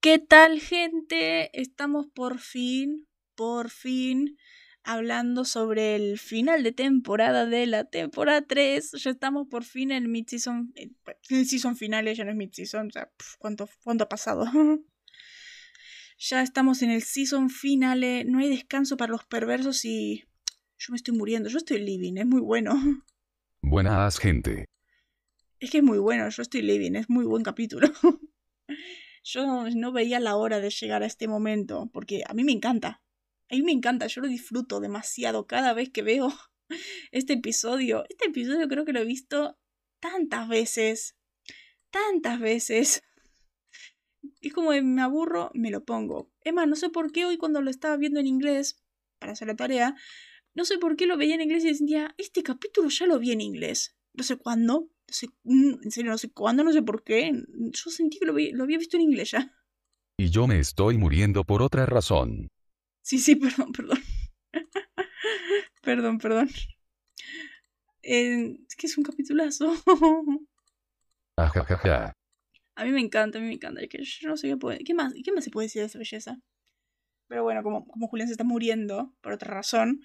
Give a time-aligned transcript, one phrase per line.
[0.00, 1.50] ¿Qué tal gente?
[1.60, 4.38] Estamos por fin, por fin
[4.84, 8.92] hablando sobre el final de temporada de la temporada 3.
[8.92, 12.90] Ya estamos por fin en el mid-season, el season final, ya no es mid-season, o
[12.90, 14.44] sea, ¿cuánto, ¿cuánto ha pasado?
[16.18, 20.24] ya estamos en el season finale, no hay descanso para los perversos y
[20.78, 22.72] yo me estoy muriendo, yo estoy living, es muy bueno.
[23.62, 24.64] Buenas gente.
[25.58, 27.88] Es que es muy bueno, yo estoy living, es muy buen capítulo.
[29.24, 33.02] yo no veía la hora de llegar a este momento, porque a mí me encanta.
[33.50, 36.32] A mí me encanta, yo lo disfruto demasiado cada vez que veo
[37.12, 38.04] este episodio.
[38.08, 39.58] Este episodio creo que lo he visto
[40.00, 41.16] tantas veces.
[41.90, 43.02] Tantas veces.
[44.40, 46.30] Es como me aburro, me lo pongo.
[46.52, 48.82] Más, no sé por qué hoy cuando lo estaba viendo en inglés,
[49.18, 49.96] para hacer la tarea,
[50.54, 53.32] no sé por qué lo veía en inglés y decía, este capítulo ya lo vi
[53.32, 53.96] en inglés.
[54.12, 57.32] No sé cuándo, no sé, en serio, no sé cuándo, no sé por qué.
[57.32, 59.54] Yo sentí que lo, lo había visto en inglés ya.
[60.18, 62.48] Y yo me estoy muriendo por otra razón.
[63.02, 63.98] Sí, sí, perdón, perdón.
[65.82, 66.48] perdón, perdón.
[68.02, 69.72] Eh, es que es un capitulazo.
[71.36, 72.12] Ajajaja.
[72.74, 73.80] A mí me encanta, a mí me encanta.
[73.80, 75.86] Es que yo no sé qué, puede, qué, más, qué más se puede decir de
[75.86, 76.38] esa belleza.
[77.28, 80.00] Pero bueno, como, como Julián se está muriendo, por otra razón,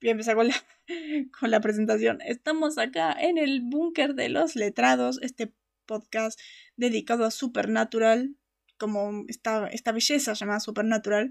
[0.00, 0.54] voy a empezar con la,
[1.40, 2.18] con la presentación.
[2.22, 5.52] Estamos acá en el búnker de los letrados, este
[5.86, 6.38] podcast
[6.76, 8.36] dedicado a Supernatural,
[8.78, 11.30] como esta, esta belleza llamada Supernatural.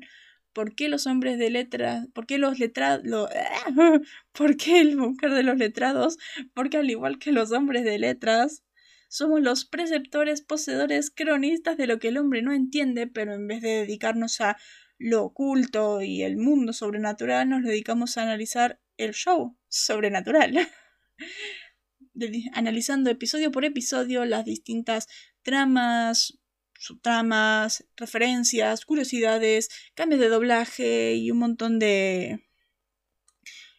[0.53, 2.08] ¿Por qué los hombres de letras?
[2.13, 3.30] ¿Por qué los letrados?
[4.31, 6.17] ¿Por qué el búnker de los letrados?
[6.53, 8.63] Porque al igual que los hombres de letras,
[9.09, 13.61] somos los preceptores, poseedores, cronistas de lo que el hombre no entiende, pero en vez
[13.61, 14.58] de dedicarnos a
[14.97, 20.69] lo oculto y el mundo sobrenatural, nos dedicamos a analizar el show sobrenatural.
[22.53, 25.07] analizando episodio por episodio las distintas
[25.41, 26.39] tramas,
[26.79, 32.39] subtramas, referencias, curiosidades, cambios de doblaje y un montón de.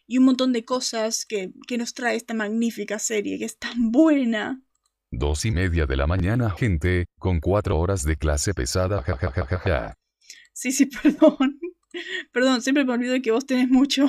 [0.05, 3.91] y un montón de cosas que, que nos trae esta magnífica serie que es tan
[3.91, 4.61] buena.
[5.09, 9.95] Dos y media de la mañana, gente, con cuatro horas de clase pesada, jajajaja.
[10.57, 11.59] Sí, sí, perdón.
[12.31, 14.07] Perdón, siempre me olvido que vos tenés mucho.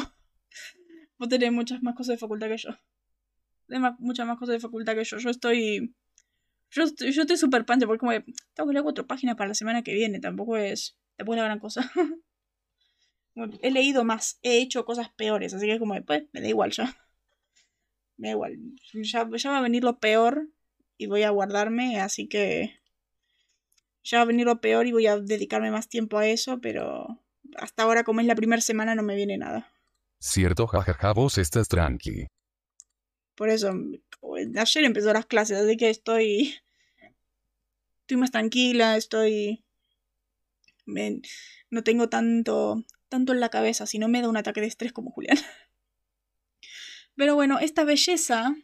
[1.19, 2.71] Vos tenés muchas más cosas de facultad que yo.
[3.67, 5.19] Tenés muchas más cosas de facultad que yo.
[5.19, 5.95] Yo estoy.
[6.71, 8.13] Yo estoy, yo estoy súper pancha porque como
[8.55, 10.21] tengo que leer cuatro páginas para la semana que viene.
[10.21, 10.97] Tampoco es.
[11.17, 11.93] Tampoco es la gran cosa.
[13.61, 14.39] he leído más.
[14.41, 15.53] He hecho cosas peores.
[15.53, 16.97] Así que como, pues, me da igual ya.
[18.17, 18.59] Me da igual.
[19.05, 20.49] Ya va a venir lo peor.
[20.97, 22.01] Y voy a guardarme.
[22.01, 22.81] Así que
[24.09, 27.21] ya va a venir lo peor y voy a dedicarme más tiempo a eso, pero
[27.57, 29.71] hasta ahora como es la primera semana no me viene nada.
[30.19, 32.27] Cierto, jajaja, vos estás tranqui.
[33.35, 33.71] Por eso,
[34.57, 36.55] ayer empezó las clases, así que estoy...
[38.01, 39.63] Estoy más tranquila, estoy...
[40.87, 44.95] no tengo tanto, tanto en la cabeza, si no me da un ataque de estrés
[44.95, 45.37] como Julián.
[47.15, 48.57] Pero bueno, esta belleza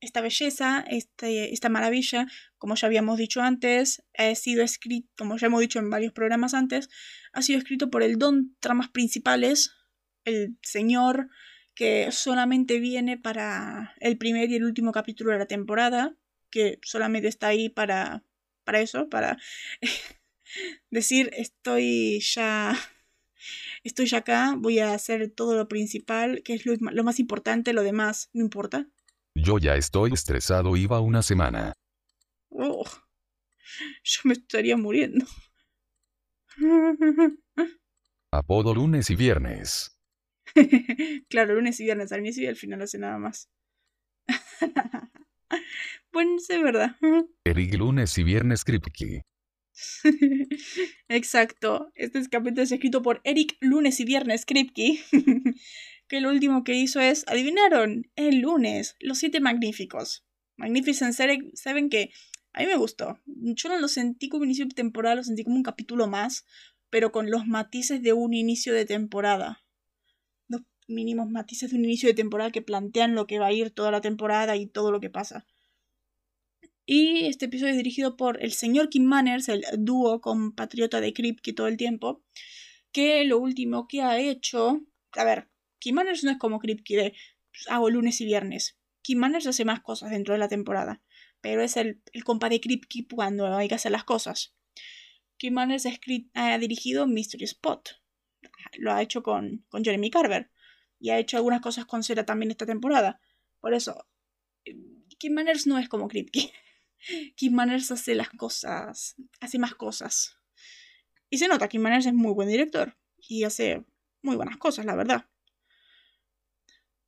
[0.00, 2.26] esta belleza, este, esta maravilla,
[2.58, 6.54] como ya habíamos dicho antes, ha sido escrito, como ya hemos dicho en varios programas
[6.54, 6.88] antes,
[7.32, 9.72] ha sido escrito por el don tramas principales,
[10.24, 11.28] el señor
[11.74, 16.16] que solamente viene para el primer y el último capítulo de la temporada,
[16.50, 18.24] que solamente está ahí para,
[18.64, 19.38] para eso, para
[20.90, 22.76] decir estoy ya
[23.84, 27.72] estoy ya acá, voy a hacer todo lo principal, que es lo, lo más importante,
[27.72, 28.88] lo demás no importa.
[29.46, 31.72] Yo ya estoy estresado, iba una semana.
[32.48, 32.84] Oh,
[34.02, 35.24] yo me estaría muriendo.
[38.32, 39.96] Apodo lunes y viernes.
[41.30, 43.48] claro, lunes y viernes, al inicio y al final hace nada más.
[46.12, 46.96] bueno, es verdad.
[47.44, 49.22] Eric lunes y viernes Kripke.
[51.06, 51.92] Exacto.
[51.94, 55.04] Este capítulo es escrito por Eric lunes y viernes Kripke
[56.08, 60.24] que lo último que hizo es, adivinaron, el lunes, Los Siete Magníficos.
[60.56, 62.10] Magnificent Seven que
[62.52, 63.20] a mí me gustó.
[63.26, 66.46] Yo no lo sentí como inicio de temporada, lo sentí como un capítulo más,
[66.88, 69.62] pero con los matices de un inicio de temporada.
[70.48, 73.70] Los mínimos matices de un inicio de temporada que plantean lo que va a ir
[73.70, 75.46] toda la temporada y todo lo que pasa.
[76.86, 81.52] Y este episodio es dirigido por el señor Kim Manners, el dúo compatriota de Kripke
[81.52, 82.22] todo el tiempo,
[82.92, 84.80] que lo último que ha hecho,
[85.12, 85.48] a ver,
[85.78, 87.14] Kim Manners no es como Kripke de
[87.50, 88.78] pues, hago lunes y viernes.
[89.02, 91.02] Kim Manners hace más cosas dentro de la temporada,
[91.40, 94.56] pero es el, el compa de Kripke cuando hay que hacer las cosas.
[95.38, 95.86] Kim Manners
[96.34, 97.88] ha, dirigido Mystery Spot.
[98.78, 100.50] Lo ha hecho con, con Jeremy Carver.
[100.98, 103.20] Y ha hecho algunas cosas con Cera también esta temporada.
[103.60, 104.06] Por eso,
[105.18, 106.52] Kim Manners no es como Kripke.
[107.36, 110.38] Kim Manners hace las cosas, hace más cosas.
[111.28, 112.96] Y se nota que Manners es muy buen director
[113.28, 113.84] y hace
[114.22, 115.28] muy buenas cosas, la verdad.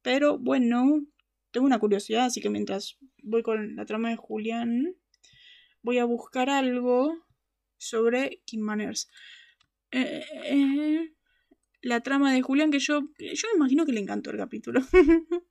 [0.02, 1.04] Pero bueno,
[1.50, 4.96] tengo una curiosidad, así que mientras voy con la trama de Julián,
[5.82, 7.14] voy a buscar algo
[7.76, 9.08] sobre Kim Manners.
[9.90, 11.14] Eh, eh,
[11.80, 14.80] la trama de Julián, que yo, yo me imagino que le encantó el capítulo.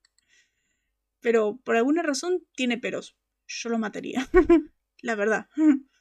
[1.20, 3.18] Pero por alguna razón tiene peros.
[3.48, 4.28] Yo lo mataría.
[5.02, 5.48] la verdad.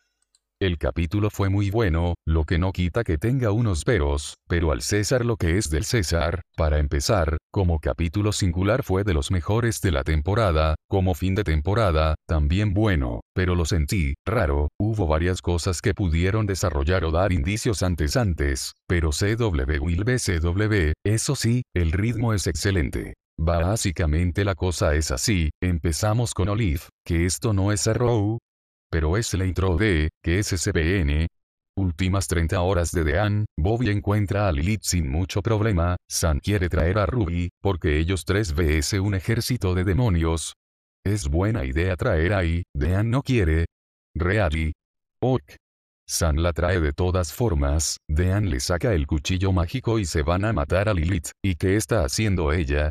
[0.58, 4.80] El capítulo fue muy bueno, lo que no quita que tenga unos peros, pero al
[4.80, 9.82] César lo que es del César, para empezar, como capítulo singular fue de los mejores
[9.82, 15.42] de la temporada, como fin de temporada, también bueno, pero lo sentí, raro, hubo varias
[15.42, 21.64] cosas que pudieron desarrollar o dar indicios antes antes, pero CW will CW, eso sí,
[21.74, 23.12] el ritmo es excelente.
[23.38, 28.38] Básicamente la cosa es así, empezamos con Olive, que esto no es Arrow,
[28.90, 31.26] pero es la intro de, que es SBN.
[31.78, 36.98] Últimas 30 horas de Dean, Bobby encuentra a Lilith sin mucho problema, Sam quiere traer
[36.98, 40.54] a Ruby, porque ellos tres vs un ejército de demonios.
[41.04, 43.66] Es buena idea traer ahí, Dean no quiere.
[44.14, 44.72] Reali.
[45.20, 45.56] Ok.
[46.08, 50.44] San la trae de todas formas, Dean le saca el cuchillo mágico y se van
[50.44, 52.90] a matar a Lilith, ¿y qué está haciendo ella?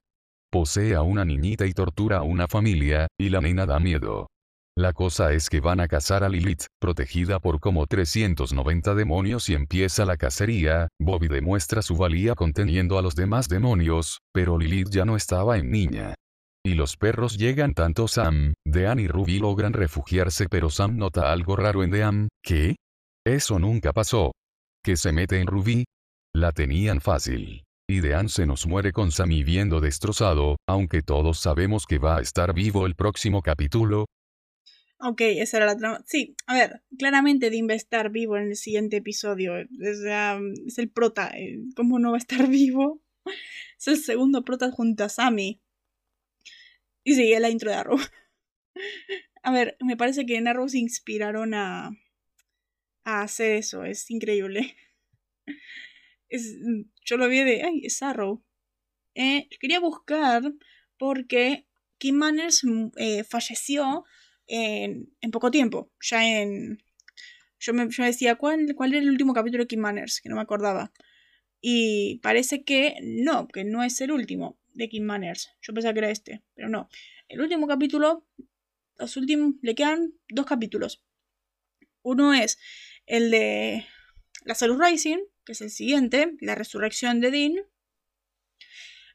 [0.51, 4.27] Posee a una niñita y tortura a una familia, y la nena da miedo.
[4.77, 9.54] La cosa es que van a cazar a Lilith, protegida por como 390 demonios y
[9.54, 15.06] empieza la cacería, Bobby demuestra su valía conteniendo a los demás demonios, pero Lilith ya
[15.06, 16.16] no estaba en niña.
[16.66, 21.56] Y los perros llegan tanto Sam, Dean y Ruby logran refugiarse pero Sam nota algo
[21.56, 22.75] raro en Dean, ¿qué?
[23.25, 24.33] Eso nunca pasó.
[24.83, 25.86] ¿Que se mete en Ruby?
[26.33, 27.63] La tenían fácil.
[27.88, 32.22] Y Dean se nos muere con Sammy viendo destrozado, aunque todos sabemos que va a
[32.22, 34.07] estar vivo el próximo capítulo,
[35.07, 36.03] Ok, esa era la trama.
[36.07, 39.55] Sí, a ver, claramente Dean va vivo en el siguiente episodio.
[39.55, 39.99] Es,
[40.65, 41.29] es el prota.
[41.37, 43.03] Eh, ¿Cómo no va a estar vivo?
[43.77, 45.61] Es el segundo prota junto a Sammy.
[47.03, 47.99] Y sigue la intro de Arrow.
[49.43, 51.91] A ver, me parece que en Arrow se inspiraron a,
[53.03, 53.83] hacer eso.
[53.83, 54.75] Es increíble.
[56.27, 56.57] Es,
[57.05, 57.61] yo lo vi de.
[57.61, 58.43] Ay, es Arrow.
[59.13, 60.41] Eh, quería buscar
[60.97, 61.67] porque
[61.99, 62.63] Kim Manners
[62.97, 64.03] eh, falleció
[64.47, 65.92] en, poco tiempo.
[66.01, 66.83] Ya en.
[67.59, 70.21] Yo me, decía, ¿cuál, ¿cuál era el último capítulo de Kim Manners?
[70.21, 70.92] Que no me acordaba.
[71.62, 75.51] Y parece que no, que no es el último de Kim Manners.
[75.62, 76.89] Yo pensaba que era este, pero no.
[77.27, 78.27] El último capítulo,
[78.97, 81.03] los últimos, le quedan dos capítulos.
[82.03, 82.59] Uno es
[83.07, 83.88] el de
[84.44, 87.53] la Salud Rising, que es el siguiente, la resurrección de Dean.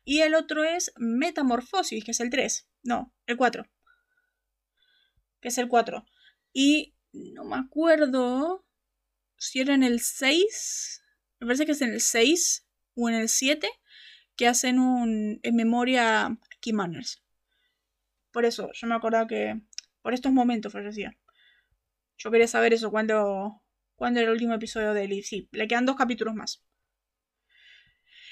[0.03, 2.67] Y el otro es Metamorfosis, que es el 3.
[2.83, 3.71] No, el 4
[5.41, 6.05] que es el 4.
[6.53, 8.65] Y no me acuerdo
[9.37, 11.03] si era en el 6,
[11.41, 13.69] me parece que es en el 6 o en el 7,
[14.37, 17.23] que hacen un en memoria a Key Manners.
[18.31, 19.61] Por eso, yo me acordaba que
[20.03, 21.17] por estos momentos fallecía.
[22.19, 23.63] Yo quería saber eso cuando,
[23.97, 25.23] cuando era el último episodio de Ellie.
[25.23, 26.63] Sí, le quedan dos capítulos más.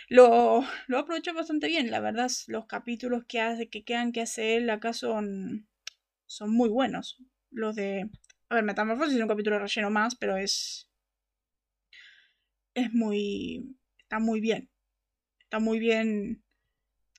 [0.08, 2.30] Lo, lo aprovecho bastante bien, la verdad.
[2.46, 5.67] Los capítulos que, hace, que quedan que hace él acá son,
[6.28, 7.18] son muy buenos.
[7.50, 8.08] Los de.
[8.48, 10.88] A ver, Metamorfosis es un capítulo relleno más, pero es.
[12.74, 13.76] Es muy.
[13.98, 14.70] Está muy bien.
[15.40, 16.44] Está muy bien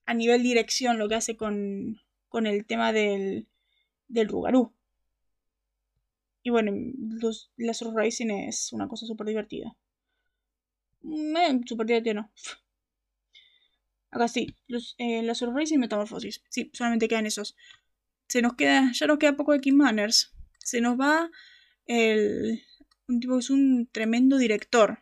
[0.05, 3.47] a nivel dirección lo que hace con, con el tema del,
[4.07, 4.73] del Rugarú.
[6.41, 9.75] Y bueno, los, la Surrising es una cosa súper divertida.
[11.03, 12.31] Eh, súper divertida, no.
[14.11, 16.43] Acá sí, los, eh, Surrising y Metamorfosis.
[16.49, 17.55] Sí, solamente quedan esos
[18.29, 20.31] se nos queda, ya nos queda poco de Kim Manners.
[20.59, 21.29] Se nos va
[21.85, 22.61] el,
[23.07, 24.99] un tipo que es un tremendo director.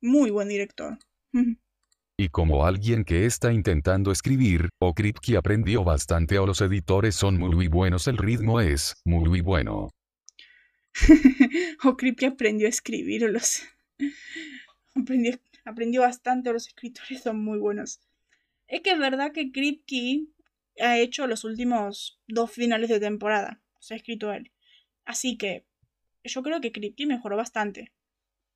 [0.00, 0.98] Muy buen director.
[2.18, 7.36] Y como alguien que está intentando escribir, o Kripke aprendió bastante o los editores son
[7.36, 9.90] muy buenos, el ritmo es muy bueno.
[11.84, 13.64] o Kripke aprendió a escribir o los...
[14.94, 18.00] aprendió, aprendió bastante o los escritores son muy buenos.
[18.66, 20.26] Es que es verdad que Kripke
[20.80, 23.62] ha hecho los últimos dos finales de temporada.
[23.80, 24.52] Se ha escrito él.
[25.04, 25.66] Así que
[26.24, 27.92] yo creo que Kripke mejoró bastante.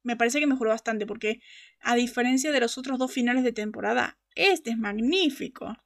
[0.02, 1.40] Me parece que mejoró bastante porque,
[1.80, 5.76] a diferencia de los otros dos finales de temporada, este es magnífico.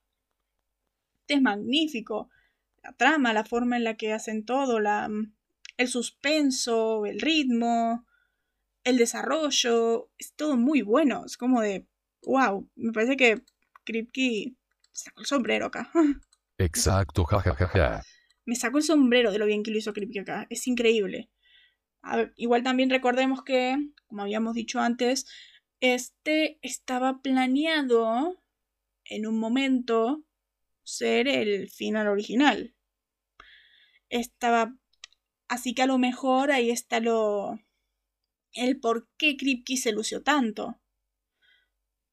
[1.21, 2.31] Este es magnífico.
[2.83, 5.11] La trama, la forma en la que hacen todo, la,
[5.77, 8.07] el suspenso, el ritmo,
[8.85, 11.25] el desarrollo, es todo muy bueno.
[11.25, 11.87] Es como de,
[12.23, 13.43] wow, me parece que
[13.85, 14.55] Kripke
[14.95, 15.91] sacó el sombrero acá.
[16.59, 18.03] Exacto, jajajaja.
[18.47, 20.47] Me sacó el sombrero de lo bien que lo hizo Kripke acá.
[20.51, 21.31] Es increíble.
[22.37, 25.27] igual también recordemos que, como habíamos dicho antes,
[25.81, 28.41] este estaba planeado
[29.05, 30.25] en un momento
[30.83, 32.75] ser el final original.
[34.09, 34.77] Estaba.
[35.49, 37.59] Así que a lo mejor ahí está lo.
[38.53, 40.81] el por qué Kripke se lució tanto.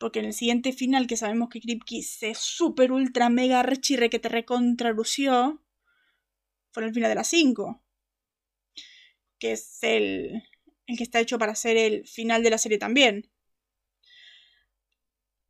[0.01, 4.17] Porque en el siguiente final, que sabemos que Kripke se super ultra mega rechirre que
[4.17, 5.61] te recontra lució,
[6.71, 7.83] fue en el final de las 5.
[9.37, 10.41] Que es el,
[10.87, 13.29] el que está hecho para ser el final de la serie también.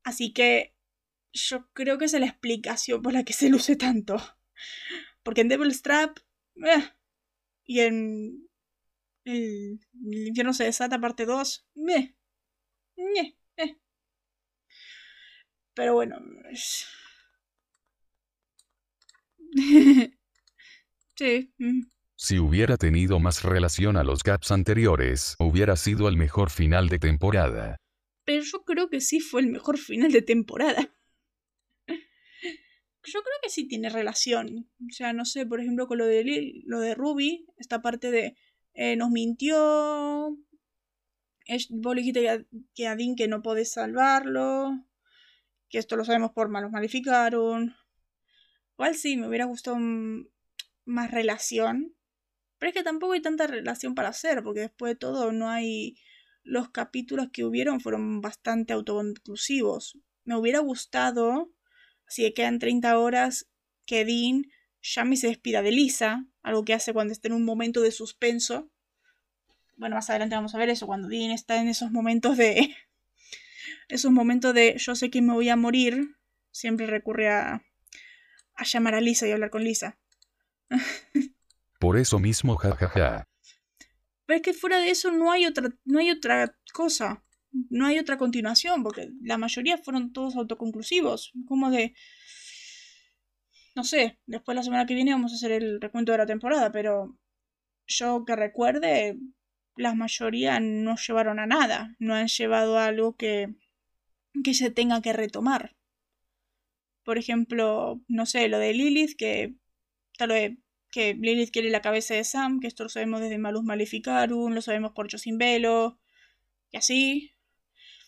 [0.03, 0.75] Así que
[1.31, 4.17] yo creo que es la explicación por la que se luce tanto.
[5.23, 6.17] Porque en Devil's Trap.
[6.57, 6.83] Eh,
[7.63, 8.49] y en.
[9.23, 11.67] El, infierno se desata, parte 2.
[11.87, 12.15] Eh,
[12.97, 13.35] eh.
[15.73, 16.17] Pero bueno.
[21.15, 21.53] sí.
[21.57, 21.81] Mm.
[22.15, 26.99] Si hubiera tenido más relación a los gaps anteriores, hubiera sido el mejor final de
[26.99, 27.77] temporada.
[28.25, 30.93] Pero yo creo que sí fue el mejor final de temporada
[33.03, 34.69] yo creo que sí tiene relación.
[34.79, 38.35] O sea, no sé, por ejemplo, con lo de, lo de Ruby, esta parte de
[38.73, 40.37] eh, nos mintió.
[41.45, 44.85] Es, vos le dijiste que a Dean que no podés salvarlo.
[45.71, 47.75] Que esto lo sabemos por malos malificaron.
[48.73, 49.77] Igual sí, me hubiera gustado
[50.85, 51.95] más relación.
[52.59, 55.97] Pero es que tampoco hay tanta relación para hacer, porque después de todo no hay.
[56.43, 59.97] Los capítulos que hubieron fueron bastante autoconclusivos.
[60.23, 61.51] Me hubiera gustado
[62.07, 63.47] si le quedan 30 horas,
[63.85, 64.45] que Dean
[65.11, 68.69] y se despida de Lisa, algo que hace cuando está en un momento de suspenso.
[69.77, 72.75] Bueno, más adelante vamos a ver eso, cuando Dean está en esos momentos de...
[73.91, 76.15] esos momentos de yo sé que me voy a morir,
[76.51, 77.63] siempre recurre a,
[78.55, 79.99] a llamar a Lisa y hablar con Lisa.
[81.79, 83.27] Por eso mismo, jajaja.
[84.25, 87.99] Pero es que fuera de eso no hay otra, no hay otra cosa no hay
[87.99, 91.33] otra continuación, porque la mayoría fueron todos autoconclusivos.
[91.47, 91.93] Como de.
[93.75, 96.71] No sé, después la semana que viene vamos a hacer el recuento de la temporada,
[96.71, 97.17] pero
[97.87, 99.17] yo que recuerde,
[99.77, 103.55] la mayoría no llevaron a nada, no han llevado a algo que,
[104.43, 105.75] que se tenga que retomar.
[107.03, 109.55] Por ejemplo, no sé, lo de Lilith, que
[110.17, 110.57] tal vez
[110.91, 114.61] que Lilith quiere la cabeza de Sam, que esto lo sabemos desde Malus Maleficarum, lo
[114.61, 115.99] sabemos por Sin Velo,
[116.71, 117.31] y así.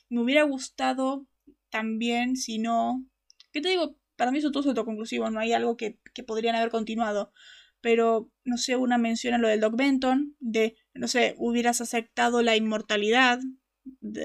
[0.10, 1.28] Me hubiera gustado
[1.70, 3.06] también, si no.
[3.52, 3.98] ¿Qué te digo?
[4.16, 7.34] Para mí eso todo es autoconclusivo, no hay algo que, podrían haber continuado.
[7.82, 12.42] Pero, no sé, una mención a lo del Doc Benton, de, no sé, hubieras aceptado
[12.42, 13.40] la inmortalidad,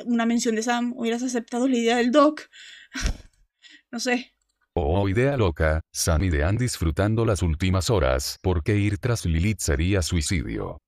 [0.04, 2.48] una mención de Sam, hubieras aceptado la idea del Doc.
[3.90, 4.32] no sé,
[4.80, 10.02] Oh, idea loca, Sam y Dean disfrutando las últimas horas, porque ir tras Lilith sería
[10.02, 10.78] suicidio.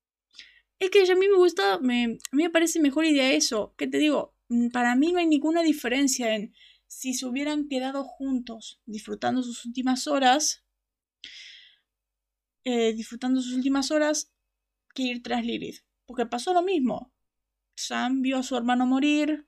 [0.79, 3.75] Es que a mí me gusta, me, a mí me parece mejor idea eso.
[3.77, 4.33] ¿Qué te digo?
[4.47, 6.53] Mm, para mí no hay ninguna diferencia en
[6.87, 10.63] si se hubieran quedado juntos disfrutando sus últimas horas,
[12.63, 14.31] eh, disfrutando sus últimas horas,
[14.95, 15.81] que ir tras Lilith.
[16.05, 17.11] Porque pasó lo mismo.
[17.87, 19.47] Sam vio a su hermano morir,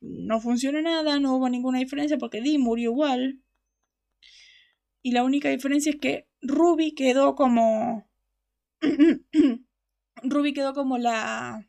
[0.00, 3.40] no funcionó nada, no hubo ninguna diferencia porque Dee murió igual.
[5.02, 8.08] Y la única diferencia es que Ruby quedó como...
[10.22, 11.66] Ruby quedó como la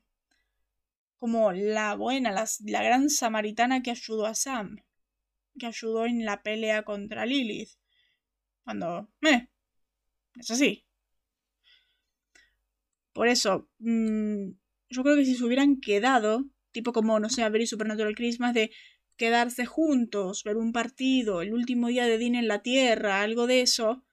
[1.17, 4.77] como la buena, la, gran samaritana que ayudó a Sam,
[5.57, 7.72] que ayudó en la pelea contra Lilith.
[8.63, 9.10] Cuando...
[9.22, 9.50] Eh,
[10.39, 10.86] es así.
[13.13, 14.51] Por eso, mm,
[14.89, 18.54] yo creo que si se hubieran quedado, tipo como, no sé, a ver Supernatural Christmas,
[18.54, 18.72] de
[19.18, 23.62] quedarse juntos, ver un partido, el último día de Dean en la Tierra, algo de
[23.62, 24.06] eso,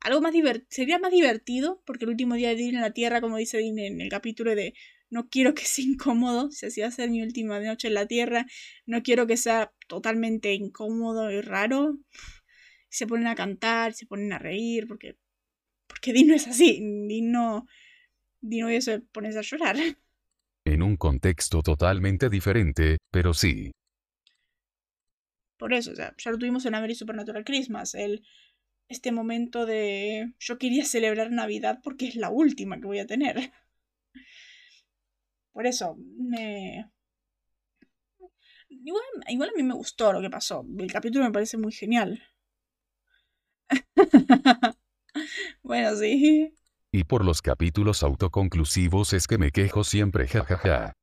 [0.00, 0.34] algo más
[0.68, 3.78] sería más divertido, porque el último día de Dean en la Tierra, como dice Dean
[3.78, 4.74] en el capítulo de
[5.10, 8.06] no quiero que sea incómodo, si así va a ser mi última noche en la
[8.06, 8.46] Tierra,
[8.86, 11.98] no quiero que sea totalmente incómodo y raro.
[12.90, 15.18] Se ponen a cantar, se ponen a reír, porque,
[15.86, 17.66] porque Dino es así, Dino,
[18.40, 19.76] Dino y se pones a llorar.
[20.68, 23.72] En un contexto totalmente diferente, pero sí.
[25.56, 28.22] Por eso, o sea, ya lo tuvimos en American Supernatural Christmas, el,
[28.88, 33.50] este momento de yo quería celebrar Navidad porque es la última que voy a tener.
[35.52, 36.90] Por eso, me...
[38.68, 40.66] Igual a mí me gustó lo que pasó.
[40.78, 42.22] El capítulo me parece muy genial.
[45.62, 46.57] bueno, sí.
[46.90, 50.94] Y por los capítulos autoconclusivos es que me quejo siempre, jajaja.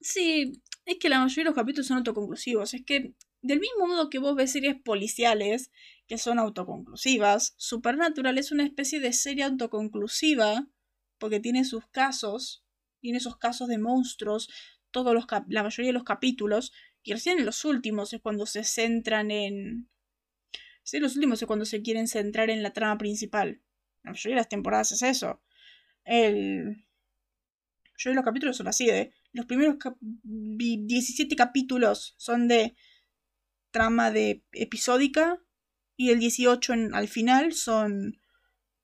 [0.00, 2.74] Sí, es que la mayoría de los capítulos son autoconclusivos.
[2.74, 5.70] Es que, del mismo modo que vos ves series policiales
[6.06, 10.66] que son autoconclusivas, Supernatural es una especie de serie autoconclusiva
[11.18, 12.64] porque tiene sus casos,
[13.00, 14.50] tiene esos casos de monstruos,
[14.90, 18.64] todos los la mayoría de los capítulos, y recién en los últimos es cuando se
[18.64, 19.88] centran en...
[20.82, 23.62] Sí, los últimos es cuando se quieren centrar en la trama principal.
[24.04, 25.42] La mayoría de las temporadas es eso.
[26.04, 26.86] El...
[27.96, 29.12] Yo los capítulos son así, de...
[29.32, 29.76] Los primeros
[30.22, 32.76] 17 capítulos son de
[33.72, 35.38] trama de episódica
[35.96, 38.20] y el 18 al final son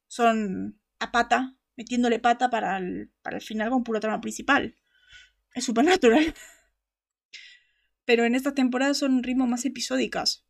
[0.09, 4.77] son a pata, metiéndole pata para el, para el final con pura trama principal.
[5.55, 6.35] Es supernatural.
[8.05, 10.45] Pero en esta temporada son ritmos más episódicas.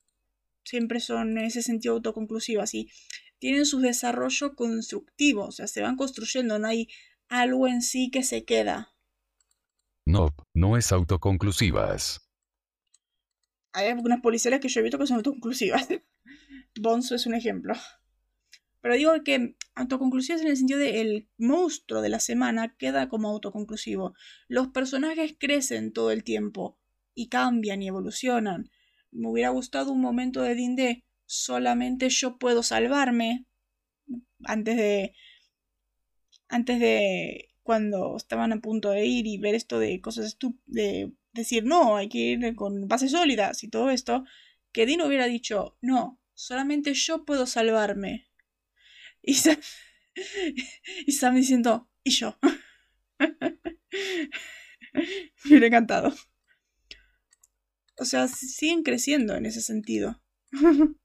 [0.65, 2.91] Siempre son en ese sentido autoconclusivas y
[3.41, 6.89] tienen su desarrollo constructivo, o sea, se van construyendo, no hay
[7.29, 8.95] algo en sí que se queda.
[10.07, 12.31] No, no es autoconclusivas.
[13.73, 15.89] Hay algunas policiales que yo he visto que son autoconclusivas.
[16.81, 17.75] Bonzo es un ejemplo.
[18.81, 23.29] Pero digo que autoconclusivas en el sentido de el monstruo de la semana queda como
[23.29, 24.15] autoconclusivo.
[24.49, 26.79] Los personajes crecen todo el tiempo
[27.15, 28.71] y cambian y evolucionan.
[29.11, 33.47] Me hubiera gustado un momento de Dinde solamente yo puedo salvarme
[34.45, 35.15] antes de
[36.49, 41.65] antes de cuando estaban a punto de ir y ver esto de cosas de decir
[41.65, 44.25] no, hay que ir con bases sólidas y todo esto,
[44.73, 48.29] que Dean hubiera dicho no, solamente yo puedo salvarme.
[49.23, 49.35] Y
[51.13, 52.37] Sam diciendo, y yo.
[54.93, 56.13] Me hubiera encantado.
[57.99, 60.21] O sea, siguen creciendo en ese sentido.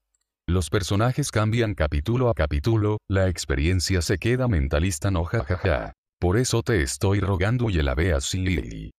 [0.48, 5.92] Los personajes cambian capítulo a capítulo, la experiencia se queda mentalista no jajaja.
[6.20, 8.92] Por eso te estoy rogando y la veas Lily.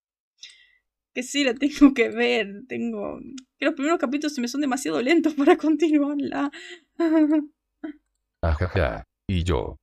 [1.13, 2.65] Que sí, la tengo que ver.
[2.67, 3.21] Tengo.
[3.57, 6.51] Que los primeros capítulos se me son demasiado lentos para continuarla.
[8.41, 9.05] Ajaja.
[9.25, 9.77] Y yo.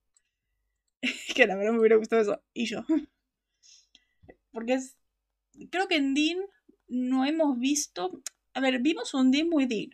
[1.35, 2.43] que la verdad me hubiera gustado eso.
[2.53, 2.85] Y yo.
[4.53, 4.99] Porque es.
[5.71, 6.41] Creo que en Dean
[6.89, 8.21] no hemos visto.
[8.53, 9.89] A ver, vimos un Dean muy Dean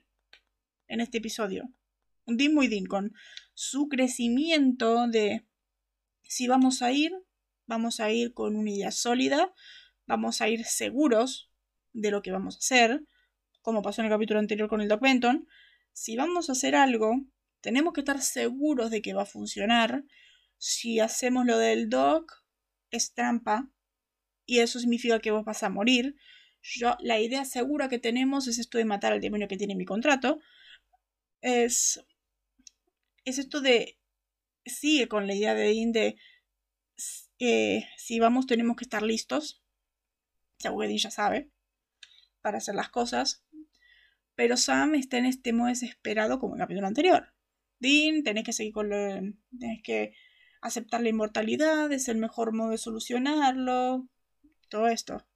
[0.90, 1.72] en este episodio.
[2.26, 3.14] Dean muy Dean con
[3.55, 5.46] su crecimiento de
[6.22, 7.12] si vamos a ir,
[7.66, 9.53] vamos a ir con una idea sólida,
[10.07, 11.50] vamos a ir seguros
[11.92, 13.03] de lo que vamos a hacer,
[13.62, 15.46] como pasó en el capítulo anterior con el Doc Benton.
[15.92, 17.24] Si vamos a hacer algo,
[17.61, 20.05] tenemos que estar seguros de que va a funcionar.
[20.59, 22.44] Si hacemos lo del Doc,
[22.90, 23.70] es trampa.
[24.46, 26.16] Y eso significa que vos vas a morir.
[26.62, 29.85] Yo, la idea segura que tenemos es esto de matar al demonio que tiene mi
[29.85, 30.40] contrato.
[31.40, 32.05] Es.
[33.24, 33.98] Es esto de.
[34.66, 36.16] Sigue con la idea de Dean de.
[37.38, 39.62] Eh, si vamos, tenemos que estar listos.
[40.59, 41.50] Seguro que ya sabe.
[42.42, 43.44] Para hacer las cosas.
[44.35, 47.35] Pero Sam está en este modo desesperado como en el capítulo anterior.
[47.79, 48.96] Dean, tenés que seguir con lo.
[49.59, 50.14] Tenés que
[50.62, 54.09] aceptar la inmortalidad, es el mejor modo de solucionarlo.
[54.68, 55.26] Todo esto.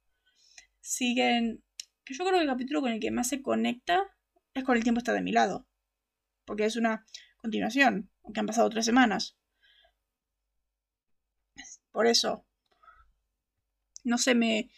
[0.81, 1.63] Siguen.
[2.03, 4.15] Que yo creo que el capítulo con el que más se conecta
[4.53, 5.67] es con el tiempo está de mi lado.
[6.45, 7.05] Porque es una
[7.37, 9.37] continuación, aunque han pasado tres semanas.
[11.91, 12.45] Por eso.
[14.03, 14.69] No sé, me.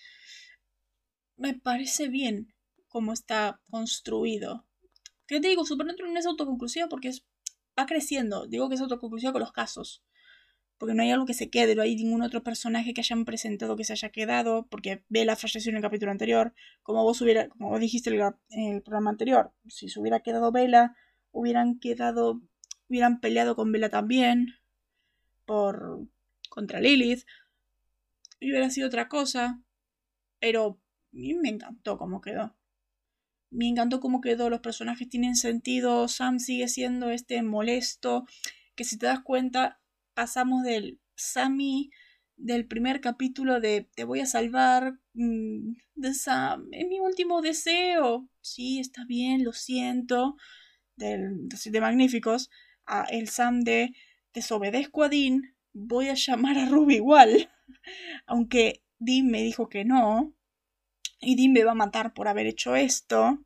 [1.36, 2.53] Me parece bien
[2.88, 4.65] cómo está construido.
[5.27, 5.65] ¿Qué te digo?
[5.65, 7.25] Supernatural no es autoconclusiva porque es
[7.77, 8.47] va creciendo.
[8.47, 10.03] Digo que es autoconclusiva con los casos.
[10.77, 13.75] Porque no hay algo que se quede, no hay ningún otro personaje que hayan presentado
[13.75, 16.53] que se haya quedado, porque Bella falleció en el capítulo anterior.
[16.84, 20.95] Como vos hubiera, como dijiste en el programa anterior, si se hubiera quedado Bella,
[21.32, 22.42] hubieran quedado,
[22.90, 24.56] hubieran peleado con Bella también.
[25.46, 26.08] Por.
[26.50, 27.26] contra Lilith.
[28.40, 29.62] Y hubiera sido otra cosa.
[30.40, 30.80] Pero
[31.12, 32.58] me encantó cómo quedó
[33.50, 38.26] me encantó cómo quedó, los personajes tienen sentido, Sam sigue siendo este molesto,
[38.76, 39.80] que si te das cuenta,
[40.13, 41.92] pasamos del Sammy
[42.36, 48.30] del primer capítulo de te voy a salvar, mm, de Sam, es mi último deseo,
[48.42, 50.36] sí, está bien, lo siento,
[50.98, 52.50] del, de Magníficos,
[52.86, 53.94] a el Sam de
[54.34, 57.50] desobedezco a Dean, voy a llamar a Ruby igual,
[58.28, 60.36] aunque Dean me dijo que no,
[61.22, 63.44] y Dean me va a matar por haber hecho esto.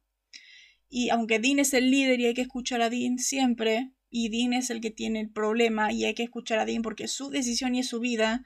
[0.89, 4.53] Y aunque Dean es el líder y hay que escuchar a Dean siempre, y Dean
[4.53, 7.29] es el que tiene el problema y hay que escuchar a Dean porque es su
[7.29, 8.43] decisión y es su vida,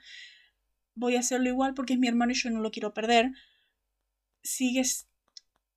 [0.94, 3.32] voy a hacerlo igual porque es mi hermano y yo no lo quiero perder.
[4.42, 5.08] Sigues.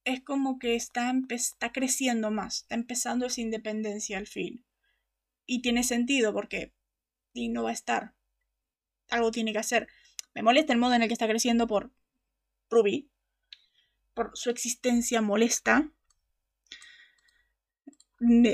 [0.10, 4.65] Es como que está, está creciendo más, está empezando esa independencia al fin.
[5.45, 6.74] Y tiene sentido porque
[7.36, 8.15] Dean no va a estar.
[9.10, 9.88] Algo tiene que hacer.
[10.34, 11.91] Me molesta el modo en el que está creciendo por
[12.72, 13.12] Ruby,
[14.15, 15.91] por su existencia molesta,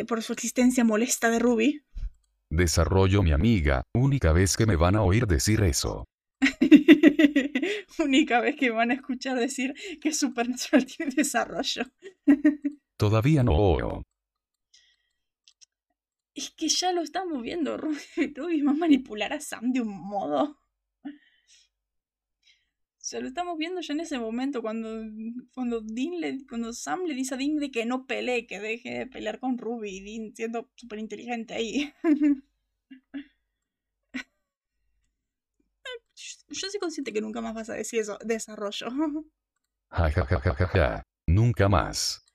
[0.10, 1.86] por su existencia molesta de Ruby.
[2.50, 6.04] Desarrollo mi amiga, única vez que me van a oír decir eso.
[7.99, 11.84] única vez que van a escuchar decir que Supernatural tiene desarrollo.
[12.97, 14.04] Todavía no.
[16.34, 17.78] Es que ya lo estamos viendo.
[17.78, 20.60] Ruby, va a manipular a Sam de un modo.
[23.13, 24.89] O lo estamos viendo ya en ese momento cuando,
[25.54, 28.89] cuando, Dean le, cuando Sam le dice a Dean de que no pelee, que deje
[28.97, 31.93] de pelear con Ruby, Dean siendo súper inteligente ahí.
[36.15, 38.88] Yo soy consciente que nunca más vas a decir eso, desarrollo.
[39.89, 42.25] Ja, Nunca más.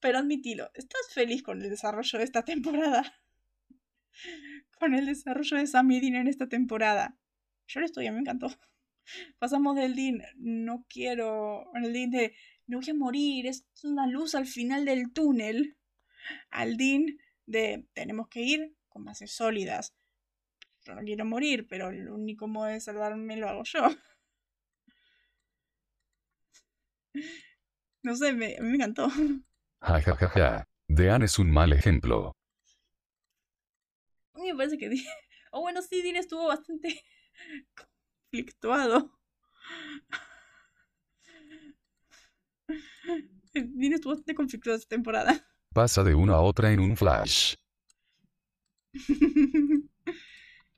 [0.00, 3.02] Pero admitilo, ¿estás feliz con el desarrollo de esta temporada?
[4.78, 7.18] Con el desarrollo de Sam y Dean en esta temporada.
[7.66, 8.48] Yo lo estoy, a mí me encantó.
[9.38, 12.34] Pasamos del Dean, no quiero, el Dean de,
[12.66, 15.76] no voy a morir, es una luz al final del túnel,
[16.50, 17.06] al Dean
[17.46, 19.94] de, tenemos que ir con bases sólidas.
[20.84, 23.80] Yo no quiero morir, pero el único modo de salvarme lo hago yo.
[28.02, 29.10] No sé, me, a mí me encantó.
[29.82, 30.64] Ja, ja, ja, ja.
[30.88, 32.32] Dean es un mal ejemplo.
[34.34, 34.90] A mí me parece que...
[35.52, 37.02] O oh, bueno, sí, Dean estuvo bastante
[38.30, 39.18] conflictuado.
[43.52, 45.44] Dean estuvo bastante conflictuado esta temporada.
[45.74, 47.56] Pasa de una a otra en un flash.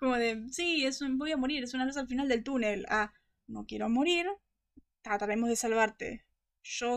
[0.03, 2.87] Como de, sí, es voy a morir, es una luz al final del túnel.
[2.89, 3.13] Ah,
[3.47, 4.27] no quiero morir,
[5.01, 6.27] trataremos de salvarte.
[6.65, 6.97] Yo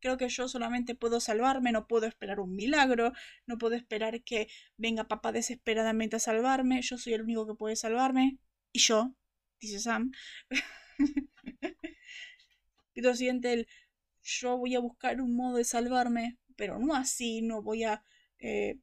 [0.00, 3.12] creo que yo solamente puedo salvarme, no puedo esperar un milagro,
[3.46, 7.76] no puedo esperar que venga papá desesperadamente a salvarme, yo soy el único que puede
[7.76, 8.36] salvarme.
[8.72, 9.14] Y yo,
[9.60, 10.10] dice Sam.
[12.94, 13.68] y lo siguiente, el,
[14.24, 18.02] yo voy a buscar un modo de salvarme, pero no así, no voy a...
[18.40, 18.80] Eh,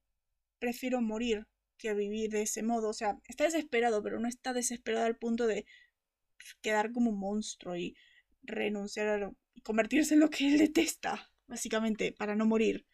[0.59, 1.48] prefiero morir
[1.79, 2.89] que vivir de ese modo.
[2.89, 5.65] O sea, está desesperado, pero no está desesperado al punto de
[6.61, 7.95] quedar como un monstruo y
[8.43, 12.85] renunciar a lo, convertirse en lo que él detesta, básicamente, para no morir.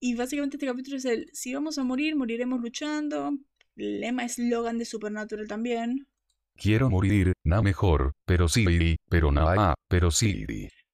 [0.00, 3.36] Y básicamente este capítulo es el, si vamos a morir, moriremos luchando.
[3.76, 6.06] Lema eslogan de Supernatural también.
[6.56, 10.46] Quiero morir, na mejor, pero sí, pero nada, pero sí.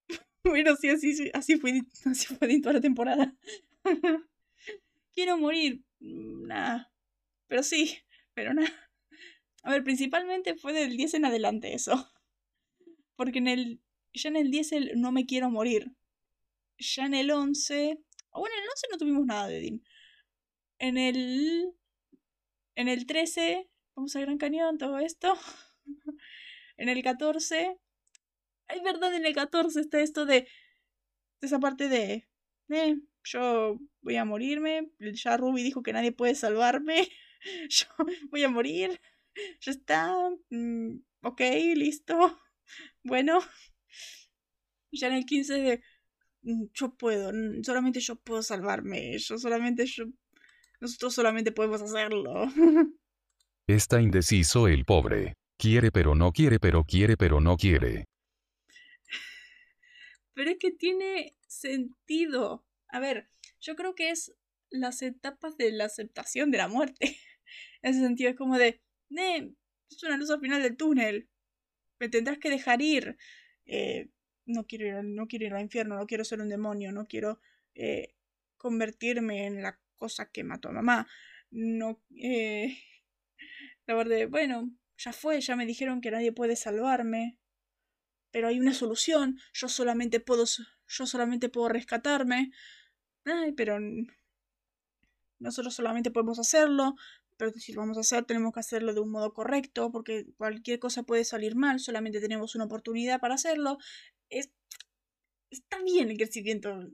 [0.45, 3.35] bueno, sí, así, así, fue, así fue toda la temporada.
[5.15, 6.93] Quiero morir, nada.
[7.49, 7.99] Pero sí,
[8.35, 8.91] pero nada.
[9.63, 12.13] A ver, principalmente fue del 10 en adelante eso.
[13.17, 13.83] Porque en el.
[14.13, 15.93] Ya en el 10 el no me quiero morir.
[16.79, 17.99] Ya en el 11.
[18.31, 19.83] O bueno, en el 11 no tuvimos nada de Dean.
[20.79, 21.73] En el.
[22.75, 23.69] En el 13.
[23.95, 25.35] Vamos a Gran Cañón, todo esto.
[26.77, 27.79] en el 14.
[28.69, 30.43] Hay verdad, en el 14 está esto de.
[31.41, 32.29] de esa parte de.
[32.69, 37.09] Eh, yo voy a morirme, ya Ruby dijo que nadie puede salvarme,
[37.69, 37.87] yo
[38.31, 39.01] voy a morir,
[39.61, 40.15] ya está,
[40.51, 41.41] mm, ok,
[41.75, 42.41] listo,
[43.05, 43.41] bueno,
[44.93, 45.83] ya en el 15 de,
[46.43, 50.05] mm, yo puedo, solamente yo puedo salvarme, yo solamente, yo,
[50.81, 52.47] nosotros solamente podemos hacerlo.
[53.67, 55.35] Está indeciso el pobre.
[55.59, 58.05] Quiere pero no quiere pero quiere pero no quiere.
[60.35, 62.66] Pero es que tiene sentido.
[62.97, 63.29] A ver,
[63.61, 64.35] yo creo que es
[64.71, 66.99] las etapas de la aceptación de la muerte.
[67.83, 68.81] en ese sentido es como de,
[69.19, 69.53] eh,
[69.91, 71.29] es una luz al final del túnel.
[71.99, 73.19] Me tendrás que dejar ir.
[73.67, 74.09] Eh,
[74.47, 77.39] no, quiero ir no quiero ir al infierno, no quiero ser un demonio, no quiero
[77.75, 78.15] eh,
[78.57, 81.07] convertirme en la cosa que mató a mamá.
[81.51, 82.79] No, eh,
[83.87, 87.37] la verdad, bueno, ya fue, ya me dijeron que nadie puede salvarme.
[88.31, 92.53] Pero hay una solución, yo solamente puedo, yo solamente puedo rescatarme
[93.27, 93.79] ay, pero
[95.39, 96.95] nosotros solamente podemos hacerlo,
[97.37, 100.79] pero si lo vamos a hacer tenemos que hacerlo de un modo correcto, porque cualquier
[100.79, 103.79] cosa puede salir mal, solamente tenemos una oportunidad para hacerlo.
[104.31, 104.51] Es,
[105.51, 106.89] está bien el crecimiento.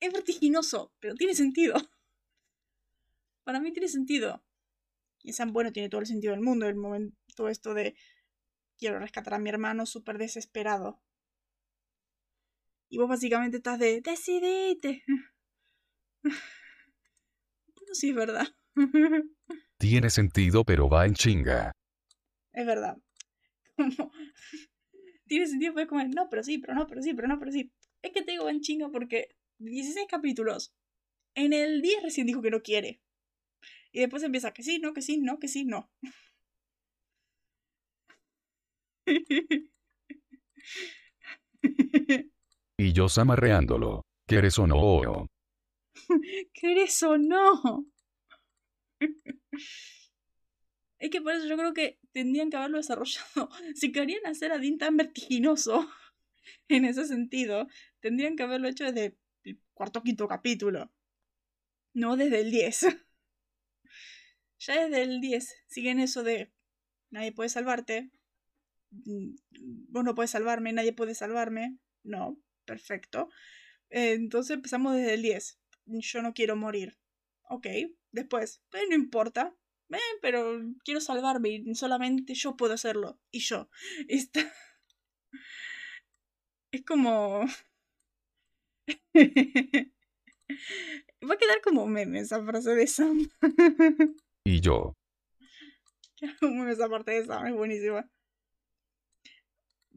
[0.00, 1.74] Es vertiginoso, pero tiene sentido.
[3.44, 4.44] Para mí tiene sentido.
[5.22, 7.94] Y es bueno, tiene todo el sentido del mundo, el momento esto de
[8.76, 11.00] quiero rescatar a mi hermano súper desesperado.
[12.88, 15.04] Y vos básicamente estás de, decidite.
[16.22, 18.46] Bueno, sí, es verdad.
[19.78, 21.72] Tiene sentido, pero va en chinga.
[22.52, 22.96] Es verdad.
[25.26, 27.52] Tiene sentido, pero es como, no, pero sí, pero no, pero sí, pero no, pero
[27.52, 27.72] sí.
[28.02, 30.74] Es que te digo en chinga porque 16 capítulos.
[31.34, 33.00] En el 10 recién dijo que no quiere.
[33.92, 35.90] Y después empieza que sí, no, que sí, no, que sí, no.
[42.78, 44.02] y yo amarreándolo.
[44.26, 45.26] ¿Quieres o no?
[46.52, 47.86] ¿Querés o no?
[50.98, 53.48] Es que por eso yo creo que tendrían que haberlo desarrollado.
[53.74, 55.90] Si querían hacer a Dean tan vertiginoso,
[56.68, 57.66] en ese sentido,
[58.00, 60.92] tendrían que haberlo hecho desde el cuarto o quinto capítulo.
[61.92, 62.86] No desde el 10.
[64.60, 66.52] Ya desde el 10 siguen eso de
[67.10, 68.10] nadie puede salvarte.
[68.90, 69.34] Mm,
[69.88, 71.78] vos no puedes salvarme, nadie puede salvarme.
[72.04, 73.28] No, perfecto.
[73.90, 75.58] Eh, entonces empezamos desde el 10.
[75.86, 76.98] Yo no quiero morir.
[77.48, 77.66] Ok,
[78.12, 79.54] después, pero no importa,
[79.90, 83.20] eh, pero quiero salvarme y solamente yo puedo hacerlo.
[83.30, 83.68] Y yo.
[84.08, 84.40] Está...
[86.70, 87.44] Es como...
[91.24, 93.30] Va a quedar como meme esa frase de Sam.
[94.44, 94.96] y yo.
[96.20, 98.10] Esa parte de Sam, es buenísima.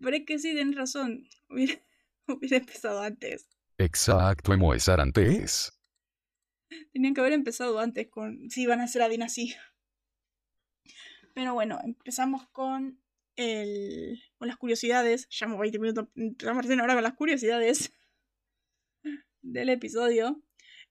[0.01, 1.27] Pero es que sí, den razón.
[1.49, 1.81] Hubiera,
[2.27, 3.47] hubiera empezado antes.
[3.77, 5.74] Exacto, empezar antes.
[6.91, 9.55] Tenían que haber empezado antes con si iban a hacer a Dean así.
[11.33, 13.01] Pero bueno, empezamos con
[13.35, 15.27] el, con las curiosidades.
[15.29, 16.07] Llamo 20 minutos.
[16.15, 17.93] Recién ahora las curiosidades
[19.41, 20.41] del episodio.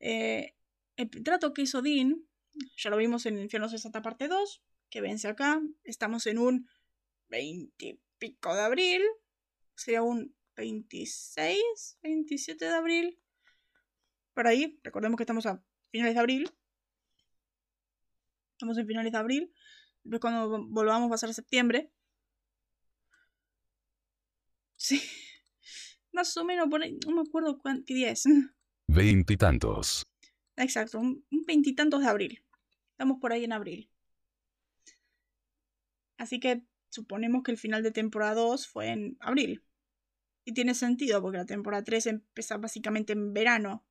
[0.00, 0.54] Eh,
[0.96, 2.24] el trato que hizo Dean,
[2.76, 5.60] ya lo vimos en Infierno Santa parte 2, que vence acá.
[5.82, 6.68] Estamos en un
[7.28, 9.02] 20 pico de abril.
[9.74, 13.18] Sería un 26, 27 de abril.
[14.34, 16.50] Por ahí, recordemos que estamos a finales de abril.
[18.54, 19.54] Estamos en finales de abril.
[20.02, 21.92] Después cuando volvamos va a ser septiembre.
[24.74, 25.00] Sí.
[26.12, 28.24] Más o menos, por ahí, no me acuerdo qué día es.
[28.88, 30.04] Veintitantos.
[30.56, 32.44] Exacto, un veintitantos de abril.
[32.90, 33.88] Estamos por ahí en abril.
[36.16, 39.64] Así que suponemos que el final de temporada 2 fue en abril.
[40.44, 43.84] Y tiene sentido porque la temporada 3 empieza básicamente en verano,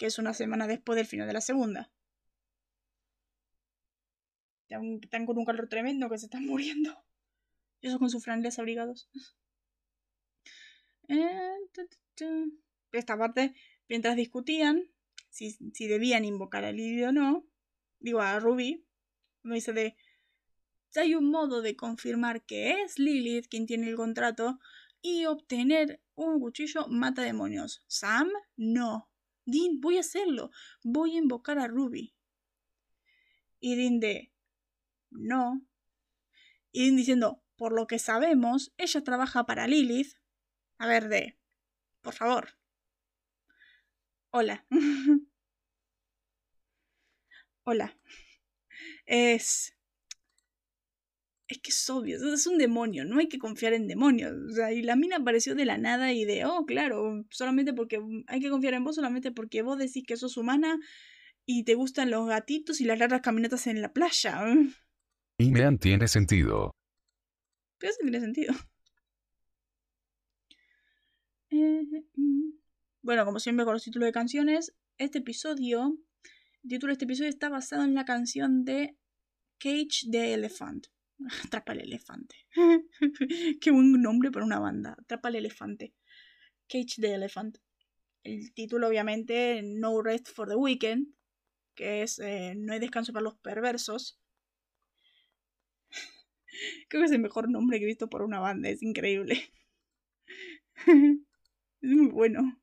[0.00, 1.92] que es una semana después del final de la segunda
[5.02, 6.96] están con un calor tremendo que se están muriendo.
[7.80, 9.08] Y eso con sus franelas abrigados.
[11.08, 11.56] Eh,
[12.92, 13.54] esta parte,
[13.88, 14.84] mientras discutían
[15.30, 17.46] si, si debían invocar a Lily o no,
[17.98, 18.84] digo a Ruby,
[19.42, 19.96] me dice de
[20.96, 24.58] hay un modo de confirmar que es Lilith quien tiene el contrato
[25.00, 27.82] y obtener un cuchillo mata demonios.
[27.86, 29.09] Sam, no.
[29.50, 30.50] Dean, voy a hacerlo.
[30.82, 32.14] Voy a invocar a Ruby.
[33.58, 34.32] Y Dean de
[35.10, 35.66] no.
[36.72, 40.14] Y diciendo, por lo que sabemos, ella trabaja para Lilith.
[40.78, 41.38] A ver, de...
[42.00, 42.56] Por favor.
[44.30, 44.66] Hola.
[47.64, 47.98] Hola.
[49.04, 49.76] Es...
[51.50, 54.32] Es que es obvio, es un demonio, no hay que confiar en demonios.
[54.48, 58.00] O sea, y la mina apareció de la nada y de, oh, claro, solamente porque
[58.28, 60.78] hay que confiar en vos, solamente porque vos decís que sos humana
[61.44, 64.44] y te gustan los gatitos y las largas caminatas en la playa.
[65.38, 66.70] Y me tiene sentido.
[67.78, 68.54] Pero eso tiene sentido.
[71.52, 71.82] Eh,
[72.14, 72.52] mm.
[73.02, 75.98] bueno, como siempre con los títulos de canciones, este episodio,
[76.62, 78.96] el título de este episodio está basado en la canción de
[79.58, 80.86] Cage the Elephant.
[81.44, 82.36] Atrapa el elefante.
[83.60, 84.96] Qué buen nombre para una banda.
[84.98, 85.94] Atrapa el elefante.
[86.68, 87.58] Cage the Elephant.
[88.22, 91.14] El título, obviamente, No Rest for the Weekend,
[91.74, 94.20] que es eh, No hay descanso para los perversos.
[96.88, 99.52] Creo que es el mejor nombre que he visto por una banda, es increíble.
[100.86, 102.60] es muy bueno.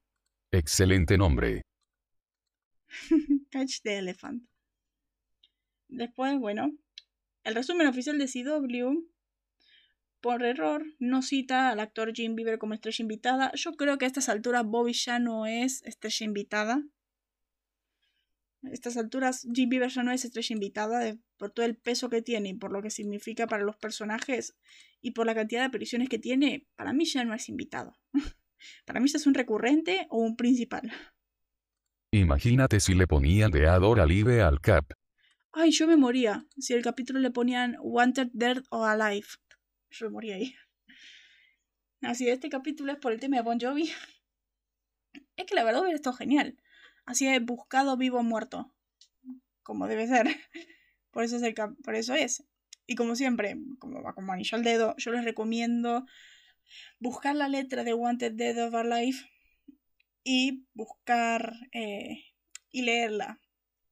[0.51, 1.61] Excelente nombre.
[3.51, 4.43] Catch the Elephant.
[5.89, 6.71] Después, bueno,
[7.47, 9.07] el resumen oficial de CW,
[10.19, 13.51] por error, no cita al actor Jim Beaver como estrella invitada.
[13.55, 16.83] Yo creo que a estas alturas Bobby ya no es estrella invitada.
[18.63, 22.21] A estas alturas Jim Beaver ya no es estrella invitada por todo el peso que
[22.21, 24.57] tiene y por lo que significa para los personajes
[24.99, 27.97] y por la cantidad de apariciones que tiene, para mí ya no es invitado.
[28.85, 30.91] para mí ya es un recurrente o un principal.
[32.11, 34.91] Imagínate si le ponían de Adora Live al Cap.
[35.59, 36.45] Ay, yo me moría.
[36.59, 39.25] Si el capítulo le ponían Wanted, Dead o Alive.
[39.89, 40.53] Yo me moría ahí.
[42.03, 43.91] Así, este capítulo es por el tema de Bon Jovi.
[45.35, 46.61] Es que la verdad hubiera estado genial.
[47.07, 48.71] Así he buscado vivo o muerto.
[49.63, 50.27] Como debe ser.
[51.11, 52.43] Por eso es el por eso es.
[52.85, 56.05] Y como siempre, como va como anillo al dedo, yo les recomiendo
[56.99, 59.27] buscar la letra de Wanted Dead of Our Life
[60.23, 62.25] y buscar eh,
[62.69, 63.41] y leerla.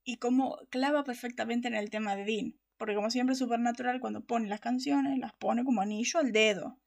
[0.05, 2.59] Y como clava perfectamente en el tema de Dean.
[2.77, 6.79] Porque como siempre Supernatural cuando pone las canciones las pone como anillo al dedo.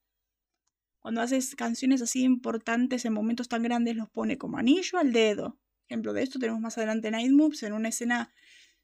[1.01, 5.59] Cuando haces canciones así importantes en momentos tan grandes los pone como anillo al dedo.
[5.89, 8.33] Ejemplo de esto tenemos más adelante Night Moves en una escena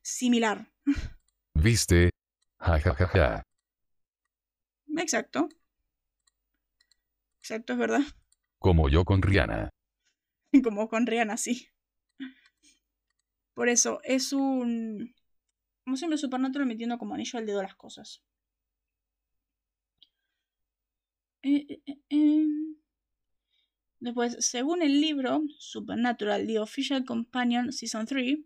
[0.02, 0.72] similar.
[1.54, 2.10] ¿Viste?
[2.58, 3.42] Ja ja ja ja.
[4.96, 5.48] Exacto.
[7.40, 8.00] Exacto, es verdad.
[8.58, 9.68] Como yo con Rihanna.
[10.64, 11.68] Como con Rihanna, sí.
[13.54, 15.14] Por eso, es un.
[15.84, 18.22] Como siempre, Supernatural metiendo como anillo al dedo las cosas.
[21.42, 22.46] Eh, eh, eh.
[24.00, 28.38] Después, según el libro Supernatural, The Official Companion Season 3,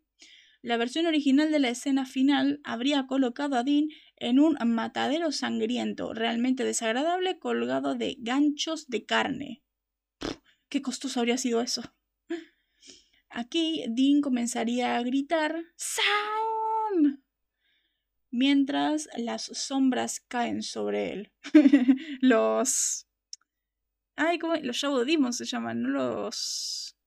[0.62, 6.12] la versión original de la escena final habría colocado a Dean en un matadero sangriento,
[6.12, 9.62] realmente desagradable, colgado de ganchos de carne.
[10.68, 11.82] qué costoso habría sido eso.
[13.38, 17.22] Aquí Dean comenzaría a gritar ¡Sam!
[18.32, 21.32] mientras las sombras caen sobre él.
[22.20, 23.06] los.
[24.16, 24.56] Ay, ¿cómo?
[24.56, 25.88] Los Shadow Demons se llaman, ¿no?
[25.90, 26.98] Los.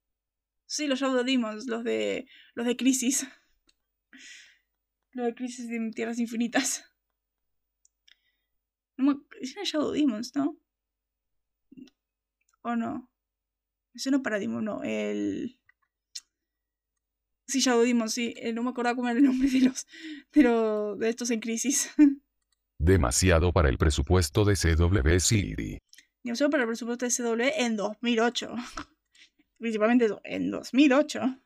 [0.67, 2.25] Sí, los Shadow Demons, los de.
[2.53, 3.27] los de Crisis.
[5.13, 6.85] Los de Crisis de Tierras Infinitas.
[8.95, 9.15] No me...
[9.65, 10.57] Shadow Demons, ¿no?
[12.61, 13.11] ¿O no?
[13.93, 14.81] Ese no Paradigm, no.
[14.83, 15.59] El.
[17.47, 18.33] Sí, Shadow Demons, sí.
[18.37, 19.87] Eh, no me acordaba cómo era el nombre de los.
[20.31, 21.89] Pero de estos en crisis.
[22.77, 25.79] Demasiado para el presupuesto de CWCD.
[26.23, 28.55] Demasiado para el presupuesto de CW en 2008.
[29.59, 31.41] Principalmente en 2008.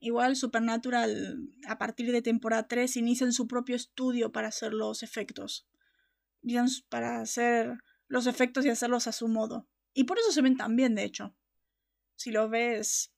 [0.00, 5.68] Igual Supernatural, a partir de temporada 3, inician su propio estudio para hacer los efectos.
[6.88, 9.68] Para hacer los efectos y hacerlos a su modo.
[9.94, 11.36] Y por eso se ven tan bien, de hecho.
[12.16, 13.11] Si lo ves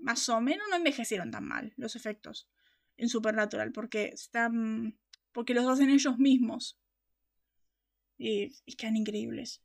[0.00, 2.48] más o menos, no envejecieron tan mal los efectos
[2.96, 4.98] en Supernatural, porque están.
[5.32, 6.78] porque los hacen ellos mismos.
[8.18, 9.62] Y, y quedan increíbles.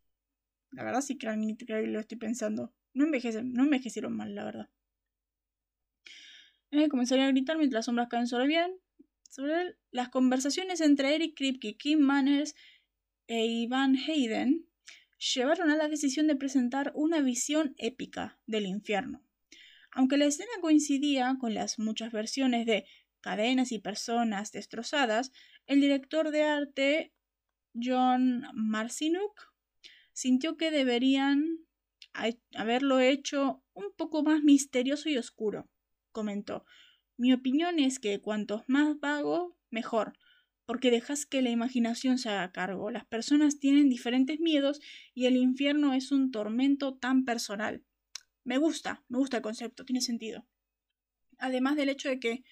[0.71, 2.73] La verdad sí quedan increíbles, lo estoy pensando.
[2.93, 4.69] No envejecen, no envejecieron mal, la verdad.
[6.71, 8.77] Eh, comenzaría a gritar mientras las sombras caen sobre bien.
[9.29, 9.77] Sobre él.
[9.91, 12.55] Las conversaciones entre Eric Kripke, Kim Manners
[13.27, 14.65] e Ivan Hayden
[15.33, 19.23] llevaron a la decisión de presentar una visión épica del infierno.
[19.95, 22.85] Aunque la escena coincidía con las muchas versiones de
[23.21, 25.31] cadenas y personas destrozadas,
[25.67, 27.13] el director de arte
[27.81, 29.53] John Marcinuk
[30.11, 31.59] sintió que deberían
[32.55, 35.69] haberlo hecho un poco más misterioso y oscuro
[36.11, 36.65] comentó.
[37.17, 40.17] Mi opinión es que cuantos más vago, mejor,
[40.65, 42.91] porque dejas que la imaginación se haga cargo.
[42.91, 44.81] Las personas tienen diferentes miedos
[45.13, 47.83] y el infierno es un tormento tan personal.
[48.45, 50.45] Me gusta, me gusta el concepto, tiene sentido.
[51.37, 52.43] Además del hecho de que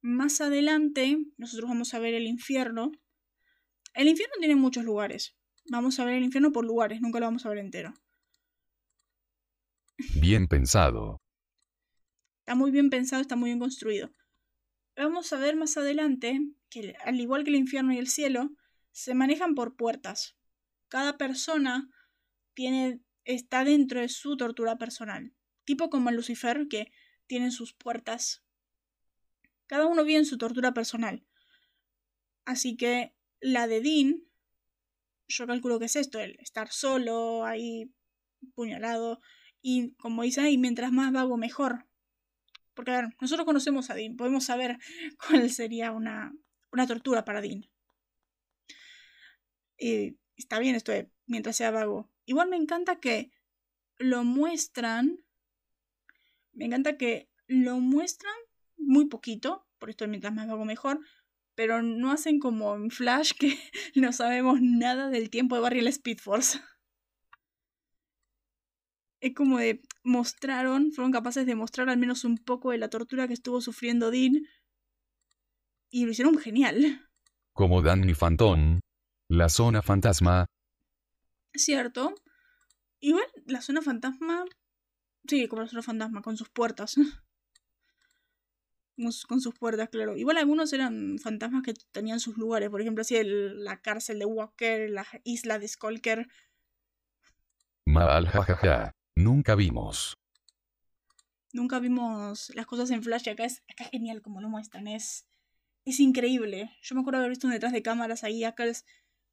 [0.00, 2.90] más adelante nosotros vamos a ver el infierno.
[3.94, 5.36] El infierno tiene muchos lugares.
[5.70, 7.94] Vamos a ver el infierno por lugares, nunca lo vamos a ver entero.
[10.20, 11.20] Bien pensado.
[12.40, 14.10] Está muy bien pensado, está muy bien construido.
[14.96, 18.50] Vamos a ver más adelante que, al igual que el infierno y el cielo,
[18.92, 20.36] se manejan por puertas.
[20.88, 21.90] Cada persona
[22.54, 25.34] tiene, está dentro de su tortura personal.
[25.64, 26.90] Tipo como Lucifer, que
[27.26, 28.42] tienen sus puertas.
[29.66, 31.26] Cada uno vive en su tortura personal.
[32.44, 34.22] Así que la de Dean,
[35.28, 37.92] yo calculo que es esto, el estar solo, ahí
[38.54, 39.20] puñalado,
[39.60, 41.86] y como dice ahí, mientras más vago mejor.
[42.74, 44.78] Porque, a ver, nosotros conocemos a Dean, podemos saber
[45.28, 46.32] cuál sería una,
[46.70, 47.68] una tortura para Dean.
[49.78, 52.08] Y está bien esto de mientras sea vago.
[52.26, 53.30] Igual me encanta que
[53.98, 55.24] lo muestran.
[56.52, 58.34] Me encanta que lo muestran
[58.76, 61.00] muy poquito, por esto mientras más vago mejor,
[61.54, 63.58] pero no hacen como en Flash que
[63.94, 66.60] no sabemos nada del tiempo de Barry el Speed Force
[69.20, 73.26] es como de mostraron, fueron capaces de mostrar al menos un poco de la tortura
[73.26, 74.42] que estuvo sufriendo Dean
[75.90, 77.08] y lo hicieron genial.
[77.52, 78.80] Como Danny Phantom,
[79.28, 80.46] la zona fantasma.
[81.56, 82.14] Cierto.
[83.00, 84.44] Igual la zona fantasma.
[85.26, 86.96] Sí, como la zona fantasma, con sus puertas.
[89.28, 90.16] con sus puertas, claro.
[90.16, 92.70] Igual algunos eran fantasmas que tenían sus lugares.
[92.70, 96.28] Por ejemplo, así la cárcel de Walker, la isla de Skulker.
[97.84, 98.92] Mal, jajaja.
[99.14, 100.16] Nunca vimos.
[101.52, 103.28] Nunca vimos las cosas en flash.
[103.28, 104.86] Acá es, acá es genial como lo muestran.
[104.88, 105.28] Es,
[105.84, 106.70] es increíble.
[106.82, 108.84] Yo me acuerdo haber visto un detrás de cámaras ahí, acá es,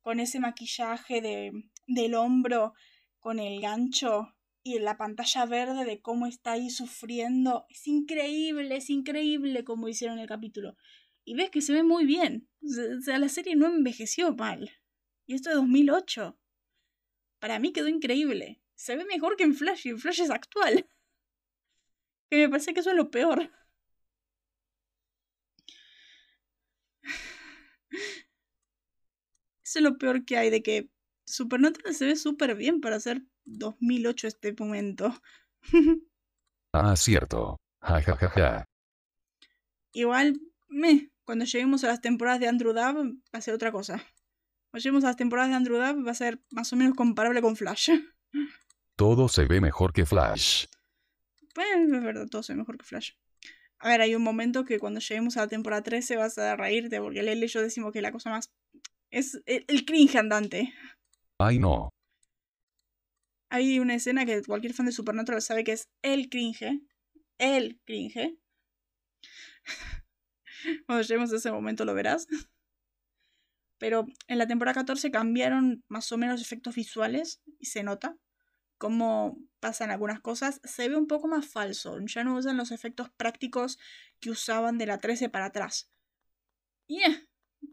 [0.03, 1.51] con ese maquillaje de,
[1.87, 2.73] del hombro,
[3.19, 7.65] con el gancho y la pantalla verde de cómo está ahí sufriendo.
[7.69, 10.77] Es increíble, es increíble como hicieron el capítulo.
[11.25, 12.47] Y ves que se ve muy bien.
[12.61, 14.69] O sea, la serie no envejeció mal.
[15.25, 16.37] Y esto de 2008.
[17.39, 20.87] Para mí quedó increíble se ve mejor que en Flash y en Flash es actual.
[22.29, 23.51] Que me parece que eso es lo peor.
[29.75, 30.89] Es lo peor que hay, de que
[31.25, 35.13] Supernatural se ve súper bien para hacer 2008 este momento.
[36.73, 37.57] ah, cierto.
[37.81, 38.65] Ja, ja, ja, ja.
[39.93, 43.97] Igual, me, cuando lleguemos a las temporadas de Andrew Dab, va a ser otra cosa.
[44.71, 47.41] Cuando lleguemos a las temporadas de Andrew Dab, va a ser más o menos comparable
[47.41, 47.91] con Flash.
[48.95, 50.65] Todo se ve mejor que Flash.
[51.53, 53.11] Pues es verdad, todo se ve mejor que Flash.
[53.79, 56.99] A ver, hay un momento que cuando lleguemos a la temporada 13 vas a reírte
[56.99, 58.51] porque Lele y yo decimos que la cosa más...
[59.13, 60.73] Es el, el cringe andante.
[61.37, 61.89] Ay, no.
[63.49, 66.81] Hay una escena que cualquier fan de Supernatural sabe que es el cringe.
[67.37, 68.39] El cringe.
[70.87, 72.25] Cuando lleguemos a ese momento lo verás.
[73.77, 78.17] Pero en la temporada 14 cambiaron más o menos efectos visuales y se nota
[78.79, 80.59] cómo pasan algunas cosas.
[80.63, 81.99] Se ve un poco más falso.
[82.03, 83.77] Ya no usan los efectos prácticos
[84.19, 85.91] que usaban de la 13 para atrás.
[86.87, 87.21] Yeah,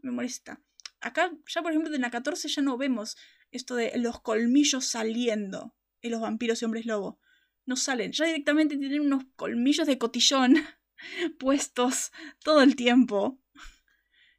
[0.03, 0.61] me molesta.
[1.01, 3.17] Acá, ya por ejemplo, en la 14 ya no vemos
[3.51, 7.19] esto de los colmillos saliendo en los vampiros y hombres lobo.
[7.65, 10.55] No salen, ya directamente tienen unos colmillos de cotillón
[11.39, 12.11] puestos
[12.43, 13.41] todo el tiempo.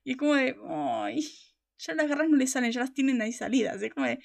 [0.04, 1.28] Y es como de, ay,
[1.78, 3.82] ya las garras no le salen, ya las tienen ahí salidas.
[3.82, 4.20] Es como de,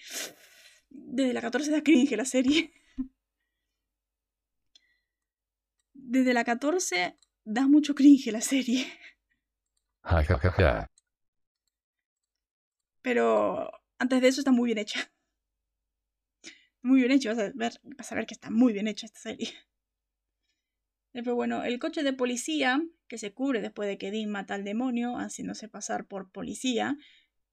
[0.89, 2.71] desde la 14 da cringe la serie.
[5.93, 8.87] Desde la 14 da mucho cringe la serie.
[10.03, 10.89] Ja, ja.
[13.07, 14.99] Pero antes de eso está muy bien hecha.
[16.81, 19.19] Muy bien hecho, vas a ver, vas a ver que está muy bien hecha esta
[19.19, 19.47] serie.
[21.13, 24.65] Después, bueno, el coche de policía, que se cubre después de que Dean mata al
[24.65, 26.97] demonio, haciéndose pasar por policía,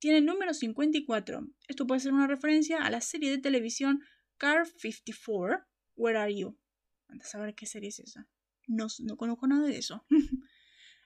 [0.00, 1.46] tiene el número 54.
[1.68, 4.02] Esto puede ser una referencia a la serie de televisión
[4.38, 6.59] Car 54, Where Are You?
[7.07, 8.28] Antes de saber qué serie es esa.
[8.66, 10.05] No, no conozco nada de eso.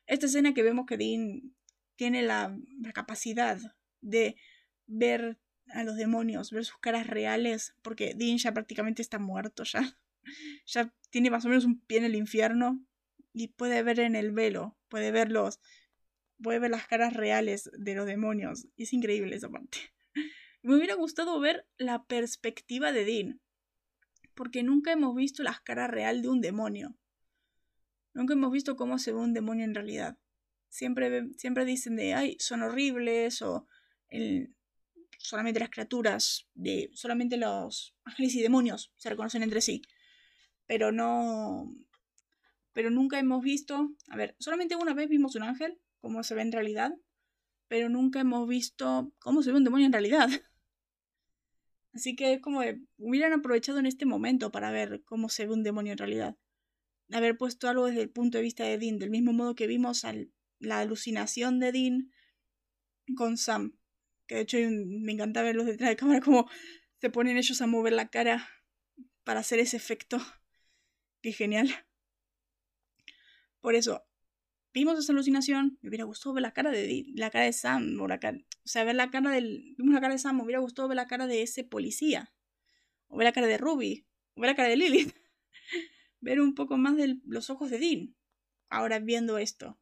[0.07, 1.55] Esta escena que vemos que Dean
[1.96, 3.61] tiene la, la capacidad
[4.01, 4.36] de
[4.86, 5.38] ver
[5.70, 9.99] a los demonios, ver sus caras reales, porque Dean ya prácticamente está muerto ya.
[10.66, 12.84] Ya tiene más o menos un pie en el infierno
[13.32, 15.59] y puede ver en el velo, puede ver los,
[16.42, 18.68] puede ver las caras reales de los demonios.
[18.76, 19.78] Es increíble esa parte.
[20.62, 23.40] Me hubiera gustado ver la perspectiva de Dean,
[24.34, 26.94] porque nunca hemos visto la cara real de un demonio.
[28.12, 30.18] Nunca hemos visto cómo se ve un demonio en realidad.
[30.68, 33.66] Siempre, siempre dicen de, ay, son horribles o
[35.18, 39.82] solamente las criaturas, de solamente los ángeles y demonios se reconocen entre sí.
[40.66, 41.74] Pero no.
[42.72, 43.90] Pero nunca hemos visto.
[44.09, 46.92] A ver, solamente una vez vimos un ángel, como se ve en realidad.
[47.68, 50.28] Pero nunca hemos visto cómo se ve un demonio en realidad.
[51.92, 55.52] Así que es como de, hubieran aprovechado en este momento para ver cómo se ve
[55.52, 56.36] un demonio en realidad.
[57.11, 60.04] Haber puesto algo desde el punto de vista de Dean, del mismo modo que vimos
[60.59, 62.12] la alucinación de Dean
[63.16, 63.78] con Sam
[64.29, 66.49] que de hecho me encanta verlos detrás de cámara como
[67.01, 68.49] se ponen ellos a mover la cara
[69.24, 70.18] para hacer ese efecto.
[71.22, 71.68] Qué genial.
[73.61, 74.07] Por eso,
[74.72, 78.07] vimos esa alucinación, me hubiera gustado ver la cara de la cara de Sam, o,
[78.07, 79.74] la cara, o sea, ver la cara del.
[79.76, 82.33] Vimos la cara de Sam, me hubiera gustado ver la cara de ese policía.
[83.09, 84.07] O ver la cara de Ruby.
[84.35, 85.14] O ver la cara de Lilith.
[86.20, 88.14] ver un poco más de los ojos de Dean.
[88.68, 89.81] Ahora viendo esto.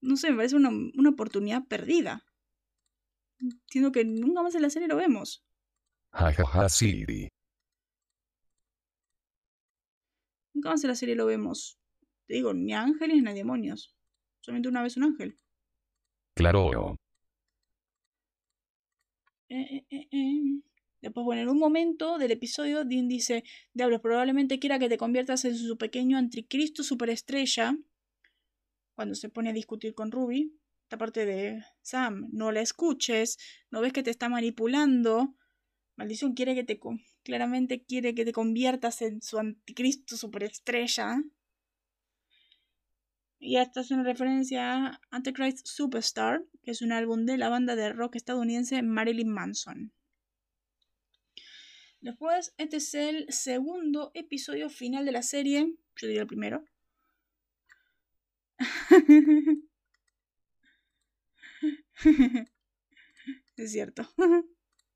[0.00, 2.24] No sé, me parece una, una oportunidad perdida.
[3.66, 5.44] Siendo que nunca más en la serie lo vemos.
[6.12, 7.28] Jajaja, Siri.
[10.54, 11.78] Nunca más en la serie lo vemos.
[12.26, 13.94] Te digo, ni ángeles ni demonios.
[14.40, 15.36] Solamente una vez un ángel.
[16.34, 16.96] Claro.
[19.48, 20.62] Eh, eh, eh,
[21.00, 25.44] Después, bueno, en un momento del episodio, Dean dice, Diablos, probablemente quiera que te conviertas
[25.44, 27.76] en su pequeño anticristo superestrella.
[28.96, 30.58] Cuando se pone a discutir con Ruby
[30.88, 33.36] esta parte de Sam, no la escuches,
[33.70, 35.34] no ves que te está manipulando.
[35.96, 36.80] Maldición quiere que te
[37.22, 41.22] claramente quiere que te conviertas en su anticristo superestrella.
[43.38, 47.76] Y esta es una referencia a Antichrist Superstar, que es un álbum de la banda
[47.76, 49.92] de rock estadounidense Marilyn Manson.
[52.00, 55.70] Después, este es el segundo episodio final de la serie.
[55.96, 56.64] Yo diría el primero.
[63.56, 64.08] es cierto.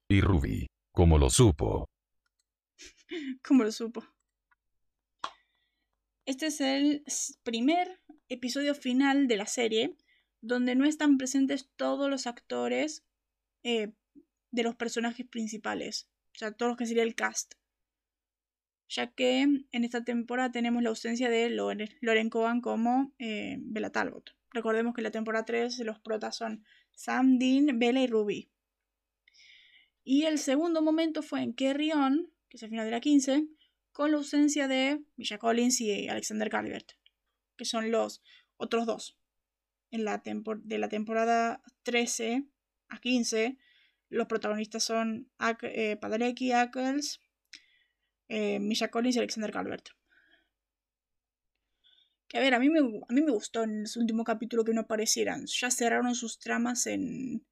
[0.08, 1.88] y Ruby, ¿cómo lo supo?
[3.44, 4.04] ¿Cómo lo supo?
[6.24, 7.04] Este es el
[7.42, 9.96] primer episodio final de la serie
[10.40, 13.04] donde no están presentes todos los actores
[13.64, 13.92] eh,
[14.50, 16.08] de los personajes principales.
[16.34, 17.54] O sea, todos los que sería el cast.
[18.88, 24.36] ya que en esta temporada tenemos la ausencia de Loren Cohen como eh, Bella Talbot.
[24.50, 26.64] Recordemos que en la temporada 3 los protas son
[26.94, 28.50] Sam, Dean, Bella y Ruby.
[30.04, 33.46] Y el segundo momento fue en Carry On, que es el final de la 15,
[33.92, 36.92] con la ausencia de Misha Collins y Alexander Calvert,
[37.56, 38.22] que son los
[38.56, 39.18] otros dos.
[39.90, 42.46] En la de la temporada 13
[42.88, 43.58] a 15,
[44.08, 45.30] los protagonistas son
[45.62, 47.20] eh, Padalecki, Ackles,
[48.28, 49.90] eh, Misha Collins y Alexander Calvert.
[52.32, 54.72] Que a ver, a mí, me, a mí me gustó en el último capítulo que
[54.72, 55.46] no aparecieran.
[55.46, 57.44] Ya cerraron sus tramas en.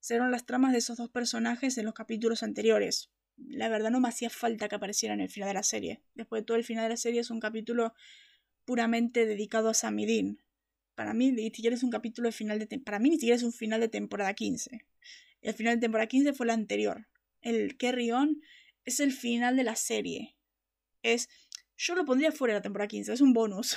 [0.00, 4.08] Cerraron las tramas de esos dos personajes en los capítulos anteriores la verdad no me
[4.08, 6.02] hacía falta que apareciera en el final de la serie.
[6.14, 7.94] Después de todo el final de la serie es un capítulo
[8.64, 10.42] puramente dedicado a Samidin.
[10.94, 13.42] Para mí ni siquiera es un capítulo de final de para mí ni siquiera es
[13.42, 14.84] un final de temporada 15.
[15.40, 17.08] El final de temporada 15 fue la anterior.
[17.40, 18.40] El Carry On
[18.84, 20.36] es el final de la serie.
[21.02, 21.28] Es
[21.84, 23.76] yo lo pondría fuera de la temporada 15, es un bonus.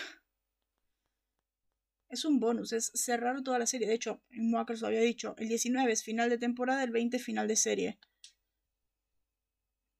[2.10, 3.88] Es un bonus, es cerrar toda la serie.
[3.88, 4.22] De hecho,
[4.54, 7.56] Walker lo había dicho, el 19 es final de temporada, el 20 es final de
[7.56, 8.00] serie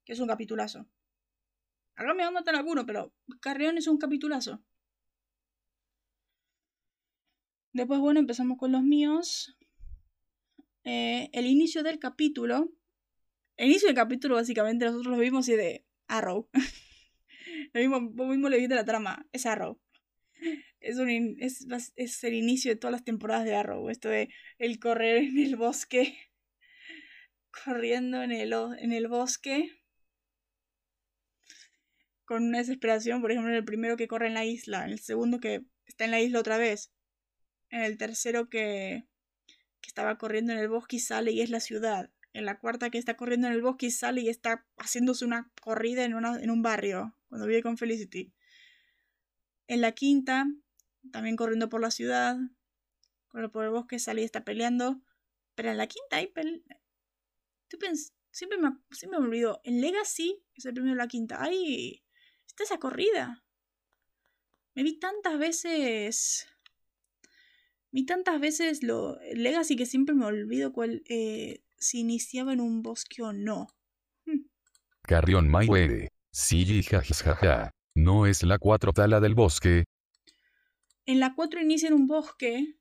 [0.06, 0.86] que es un capitulazo.
[1.96, 4.62] Acá me van a matar alguno, pero Carrión es un capitulazo.
[7.72, 9.58] Después, bueno, empezamos con los míos.
[10.84, 12.72] Eh, el inicio del capítulo.
[13.56, 16.48] El inicio del capítulo, básicamente, nosotros lo vimos y de Arrow.
[17.72, 19.26] lo mismo, vos mismo le viste la trama.
[19.32, 19.80] Es Arrow.
[20.80, 23.88] Es, un, es, es el inicio de todas las temporadas de Arrow.
[23.90, 26.16] Esto de el correr en el bosque.
[27.64, 29.70] Corriendo en el, en el bosque
[32.26, 34.98] con una desesperación, por ejemplo, en el primero que corre en la isla, en el
[34.98, 36.92] segundo que está en la isla otra vez,
[37.70, 39.04] en el tercero que,
[39.80, 42.90] que estaba corriendo en el bosque y sale y es la ciudad, en la cuarta
[42.90, 46.38] que está corriendo en el bosque y sale y está haciéndose una corrida en, una,
[46.38, 48.30] en un barrio, cuando vive con Felicity.
[49.68, 50.46] En la quinta,
[51.10, 52.36] también corriendo por la ciudad,
[53.28, 55.00] corre por el bosque, sale y está peleando,
[55.54, 56.30] pero en la quinta hay
[58.30, 59.62] Siempre me, siempre me olvido.
[59.64, 62.04] En Legacy, que es el primero de la quinta, hay
[62.46, 63.42] está esa corrida.
[64.74, 66.46] Me vi tantas veces.
[67.92, 69.18] Vi tantas veces lo.
[69.32, 71.02] Legacy que siempre me olvido cuál.
[71.08, 73.68] Eh, si iniciaba en un bosque o no.
[74.24, 74.46] Hmm.
[75.02, 76.08] Carrión Mayweather.
[76.30, 77.70] Sí, jajaja.
[77.94, 79.84] ¿No es la cuatro tala del bosque?
[81.06, 82.76] En la 4 inicia en un bosque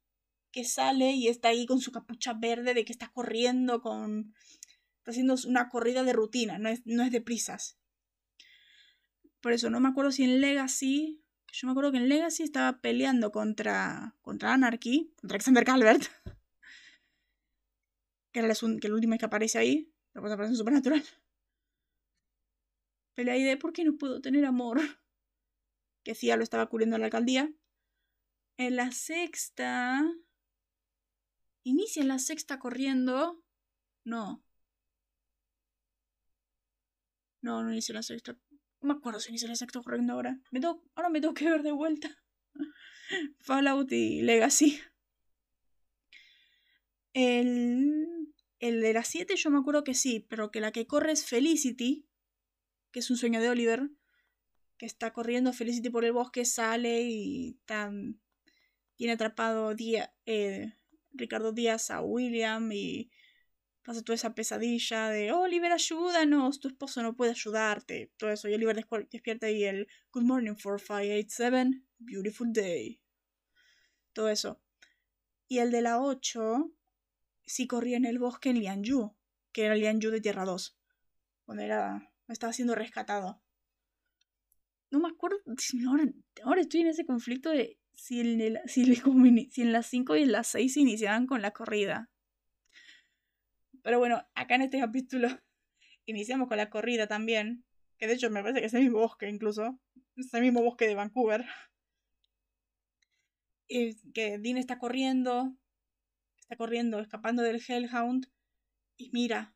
[0.52, 4.34] que sale y está ahí con su capucha verde de que está corriendo con...
[4.98, 7.78] Está haciendo una corrida de rutina, no es, no es de prisas.
[9.42, 11.22] Por eso no me acuerdo si en Legacy.
[11.54, 16.06] Yo me acuerdo que en Legacy estaba peleando contra, contra Anarchy, contra Alexander Calvert.
[18.36, 19.90] Que era el, que el último que aparece ahí.
[20.14, 21.02] La cosa aparece en Supernatural.
[23.14, 24.82] Pelea de ¿por qué no puedo tener amor?
[26.04, 27.50] Que Cia lo estaba cubriendo en la alcaldía.
[28.58, 30.04] En la sexta.
[31.64, 33.42] Inicia en la sexta corriendo.
[34.04, 34.44] No.
[37.42, 38.38] No, no inicia la sexta
[38.82, 40.40] no me acuerdo si inicia el exacto corriendo ahora.
[40.52, 40.60] Me
[40.96, 42.10] ahora me tengo que ver de vuelta.
[43.40, 44.80] Fallout y Legacy.
[47.14, 48.15] El,
[48.68, 51.26] el de las 7 yo me acuerdo que sí, pero que la que corre es
[51.26, 52.08] Felicity,
[52.92, 53.90] que es un sueño de Oliver,
[54.78, 57.60] que está corriendo Felicity por el bosque, sale y
[58.96, 59.74] tiene atrapado
[60.26, 60.74] eh,
[61.12, 63.12] Ricardo Díaz a William y
[63.84, 68.50] pasa toda esa pesadilla de Oliver, ayúdanos, tu esposo no puede ayudarte, todo eso.
[68.50, 73.00] Y Oliver despierta y el Good morning 4587, beautiful day.
[74.14, 74.60] Todo eso.
[75.48, 76.75] Y el de la 8
[77.46, 79.16] sí corría en el bosque en Lianyu,
[79.52, 80.78] que era Lianyu de Tierra 2,
[81.46, 83.42] cuando era, estaba siendo rescatado.
[84.92, 85.38] No me acuerdo,
[86.44, 90.80] ahora, estoy en ese conflicto de si, en, las 5 y en las 6 se
[90.80, 92.10] iniciaban con la corrida.
[93.82, 95.28] Pero bueno, acá en este capítulo
[96.06, 97.64] iniciamos con la corrida también.
[97.98, 99.80] Que de hecho me parece que es el mismo bosque incluso.
[100.18, 101.46] Es el mismo bosque de Vancouver.
[103.68, 105.56] Y que Dean está corriendo.
[106.46, 108.30] Está corriendo, escapando del Hellhound.
[108.98, 109.56] Y mira.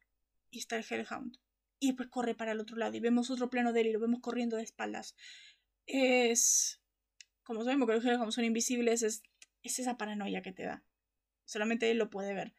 [0.49, 1.37] Y está el Hellhound.
[1.79, 2.97] Y después corre para el otro lado.
[2.97, 5.15] Y vemos otro plano de él y lo vemos corriendo de espaldas.
[5.85, 6.81] Es.
[7.43, 9.21] Como sabemos que los Hellhounds son invisibles, es,
[9.61, 10.83] es esa paranoia que te da.
[11.45, 12.55] Solamente él lo puede ver.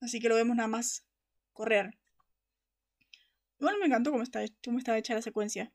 [0.00, 1.06] Así que lo vemos nada más
[1.52, 1.98] correr.
[3.60, 5.72] Igual me encantó cómo, está, estaba hecha la secuencia.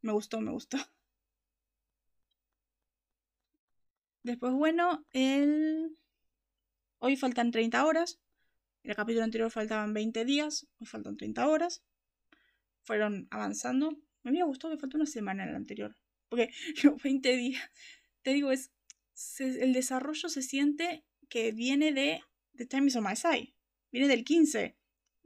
[0.00, 0.78] Me gustó, me gustó.
[4.24, 5.96] Después, bueno, el...
[7.04, 8.20] Hoy faltan 30 horas.
[8.84, 10.68] En el capítulo anterior faltaban 20 días.
[10.78, 11.82] Hoy faltan 30 horas.
[12.84, 13.98] fueron avanzando.
[14.22, 15.96] Me había gustado que faltó una semana en el anterior.
[16.28, 16.52] Porque
[16.84, 17.60] los 20 días,
[18.22, 18.70] te digo, es
[19.40, 22.20] el desarrollo se siente que viene de
[22.54, 23.52] The Time is on My Side.
[23.90, 24.76] Viene del 15,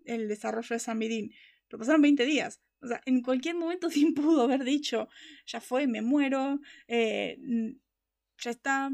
[0.06, 1.34] el desarrollo de San Midin.
[1.68, 2.62] Pero pasaron 20 días.
[2.80, 5.10] O sea, en cualquier momento Dean pudo haber dicho,
[5.44, 6.58] ya fue, me muero,
[6.88, 7.38] eh,
[8.38, 8.90] ya está,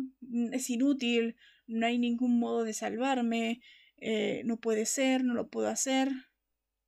[0.50, 1.36] es inútil,
[1.72, 3.60] no hay ningún modo de salvarme,
[3.98, 6.10] eh, no puede ser, no lo puedo hacer.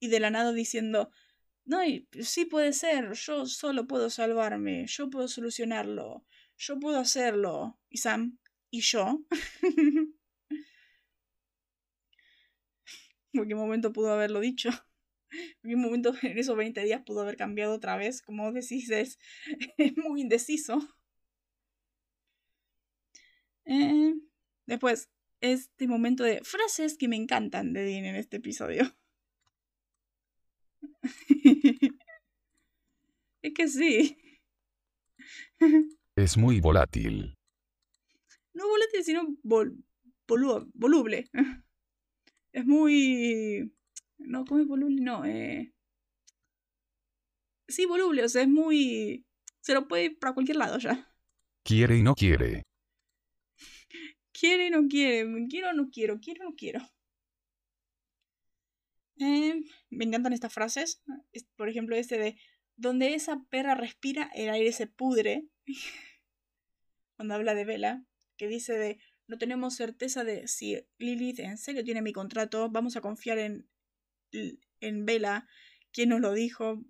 [0.00, 1.10] Y de la nada diciendo,
[1.64, 1.78] no,
[2.20, 6.26] sí puede ser, yo solo puedo salvarme, yo puedo solucionarlo,
[6.58, 7.78] yo puedo hacerlo.
[7.88, 8.38] Y Sam,
[8.70, 9.24] ¿y yo?
[13.32, 14.70] ¿En qué momento pudo haberlo dicho?
[15.62, 18.22] ¿En qué momento en esos 20 días pudo haber cambiado otra vez?
[18.22, 19.18] Como decís, es,
[19.96, 20.78] muy indeciso.
[23.66, 24.14] Eh,
[24.66, 25.10] después,
[25.40, 28.94] este momento de frases que me encantan de Dean en este episodio.
[33.42, 34.18] es que sí.
[36.16, 37.36] Es muy volátil.
[38.52, 41.28] No volátil, sino voluble.
[42.52, 43.74] Es muy...
[44.18, 45.00] No, ¿cómo es voluble?
[45.00, 45.74] No, eh...
[47.66, 49.26] Sí, voluble, o sea, es muy...
[49.60, 51.12] Se lo puede ir para cualquier lado ya.
[51.64, 52.62] Quiere y no quiere.
[54.38, 55.46] Quiere no quiere.
[55.48, 56.20] Quiero no quiero.
[56.20, 56.80] Quiero no quiero.
[59.18, 61.02] Eh, me encantan estas frases.
[61.56, 62.36] Por ejemplo, este de
[62.76, 65.46] donde esa perra respira, el aire se pudre.
[67.16, 68.04] Cuando habla de Vela,
[68.36, 72.96] que dice de no tenemos certeza de si Lilith en serio tiene mi contrato, vamos
[72.96, 73.68] a confiar en,
[74.80, 75.48] en Vela,
[75.92, 76.82] quien nos lo dijo,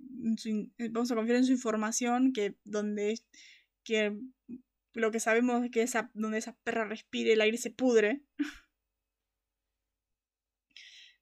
[0.90, 3.20] vamos a confiar en su información, que donde
[3.84, 4.18] que
[4.94, 8.22] lo que sabemos es que donde esa perra respire, el aire se pudre.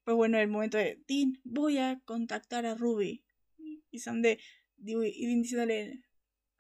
[0.05, 3.23] Pues bueno, el momento de Dean, voy a contactar a Ruby.
[3.93, 4.41] Y Sam de,
[4.79, 6.03] y Dean diciéndole,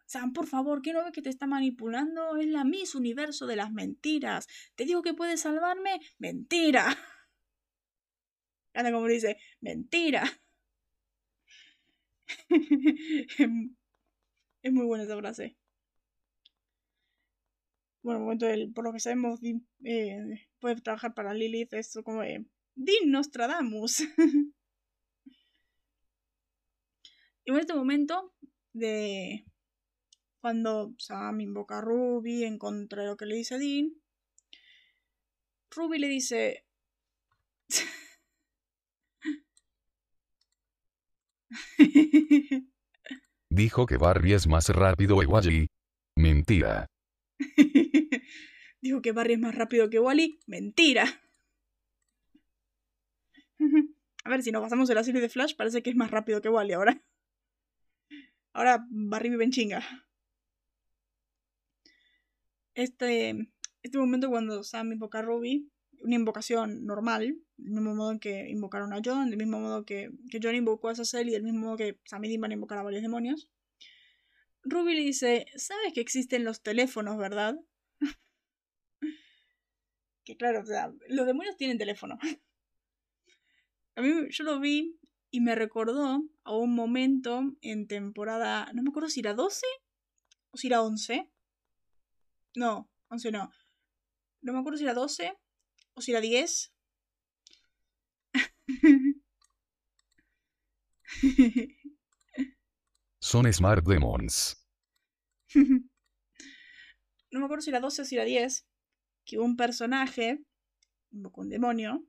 [0.06, 2.36] Sam, por favor, ¿qué no ve que te está manipulando?
[2.36, 4.46] Es la Miss Universo de las mentiras.
[4.76, 6.00] Te digo que puedes salvarme.
[6.18, 6.86] Mentira.
[8.74, 10.22] Anda como dice, mentira.
[14.62, 15.56] es muy buena esa frase.
[18.02, 19.40] Bueno, momento del, por lo que sabemos,
[19.84, 22.44] eh, puede trabajar para Lilith, eso como de,
[22.74, 24.00] Din Nostradamus.
[27.44, 28.32] y en este momento
[28.72, 29.44] de
[30.40, 33.92] cuando Sam invoca a Ruby en contra de lo que le dice Dean,
[35.70, 36.66] Ruby le dice...
[43.50, 45.66] Dijo que Barry es más rápido Wally.
[46.16, 46.91] Mentira.
[48.80, 50.40] Dijo que Barry es más rápido que Wally.
[50.46, 51.04] Mentira.
[54.24, 56.40] A ver, si nos pasamos en la serie de Flash, parece que es más rápido
[56.40, 57.02] que Wally ahora.
[58.52, 59.82] Ahora Barry vive en chinga.
[62.74, 63.50] Este,
[63.82, 65.70] este momento cuando Sam invoca a Ruby,
[66.02, 70.40] una invocación normal, del mismo modo que invocaron a John, del mismo modo que, que
[70.42, 72.78] John invocó a Sassel y del mismo modo que Sam y Dean van a invocar
[72.78, 73.50] a varios demonios.
[74.64, 77.56] Ruby le dice, ¿sabes que existen los teléfonos, verdad?
[80.24, 82.18] que claro, o sea, los demonios tienen teléfono.
[83.94, 84.98] A mí yo lo vi
[85.30, 89.66] y me recordó a un momento en temporada, no me acuerdo si era 12
[90.50, 91.30] o si era 11.
[92.54, 93.50] No, 11 no.
[94.42, 95.36] No me acuerdo si era 12
[95.94, 96.72] o si era 10.
[103.32, 104.62] Son Smart Demons.
[105.54, 105.88] no
[107.30, 108.68] me acuerdo si era 12 o si era 10.
[109.24, 110.44] Que un personaje,
[111.10, 112.06] un demonio,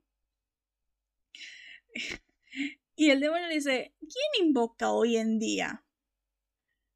[2.94, 5.86] y el demonio le dice, ¿quién invoca hoy en día?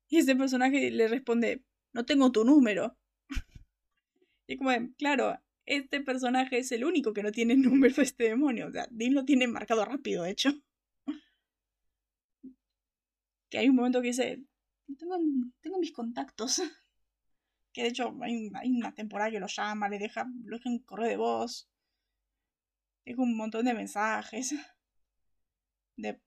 [0.09, 1.65] Y ese personaje le responde,
[1.95, 2.99] no tengo tu número.
[4.47, 8.67] y como, claro, este personaje es el único que no tiene número de este demonio.
[8.67, 10.51] O sea, Dean lo tiene marcado rápido, de hecho.
[13.49, 14.43] Que hay un momento que dice,
[14.99, 15.17] tengo,
[15.61, 16.61] tengo mis contactos.
[17.73, 21.09] que de hecho hay, una temporada que lo llama, le deja, lo deja en correo
[21.09, 21.71] de voz.
[23.05, 24.55] Deja un montón de mensajes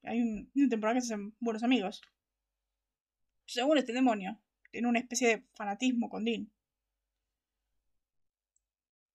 [0.04, 2.02] hay una temporada que se hacen buenos amigos.
[3.46, 4.40] Según este demonio,
[4.72, 6.52] tiene una especie de fanatismo con Dean.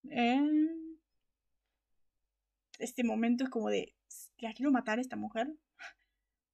[0.09, 0.67] Eh,
[2.79, 3.95] este momento es como de,
[4.37, 5.53] ¿la quiero matar a esta mujer?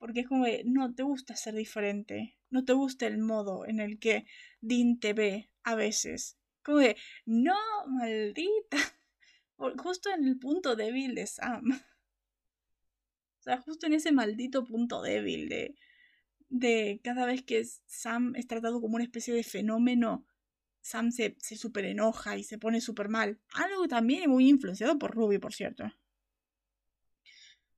[0.04, 3.80] Porque es como de, no te gusta ser diferente, no te gusta el modo en
[3.80, 4.26] el que
[4.60, 6.38] Dean te ve a veces.
[6.62, 7.56] Como de, no,
[7.88, 8.78] maldita.
[9.78, 11.82] Justo en el punto débil de Sam.
[13.40, 15.74] O sea, justo en ese maldito punto débil de
[16.50, 20.28] de cada vez que Sam es tratado como una especie de fenómeno,
[20.82, 23.40] Sam se, se super enoja y se pone súper mal.
[23.54, 25.86] Algo también muy influenciado por Ruby, por cierto.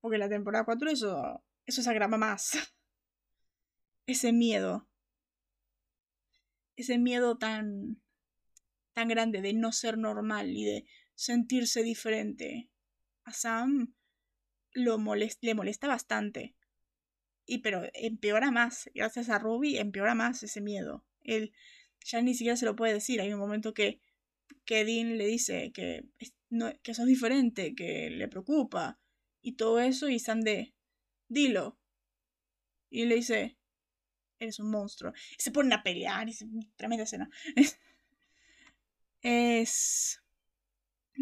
[0.01, 2.57] Porque la temporada 4 eso, eso se agrava más.
[4.07, 4.87] Ese miedo.
[6.75, 8.01] Ese miedo tan,
[8.93, 10.85] tan grande de no ser normal y de
[11.15, 12.69] sentirse diferente.
[13.23, 13.95] A Sam
[14.73, 16.55] lo le molesta bastante.
[17.47, 18.89] Y pero empeora más.
[18.93, 21.03] Gracias a Ruby empeora más ese miedo.
[21.21, 21.53] Él
[22.03, 23.21] ya ni siquiera se lo puede decir.
[23.21, 24.01] Hay un momento que,
[24.65, 26.05] que Dean le dice que,
[26.49, 28.99] no, que sos diferente, que le preocupa.
[29.41, 30.09] Y todo eso.
[30.09, 30.74] Y Sam de,
[31.27, 31.77] dilo.
[32.89, 33.57] Y le dice,
[34.39, 35.13] eres un monstruo.
[35.37, 36.27] Y se ponen a pelear.
[36.29, 36.47] Y se,
[36.77, 37.29] tremenda escena.
[39.21, 40.21] es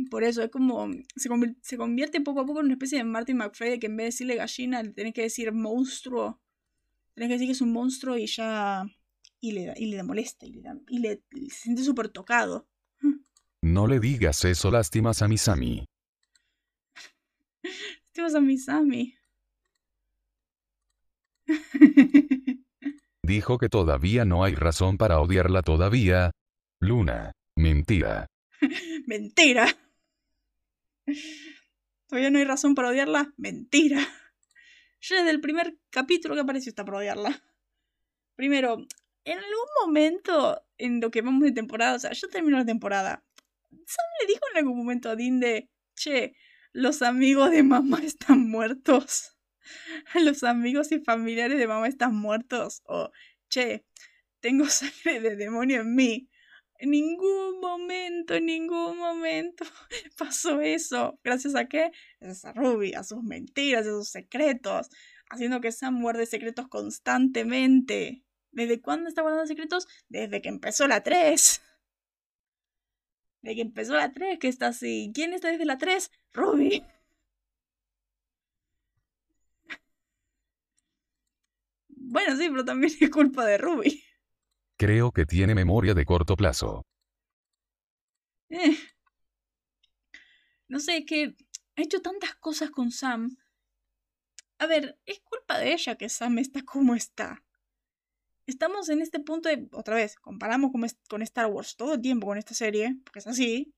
[0.09, 0.89] por eso es como.
[1.15, 4.05] Se, convierte poco a poco en una especie de Martin McFly de que en vez
[4.05, 6.41] de decirle gallina, le tenés que decir monstruo.
[7.13, 8.85] Tenés que decir que es un monstruo y ya.
[9.39, 10.45] Y le, y le molesta.
[10.45, 12.67] Y, le, y, le, se siente súper tocado.
[13.61, 15.85] No le digas eso, lástimas a mi Sammy.
[18.03, 19.15] lástimas a mi Sammy.
[23.23, 26.31] Dijo que todavía no hay razón para odiarla todavía.
[26.81, 27.31] Luna.
[27.55, 28.27] Mentira.
[29.07, 29.67] Mentira.
[32.07, 33.33] Todavía no hay razón para odiarla.
[33.37, 33.99] Mentira.
[35.01, 37.43] Ya desde el primer capítulo que apareció está para odiarla.
[38.35, 38.85] Primero,
[39.25, 43.23] en algún momento en lo que vamos de temporada, o sea, yo termino la temporada.
[43.69, 46.35] Sam le dijo en algún momento a Dean de, che,
[46.71, 49.37] los amigos de mamá están muertos.
[50.21, 52.81] Los amigos y familiares de mamá están muertos.
[52.85, 53.11] O,
[53.49, 53.85] che,
[54.39, 56.29] tengo sangre de demonio en mí.
[56.79, 59.63] En ningún momento, en ningún momento
[60.17, 61.19] pasó eso.
[61.23, 61.91] ¿Gracias a qué?
[62.19, 64.89] Gracias a Ruby, a sus mentiras, a sus secretos,
[65.29, 68.23] haciendo que Sam guarde secretos constantemente.
[68.51, 69.87] ¿Desde cuándo está guardando secretos?
[70.09, 71.61] Desde que empezó la 3.
[73.41, 75.11] Desde que empezó la 3, que está así.
[75.13, 76.11] ¿Quién está desde la 3?
[76.33, 76.83] Ruby.
[82.13, 84.03] Bueno, sí, pero también es culpa de Ruby.
[84.77, 86.85] Creo que tiene memoria de corto plazo.
[88.49, 88.77] Eh.
[90.67, 91.35] No sé, que
[91.75, 93.35] ha hecho tantas cosas con Sam.
[94.59, 97.43] A ver, es culpa de ella que Sam está como está.
[98.45, 100.71] Estamos en este punto de, otra vez, comparamos
[101.09, 103.73] con, Star Wars todo el tiempo con esta serie, porque es así.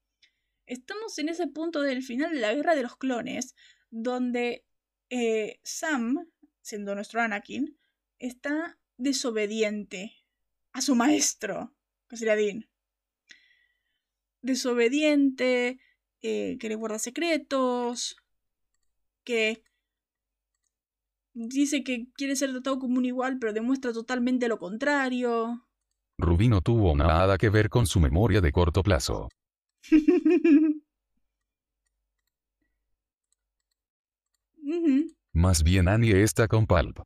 [0.65, 3.55] Estamos en ese punto del final de la guerra de los clones,
[3.91, 4.65] donde
[5.09, 6.29] eh, Sam,
[6.61, 7.79] siendo nuestro Anakin,
[8.19, 10.13] está desobediente
[10.73, 11.73] a su maestro,
[12.09, 12.67] que sería Dean.
[14.41, 15.79] Desobediente,
[16.21, 18.17] eh, que le guarda secretos,
[19.23, 19.63] que
[21.33, 25.67] dice que quiere ser tratado como un igual, pero demuestra totalmente lo contrario.
[26.17, 29.29] Rubí no tuvo nada que ver con su memoria de corto plazo.
[35.33, 36.99] Más bien Annie está con Palp.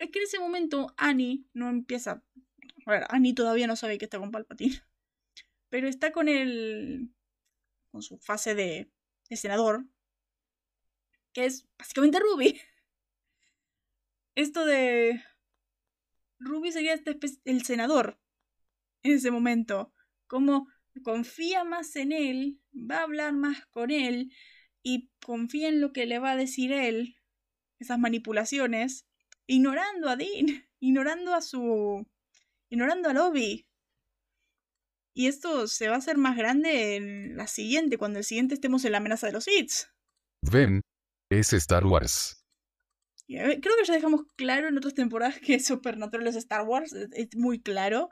[0.00, 2.24] Es que en ese momento Annie no empieza.
[2.86, 4.82] A ver, Annie todavía no sabe que está con Palpatine.
[5.68, 7.14] Pero está con el.
[7.92, 8.90] con su fase de,
[9.28, 9.84] de senador.
[11.34, 12.58] Que es básicamente Ruby.
[14.34, 15.22] Esto de.
[16.38, 18.18] Ruby sería este el senador.
[19.02, 19.92] En ese momento.
[20.26, 20.66] Como
[21.02, 22.58] confía más en él.
[22.74, 24.32] Va a hablar más con él.
[24.82, 27.16] Y confía en lo que le va a decir él.
[27.78, 29.09] Esas manipulaciones
[29.50, 30.46] ignorando a Dean,
[30.80, 32.06] ignorando a su...
[32.70, 33.66] ignorando a Lobby.
[35.12, 38.84] Y esto se va a hacer más grande en la siguiente, cuando el siguiente estemos
[38.84, 39.90] en la amenaza de los hits.
[40.42, 40.80] Ven,
[41.30, 42.46] es Star Wars.
[43.26, 47.60] Creo que ya dejamos claro en otras temporadas que Supernatural es Star Wars, es muy
[47.60, 48.08] claro.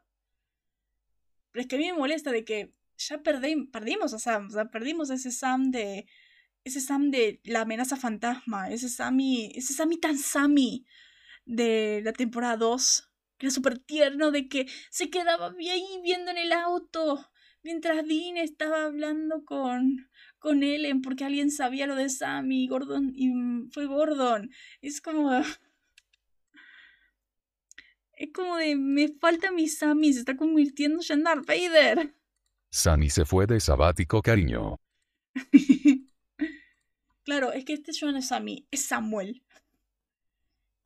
[1.51, 4.70] Pero es que a mí me molesta de que ya perdimos a Sam, o sea,
[4.70, 6.07] perdimos ese Sam de
[6.64, 10.84] ese Sam de la amenaza fantasma, ese Sammy, ese Sammy tan Sammy
[11.49, 16.38] de la temporada 2, que era súper tierno, de que se quedaba ahí viendo en
[16.38, 17.26] el auto
[17.62, 23.12] mientras Dean estaba hablando con, con Ellen porque alguien sabía lo de Sammy y Gordon
[23.14, 23.30] y
[23.72, 24.51] fue Gordon.
[24.80, 25.30] Es como...
[28.20, 32.16] Es como de, me falta mi Sammy, se está convirtiendo en Darth Vader.
[32.68, 34.74] Sammy se fue de sabático, cariño.
[37.24, 39.44] claro, es que este no es Sammy, es Samuel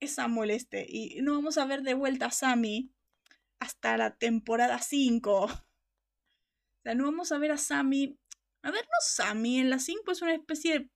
[0.05, 0.87] es Samuel este.
[0.89, 2.91] Y no vamos a ver de vuelta a Sammy
[3.59, 5.51] hasta la temporada 5.
[6.75, 8.19] O sea, no vamos a ver a Sammy.
[8.63, 9.61] A ver, no Sammy.
[9.61, 10.91] En la 5 es una especie de.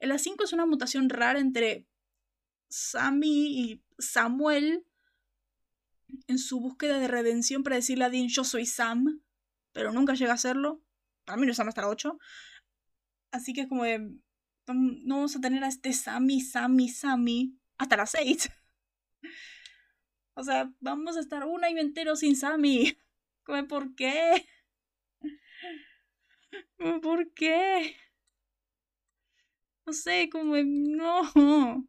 [0.00, 1.86] En la 5 es una mutación rara entre
[2.68, 4.84] Sammy y Samuel
[6.26, 9.22] en su búsqueda de redención para decirle a Dean yo soy Sam,
[9.70, 10.82] pero nunca llega a hacerlo.
[11.24, 12.18] Para mí no es Sam hasta la 8.
[13.30, 14.00] Así que es como de...
[14.66, 18.50] No vamos a tener a este Sammy, Sammy, Sammy hasta las 6.
[20.34, 22.96] O sea, vamos a estar un año entero sin Sammy.
[23.44, 24.46] ¿Por qué?
[27.02, 27.96] ¿Por qué?
[29.86, 31.88] No sé, como no.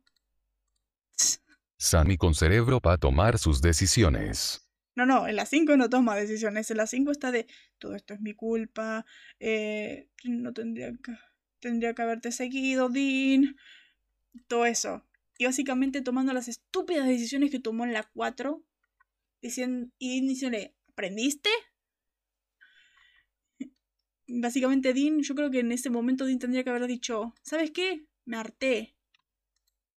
[1.77, 4.65] Sammy con cerebro para tomar sus decisiones.
[4.95, 6.71] No, no, en la 5 no toma decisiones.
[6.71, 9.05] En la 5 está de todo esto es mi culpa.
[9.39, 11.13] Eh, no tendría que,
[11.59, 13.55] tendría que haberte seguido, Dean.
[14.47, 15.05] Todo eso.
[15.39, 18.61] Y básicamente tomando las estúpidas decisiones que tomó en la 4.
[19.41, 21.49] Diciendo, y diciéndole, ¿aprendiste?
[24.27, 28.05] Básicamente Dean, yo creo que en ese momento Dean tendría que haber dicho, ¿sabes qué?
[28.25, 28.97] Me harté.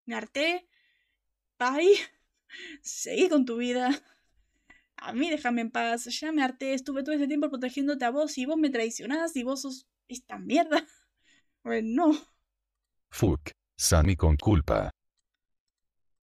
[0.05, 0.69] Me harté.
[1.59, 1.97] Bye.
[2.83, 3.99] Seguí con tu vida.
[4.97, 6.05] A mí déjame en paz.
[6.21, 6.75] Ya me harté.
[6.75, 10.39] Estuve todo ese tiempo protegiéndote a vos y vos me traicionás y vos sos esta
[10.39, 10.87] mierda.
[11.63, 12.13] Bueno.
[13.11, 13.51] Fuck.
[13.77, 14.91] Sammy con culpa.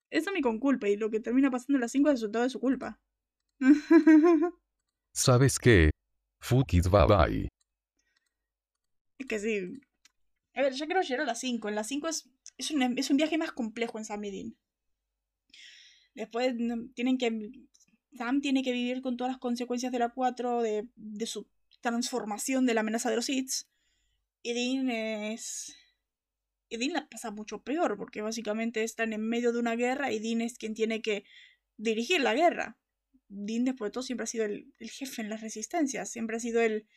[0.09, 2.49] Es Sammy con culpa y lo que termina pasando en las 5 es resultado de
[2.49, 2.99] su culpa.
[5.13, 5.91] ¿Sabes qué?
[6.39, 7.49] Fuck it, bye bye.
[9.17, 9.81] Es que sí.
[10.53, 11.69] A ver, ya quiero llegar a las 5.
[11.69, 14.55] En las 5 es, es, un, es un viaje más complejo en Sammy
[16.13, 16.55] Después
[16.95, 17.51] tienen que.
[18.13, 21.47] Sam tiene que vivir con todas las consecuencias de la 4, de, de su
[21.81, 23.67] transformación de la amenaza de los hits.
[24.41, 25.75] Y Dean es.
[26.69, 30.19] Y Dean la pasa mucho peor, porque básicamente están en medio de una guerra y
[30.19, 31.23] Dean es quien tiene que
[31.77, 32.77] dirigir la guerra.
[33.29, 36.61] Dean, después de todo, siempre ha sido el, jefe en las resistencias, siempre ha sido
[36.61, 36.87] el,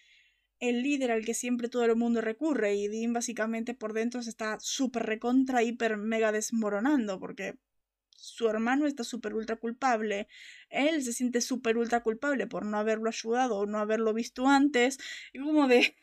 [0.61, 2.75] líder al que siempre todo el mundo recurre.
[2.75, 7.59] Y Dean, básicamente, por dentro se está súper recontra, hiper, mega desmoronando, porque
[8.17, 10.29] su hermano está súper ultra culpable.
[10.69, 14.99] Él se siente súper ultra culpable por no haberlo ayudado o no haberlo visto antes.
[15.33, 15.97] Y como de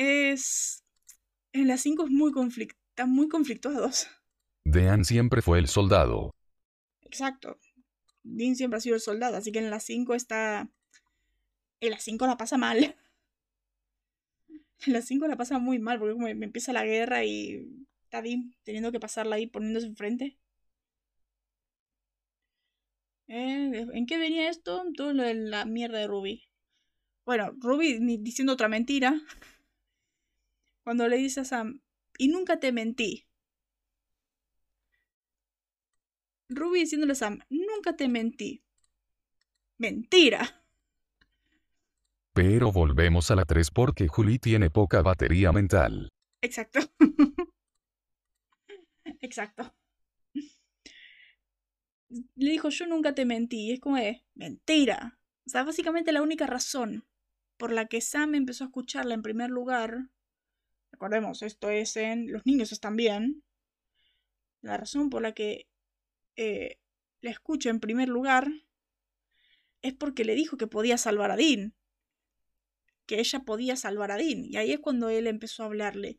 [0.00, 0.79] es...
[1.52, 2.76] En las 5 es muy conflict...
[2.90, 4.08] están muy conflictuados.
[4.64, 6.30] Dean siempre fue el soldado.
[7.02, 7.58] Exacto.
[8.22, 10.70] Dean siempre ha sido el soldado, así que en las 5 está...
[11.80, 12.96] En las 5 la pasa mal.
[14.86, 18.22] En las 5 la pasa muy mal, porque como me empieza la guerra y está
[18.22, 20.38] Dean teniendo que pasarla ahí poniéndose enfrente.
[23.28, 24.82] Eh, ¿En qué venía esto?
[24.96, 26.48] Todo lo de la mierda de Ruby.
[27.24, 29.20] Bueno, Ruby diciendo otra mentira
[30.82, 31.80] cuando le dice a Sam,
[32.18, 33.26] y nunca te mentí.
[36.48, 38.62] Ruby diciéndole a Sam, nunca te mentí.
[39.78, 40.64] Mentira.
[42.34, 46.10] Pero volvemos a la 3 porque Julie tiene poca batería mental.
[46.42, 46.80] Exacto.
[49.20, 49.74] Exacto.
[52.08, 53.68] Le dijo, yo nunca te mentí.
[53.68, 55.18] Y es como de, mentira.
[55.46, 57.06] O sea, básicamente la única razón
[57.56, 60.10] por la que Sam empezó a escucharla en primer lugar
[60.92, 63.42] recordemos, esto es en Los niños están bien.
[64.60, 65.66] La razón por la que
[66.36, 66.78] eh,
[67.20, 68.48] la escucho en primer lugar
[69.82, 71.74] es porque le dijo que podía salvar a Dean.
[73.06, 74.44] Que ella podía salvar a Dean.
[74.44, 76.18] Y ahí es cuando él empezó a hablarle.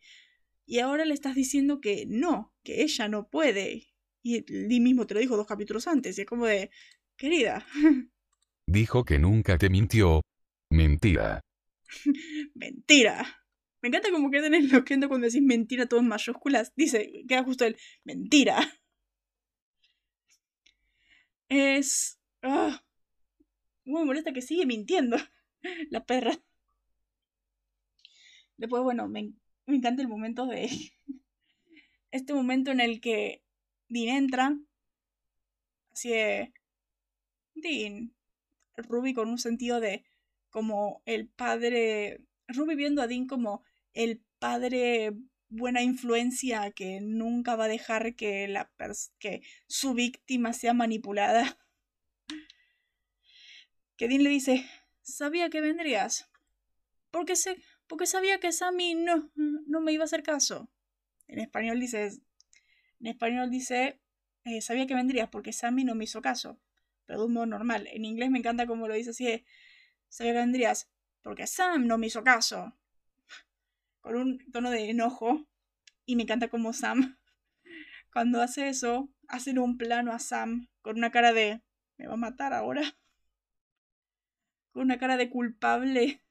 [0.66, 3.88] Y ahora le estás diciendo que no, que ella no puede.
[4.24, 6.18] Y Dean mismo te lo dijo dos capítulos antes.
[6.18, 6.72] Y es como de,
[7.16, 7.66] querida.
[8.68, 10.22] Dijo que nunca te mintió.
[10.70, 11.42] Mentira.
[12.56, 13.41] Mentira.
[13.82, 16.74] Me encanta como queda en el loquendo cuando decís mentira todo en mayúsculas.
[16.76, 18.58] Dice, queda justo el mentira.
[21.50, 22.20] Es.
[22.44, 22.72] Oh,
[23.86, 25.18] muy molesta que sigue mintiendo.
[25.90, 26.32] La perra.
[28.58, 29.34] Después, bueno, me,
[29.66, 30.70] me encanta el momento de.
[32.12, 33.42] Este momento en el que
[33.88, 34.58] Dean entra.
[35.92, 36.54] Así de.
[37.56, 38.14] Dean.
[38.76, 40.06] Ruby con un sentido de.
[40.52, 42.22] Como el padre.
[42.48, 43.64] Ruby viendo a Dean como
[43.94, 45.14] el padre
[45.52, 48.72] buena influencia que nunca va a dejar que, la
[49.20, 51.58] que su víctima sea manipulada.
[53.98, 54.66] Que Dean le dice,
[55.04, 56.28] sabía que vendrías.
[57.12, 60.72] Porque, sé, porque sabía que Sammy no, no me iba a hacer caso.
[61.28, 62.10] En español dice,
[63.00, 64.02] en español dice,
[64.44, 66.60] eh, sabía que vendrías porque Sammy no me hizo caso.
[67.06, 67.88] Pero de un modo normal.
[67.92, 69.46] En inglés me encanta como lo dice así,
[70.10, 70.90] sabía que vendrías
[71.22, 72.76] porque Sam no me hizo caso
[74.02, 75.48] con un tono de enojo.
[76.06, 77.18] Y me encanta como Sam,
[78.12, 81.62] cuando hace eso, hacen un plano a Sam con una cara de,
[81.98, 82.82] ¿me va a matar ahora?
[84.72, 86.22] Con una cara de culpable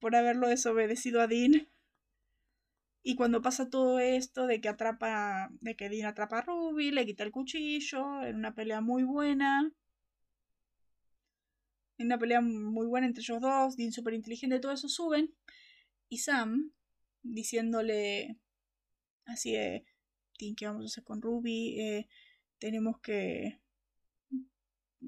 [0.00, 1.68] por haberlo desobedecido a Dean.
[3.04, 7.06] Y cuando pasa todo esto de que atrapa, de que Dean atrapa a Ruby, le
[7.06, 9.72] quita el cuchillo, en una pelea muy buena.
[11.98, 15.32] En una pelea muy buena entre ellos dos, Dean súper inteligente, todo eso suben.
[16.12, 16.70] Y Sam,
[17.22, 18.36] diciéndole
[19.24, 19.86] así de,
[20.36, 21.80] ¿qué vamos a hacer con Ruby?
[21.80, 22.08] Eh,
[22.58, 23.62] tenemos que...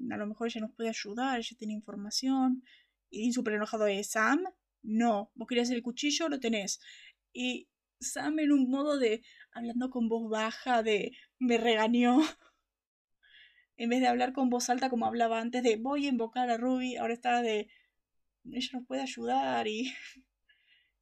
[0.09, 2.63] A lo mejor ella nos puede ayudar, ella tiene información.
[3.11, 4.45] Y Dean súper enojado de, Sam,
[4.81, 6.79] no, vos querías el cuchillo, lo tenés.
[7.31, 12.17] Y Sam en un modo de hablando con voz baja, de me regañó.
[13.77, 16.57] en vez de hablar con voz alta como hablaba antes de voy a invocar a
[16.57, 17.69] Ruby, ahora está de
[18.45, 19.93] ella nos puede ayudar y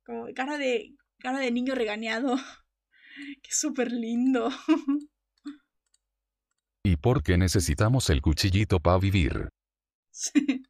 [0.06, 2.38] como cara de cara de niño regañado.
[3.42, 4.50] que súper lindo.
[6.84, 9.50] ¿Y por qué necesitamos el cuchillito para vivir?
[10.16, 10.64] Sí.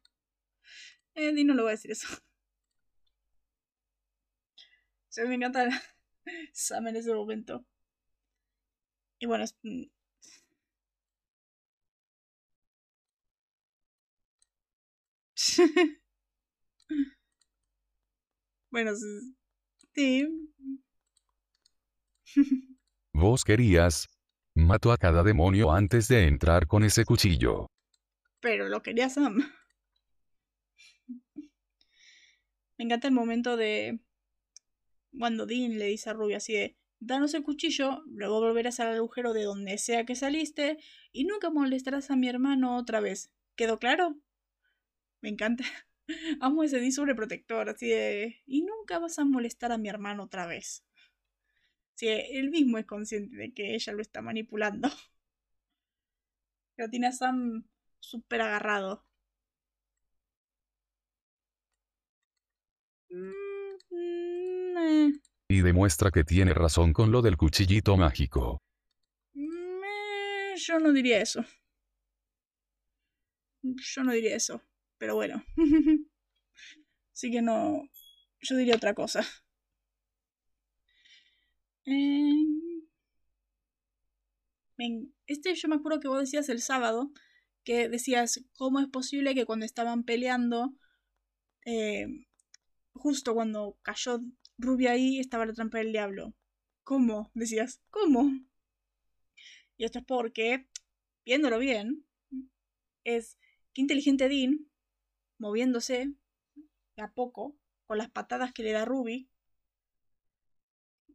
[1.14, 2.08] Eh, no lo voy a decir eso.
[5.08, 5.68] Se me encanta
[6.52, 7.64] Sam en ese momento.
[9.18, 9.54] Y bueno, es...
[18.74, 18.90] Bueno,
[19.94, 20.26] sí.
[23.12, 24.08] Vos querías.
[24.56, 27.68] Mato a cada demonio antes de entrar con ese cuchillo.
[28.40, 29.48] Pero lo quería Sam.
[32.76, 34.00] Me encanta el momento de
[35.16, 39.34] cuando Dean le dice a Ruby así de, danos el cuchillo, luego volverás al agujero
[39.34, 40.78] de donde sea que saliste
[41.12, 43.30] y nunca molestarás a mi hermano otra vez.
[43.54, 44.16] ¿Quedó claro?
[45.20, 45.62] Me encanta.
[46.40, 50.46] Amo ese Dean sobreprotector, así de, y nunca vas a molestar a mi hermano otra
[50.46, 50.84] vez.
[51.94, 54.88] Sí, él mismo es consciente de que ella lo está manipulando.
[56.76, 57.64] Pero tiene a Sam
[58.00, 59.06] súper agarrado.
[65.48, 68.60] Y demuestra que tiene razón con lo del cuchillito mágico.
[70.56, 71.44] yo no diría eso.
[73.62, 74.62] Yo no diría eso.
[74.98, 75.44] Pero bueno.
[77.12, 77.88] Así que no.
[78.40, 79.24] Yo diría otra cosa.
[81.86, 82.60] Em,
[85.26, 87.12] este yo me acuerdo que vos decías el sábado.
[87.64, 90.74] Que decías, ¿cómo es posible que cuando estaban peleando.
[91.66, 92.06] Eh,
[92.92, 94.20] justo cuando cayó
[94.58, 96.34] Rubia ahí estaba la trampa del diablo.
[96.84, 97.30] ¿Cómo?
[97.34, 98.30] Decías, ¿cómo?
[99.76, 100.68] Y esto es porque,
[101.24, 102.04] viéndolo bien,
[103.04, 103.38] es
[103.72, 104.68] que inteligente Dean,
[105.38, 106.12] moviéndose
[106.96, 107.56] a poco,
[107.86, 109.28] con las patadas que le da Ruby,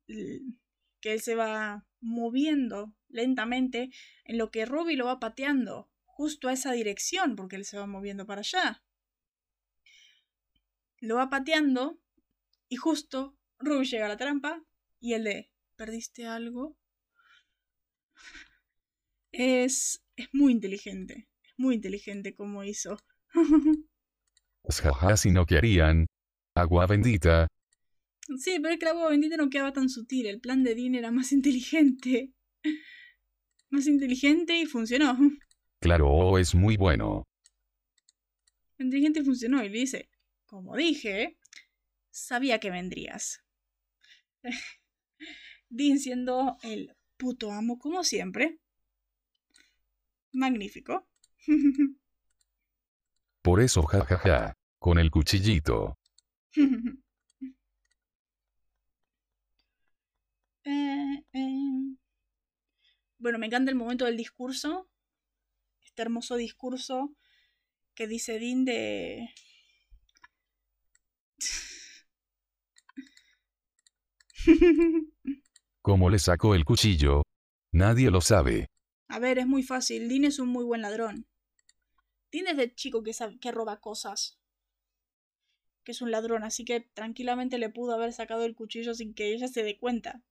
[0.07, 3.91] que él se va moviendo lentamente
[4.25, 7.87] en lo que Ruby lo va pateando justo a esa dirección, porque él se va
[7.87, 8.83] moviendo para allá.
[10.99, 11.99] Lo va pateando
[12.67, 14.63] y justo Ruby llega a la trampa
[14.99, 16.77] y el de ¿perdiste algo?
[19.31, 21.29] Es, es muy inteligente.
[21.43, 22.97] Es muy inteligente como hizo.
[24.77, 26.05] Jaja, si no querían.
[26.55, 27.47] Agua bendita.
[28.37, 30.27] Sí, pero es que el agua bendita no quedaba tan sutil.
[30.27, 32.33] El plan de Dean era más inteligente.
[33.69, 35.17] Más inteligente y funcionó.
[35.79, 37.23] Claro, es muy bueno.
[38.77, 39.63] Inteligente y funcionó.
[39.63, 40.09] Y le dice,
[40.45, 41.37] como dije,
[42.11, 43.43] sabía que vendrías.
[45.69, 48.59] Dean siendo el puto amo como siempre.
[50.31, 51.07] Magnífico.
[53.41, 55.97] Por eso, jajaja, con el cuchillito.
[60.65, 61.95] Eh, eh.
[63.17, 64.87] Bueno, me encanta el momento del discurso.
[65.83, 67.15] Este hermoso discurso
[67.95, 69.29] que dice Dean de
[75.81, 77.23] ¿Cómo le sacó el cuchillo?
[77.71, 78.67] Nadie lo sabe.
[79.07, 80.07] A ver, es muy fácil.
[80.07, 81.27] Dean es un muy buen ladrón.
[82.31, 83.11] Dean es de chico que,
[83.41, 84.38] que roba cosas.
[85.89, 89.33] Que es un ladrón, así que tranquilamente le pudo haber sacado el cuchillo sin que
[89.33, 90.21] ella se dé cuenta.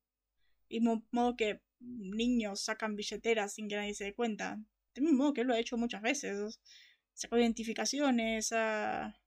[0.69, 4.61] Y modo que niños sacan billeteras sin que nadie se dé cuenta.
[4.95, 6.61] De mismo modo que él lo ha hecho muchas veces.
[7.13, 9.21] Sacó identificaciones, ha,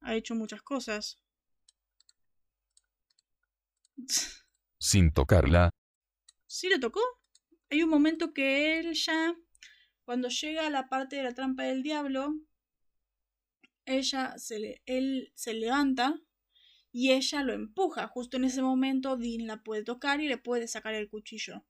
[0.00, 1.18] ha hecho muchas cosas.
[4.78, 5.70] Sin tocarla.
[6.46, 7.00] Sí le tocó.
[7.68, 9.34] Hay un momento que él ya,
[10.04, 12.32] cuando llega a la parte de la trampa del diablo,
[13.88, 16.20] ella se le, él se levanta
[16.92, 18.06] y ella lo empuja.
[18.08, 21.64] Justo en ese momento Dean la puede tocar y le puede sacar el cuchillo.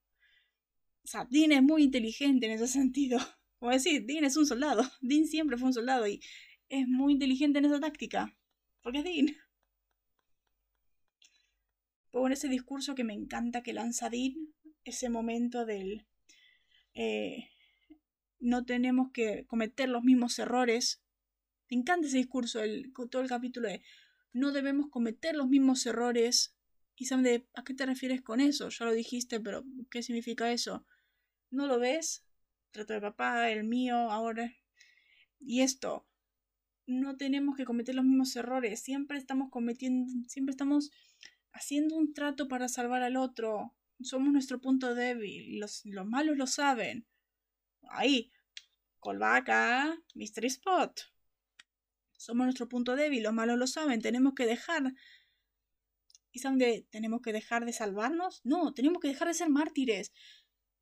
[1.04, 3.18] O sea, Dean es muy inteligente en ese sentido.
[3.58, 4.82] Como decir, Dean es un soldado.
[5.00, 6.20] Dean siempre fue un soldado y
[6.68, 8.36] es muy inteligente en esa táctica.
[8.82, 9.36] Porque es Dean.
[12.10, 14.34] Por ese discurso que me encanta que lanza Dean,
[14.84, 16.06] ese momento del...
[16.94, 17.48] Eh,
[18.40, 21.02] no tenemos que cometer los mismos errores.
[21.70, 23.82] Me encanta ese discurso, el, todo el capítulo de
[24.32, 26.54] no debemos cometer los mismos errores.
[26.96, 28.68] Y saben de, ¿a qué te refieres con eso?
[28.70, 30.84] Ya lo dijiste, pero ¿qué significa eso?
[31.50, 32.24] ¿No lo ves?
[32.72, 34.52] Trato de papá, el mío, ahora.
[35.38, 36.08] Y esto,
[36.86, 38.80] no tenemos que cometer los mismos errores.
[38.80, 40.90] Siempre estamos cometiendo, siempre estamos
[41.52, 43.76] haciendo un trato para salvar al otro.
[44.00, 45.60] Somos nuestro punto débil.
[45.60, 47.06] Los, los malos lo saben.
[47.90, 48.32] Ahí,
[49.02, 51.00] callback a Mystery Spot.
[52.18, 53.22] Somos nuestro punto débil.
[53.22, 54.02] Los malos lo saben.
[54.02, 54.92] Tenemos que dejar.
[56.32, 58.40] ¿Y saben de, tenemos que dejar de salvarnos?
[58.44, 60.12] No, tenemos que dejar de ser mártires.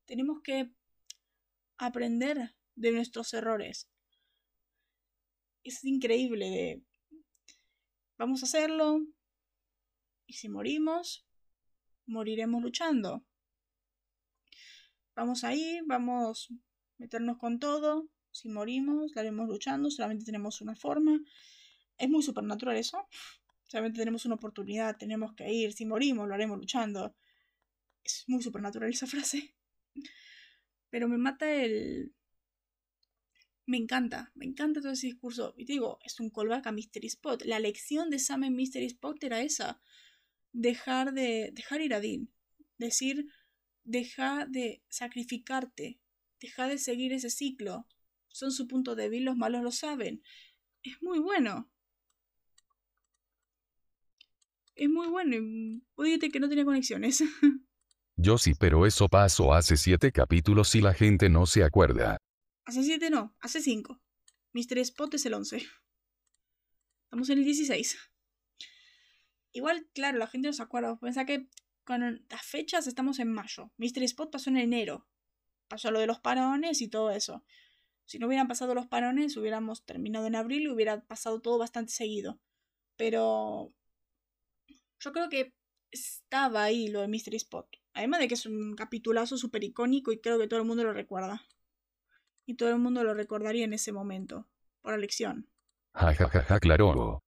[0.07, 0.73] Tenemos que
[1.77, 3.89] aprender de nuestros errores.
[5.63, 6.83] Es increíble de...
[8.19, 9.01] Vamos a hacerlo.
[10.27, 11.27] Y si morimos,
[12.07, 13.25] moriremos luchando.
[15.15, 16.55] Vamos ahí, vamos a
[16.99, 18.09] meternos con todo.
[18.37, 19.91] Si morimos, la haremos luchando.
[19.91, 21.19] Solamente tenemos una forma.
[21.97, 23.09] Es muy supernatural eso.
[23.65, 25.73] Solamente tenemos una oportunidad, tenemos que ir.
[25.73, 27.17] Si morimos, lo haremos luchando.
[28.05, 29.55] Es muy supernatural esa frase.
[30.91, 32.13] Pero me mata el...
[33.69, 35.55] Me encanta, me encanta todo ese discurso.
[35.57, 37.43] Y te digo, es un callback a Mystery Spot.
[37.45, 39.81] La lección de Sam en Mystery Spot era esa.
[40.53, 41.51] Dejar de...
[41.53, 42.31] Dejar ir a Dean.
[42.79, 43.27] Decir,
[43.83, 45.99] deja de sacrificarte.
[46.39, 47.89] Deja de seguir ese ciclo.
[48.37, 50.23] Son su punto débil, los malos lo saben.
[50.83, 51.73] Es muy bueno.
[54.75, 55.37] Es muy bueno.
[55.37, 57.25] Y que no tiene conexiones.
[58.17, 62.19] Yo sí, pero eso pasó hace siete capítulos y la gente no se acuerda.
[62.67, 64.03] Hace siete no, hace cinco.
[64.53, 64.77] Mr.
[64.81, 65.67] Spot es el once.
[67.05, 67.97] Estamos en el 16.
[69.53, 70.99] Igual, claro, la gente no se acuerda.
[70.99, 71.49] Pensá que
[71.85, 73.73] con las fechas estamos en mayo.
[73.79, 74.03] Mr.
[74.03, 75.09] Spot pasó en enero.
[75.69, 77.43] Pasó lo de los parones y todo eso.
[78.07, 81.93] Si no hubieran pasado los parones, hubiéramos terminado en abril y hubiera pasado todo bastante
[81.93, 82.39] seguido.
[82.97, 83.75] Pero
[85.01, 85.53] yo creo que
[85.91, 87.69] estaba ahí lo de Mystery Spot.
[87.95, 90.93] Además de que es un capitulazo súper icónico y creo que todo el mundo lo
[90.93, 91.43] recuerda.
[92.47, 94.47] Y todo el mundo lo recordaría en ese momento,
[94.83, 95.51] por la lección.
[95.95, 97.25] Ja, ja, ja, ja, claro.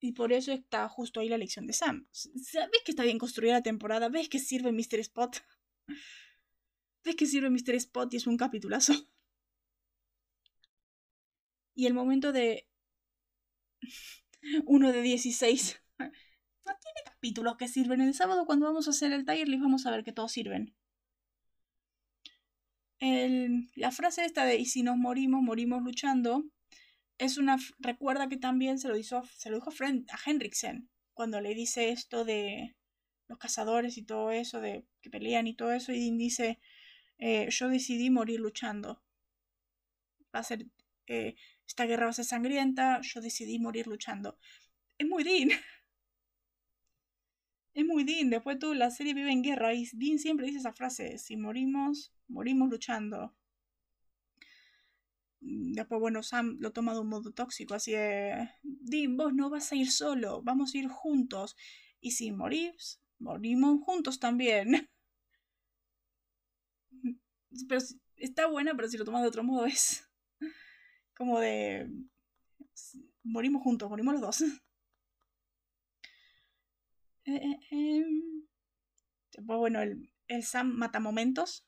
[0.00, 2.06] Y por eso está justo ahí la lección de Sam.
[2.12, 4.10] ¿Ves que está bien construida la temporada?
[4.10, 5.00] ¿Ves que sirve Mr.
[5.00, 5.36] Spot?
[7.08, 7.74] ¿Ves que sirve Mr.
[7.76, 8.92] Spot y es un capitulazo?
[11.74, 12.68] Y el momento de...
[14.66, 16.08] Uno de 16 no
[16.64, 18.02] tiene capítulos que sirven.
[18.02, 20.74] El sábado cuando vamos a hacer el tier list vamos a ver que todos sirven.
[23.00, 26.44] la frase esta de y si nos morimos, morimos luchando,
[27.16, 31.54] es una recuerda que también se lo hizo, se lo dijo a Henriksen cuando le
[31.54, 32.76] dice esto de
[33.28, 36.58] los cazadores y todo eso, de que pelean y todo eso, y dice
[37.18, 39.02] eh, yo decidí morir luchando.
[40.34, 40.66] Va a ser
[41.06, 41.34] eh,
[41.66, 44.38] esta guerra va a ser sangrienta, yo decidí morir luchando.
[44.98, 45.50] Es muy Dean.
[47.74, 50.72] Es muy Dean, después tú la serie vive en guerra y Dean siempre dice esa
[50.74, 53.34] frase, si morimos, morimos luchando.
[55.40, 59.50] Mm, después, bueno, Sam lo toma de un modo tóxico, así de, Dean, vos no
[59.50, 61.56] vas a ir solo, vamos a ir juntos.
[62.00, 64.88] Y si morís, morimos juntos también.
[67.68, 67.80] Pero
[68.16, 70.08] está buena, pero si lo tomas de otro modo es
[71.16, 71.90] como de...
[73.22, 74.44] Morimos juntos, morimos los dos.
[77.30, 78.46] Eh, eh, em.
[79.42, 81.66] bueno, el, el Sam mata momentos.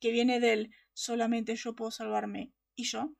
[0.00, 3.14] Que viene del solamente yo puedo salvarme y yo.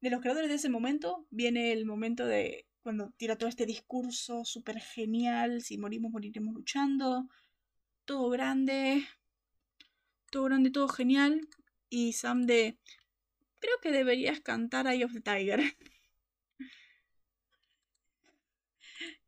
[0.00, 4.46] De los creadores de ese momento viene el momento de cuando tira todo este discurso
[4.46, 5.60] súper genial.
[5.60, 7.28] Si morimos, moriremos luchando.
[8.06, 9.06] Todo grande.
[10.30, 11.48] Todo grande, todo genial.
[11.88, 12.78] Y Sam de...
[13.60, 15.60] Creo que deberías cantar Eye of the Tiger.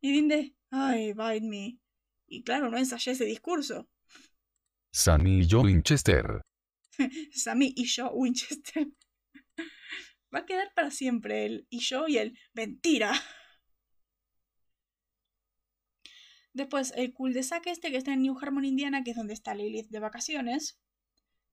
[0.01, 1.79] y Dinde, Ay, bite me.
[2.27, 3.89] Y claro, no ensayé ese discurso.
[4.93, 6.41] Sammy y yo Winchester.
[7.33, 8.87] Sammy y yo Winchester.
[10.33, 13.11] Va a quedar para siempre el y yo y el mentira.
[16.53, 19.33] Después, el cul de saque este que está en New Harmon, Indiana, que es donde
[19.33, 20.80] está Lilith de vacaciones.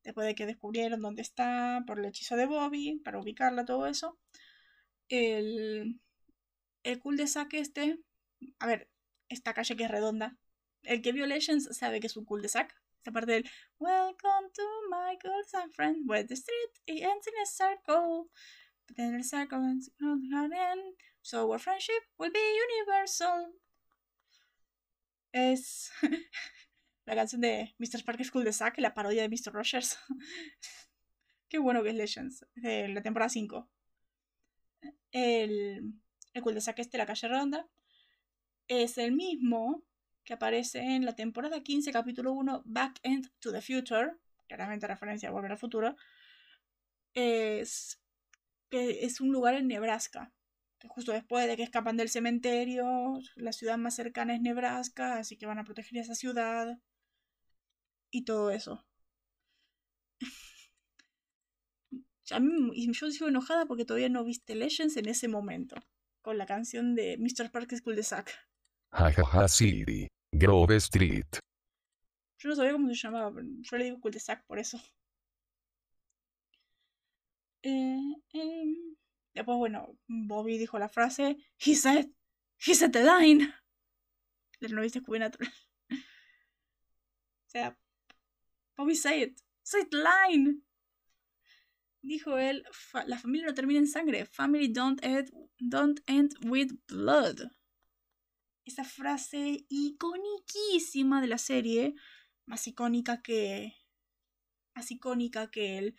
[0.09, 4.18] Después de que descubrieron dónde está por el hechizo de Bobby, para ubicarla, todo eso.
[5.10, 6.01] El,
[6.82, 8.01] el cul de saque este.
[8.59, 8.89] A ver,
[9.28, 10.39] esta calle que es redonda.
[10.82, 12.74] El que vio Legends sabe que es un cul-de-sac.
[13.02, 18.30] Esa parte del Welcome to my good friend, where the street ends in a circle.
[18.86, 23.52] But then the circle ends in So our friendship will be universal.
[25.35, 25.90] Es
[27.09, 28.01] la canción de Mr.
[28.01, 29.52] Spark School de Zack, la parodia de Mr.
[29.52, 29.98] Rogers.
[31.48, 33.66] Qué bueno que es Legends, la temporada 5.
[35.10, 35.94] El,
[36.35, 37.66] el cul de sac este, la calle redonda,
[38.68, 39.82] es el mismo
[40.24, 44.12] que aparece en la temporada 15, capítulo 1, Back End to the Future,
[44.47, 45.97] claramente referencia a Volver al Futuro,
[47.14, 47.98] es,
[48.68, 50.35] que es un lugar en Nebraska,
[50.86, 55.47] justo después de que escapan del cementerio, la ciudad más cercana es Nebraska, así que
[55.47, 56.78] van a proteger esa ciudad
[58.10, 58.85] y todo eso.
[62.30, 65.76] A mí, y yo sigo enojada porque todavía no viste Legends en ese momento,
[66.20, 67.51] con la canción de Mr.
[67.51, 68.30] Park School de Zack.
[68.93, 70.09] Jajaja City.
[70.32, 71.39] Grove Street.
[72.39, 74.78] Yo no sabía cómo se llamaba, pero yo le digo cul de sac por eso.
[77.62, 78.97] Eh, em,
[79.35, 82.06] después, bueno, Bobby dijo la frase, he said,
[82.64, 83.52] he said the line.
[84.60, 85.52] Del no viste natural.
[85.90, 87.76] o sea,
[88.79, 90.63] Bobby say it, say the line.
[92.01, 92.65] Dijo él,
[93.07, 94.25] la familia no termina en sangre.
[94.25, 97.51] Family don't end, don't end with blood
[98.69, 101.95] esa frase iconiquísima de la serie,
[102.47, 103.75] más icónica que.
[104.75, 105.97] más icónica que él,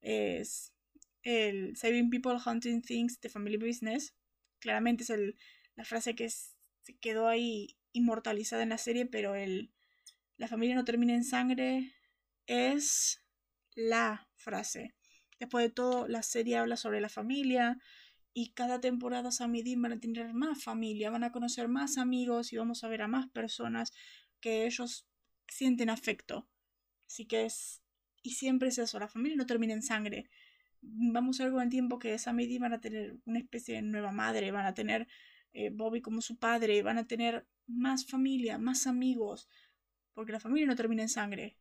[0.00, 0.72] es
[1.22, 4.14] el Saving People Hunting Things de Family Business.
[4.60, 5.36] Claramente es el,
[5.74, 9.72] la frase que se quedó ahí inmortalizada en la serie, pero el
[10.36, 11.92] la familia no termina en sangre
[12.50, 13.22] es
[13.76, 14.96] la frase.
[15.38, 17.78] Después de todo, la serie habla sobre la familia,
[18.32, 21.96] y cada temporada Sam y Dean van a tener más familia, van a conocer más
[21.96, 23.92] amigos y vamos a ver a más personas
[24.40, 25.06] que ellos
[25.48, 26.48] sienten afecto.
[27.06, 27.82] Así que es...
[28.22, 30.28] Y siempre es eso, la familia no termina en sangre.
[30.82, 33.76] Vamos a ver con el tiempo que Sam y Dean van a tener una especie
[33.76, 35.06] de nueva madre, van a tener
[35.52, 39.48] eh, Bobby como su padre, van a tener más familia, más amigos,
[40.14, 41.59] porque la familia no termina en sangre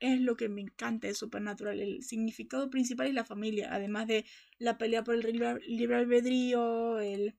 [0.00, 1.80] es lo que me encanta de Supernatural.
[1.80, 4.24] El significado principal es la familia, además de
[4.58, 7.36] la pelea por el libre albedrío, el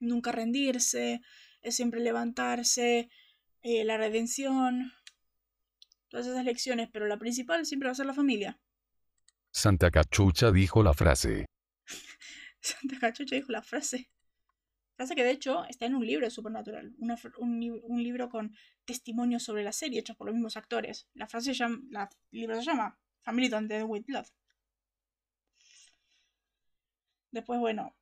[0.00, 1.20] nunca rendirse,
[1.62, 3.10] el siempre levantarse,
[3.62, 4.92] eh, la redención,
[6.08, 8.60] todas esas lecciones, pero la principal siempre va a ser la familia.
[9.50, 11.46] Santa Cachucha dijo la frase.
[12.60, 14.10] Santa Cachucha dijo la frase.
[14.98, 18.52] Frase que de hecho está en un libro de Supernatural, un, libro con
[18.84, 21.06] testimonios sobre la serie hechos por los mismos actores.
[21.14, 24.26] La frase se llama, la libro se llama Family Don't Dead with Blood.
[27.30, 27.94] Después, bueno,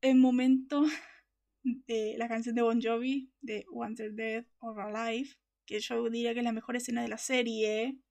[0.00, 0.82] el momento
[1.62, 5.36] de la canción de Bon Jovi, de Wanted Dead or Alive,
[5.66, 8.09] que yo diría que es la mejor escena de la serie, la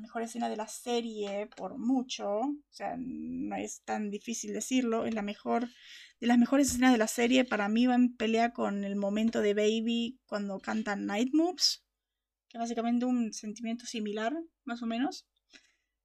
[0.00, 5.14] mejor escena de la serie por mucho, o sea, no es tan difícil decirlo, es
[5.14, 5.68] la mejor
[6.20, 9.40] de las mejores escenas de la serie, para mí va en pelea con el momento
[9.40, 11.84] de Baby cuando canta Night Moves,
[12.48, 15.26] que es básicamente un sentimiento similar, más o menos.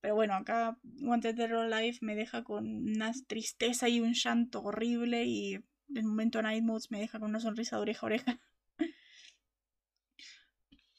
[0.01, 5.25] Pero bueno, acá Wanted Terror Life me deja con una tristeza y un llanto horrible
[5.25, 5.55] y
[5.95, 8.39] el momento Night Moves me deja con una sonrisa de oreja oreja.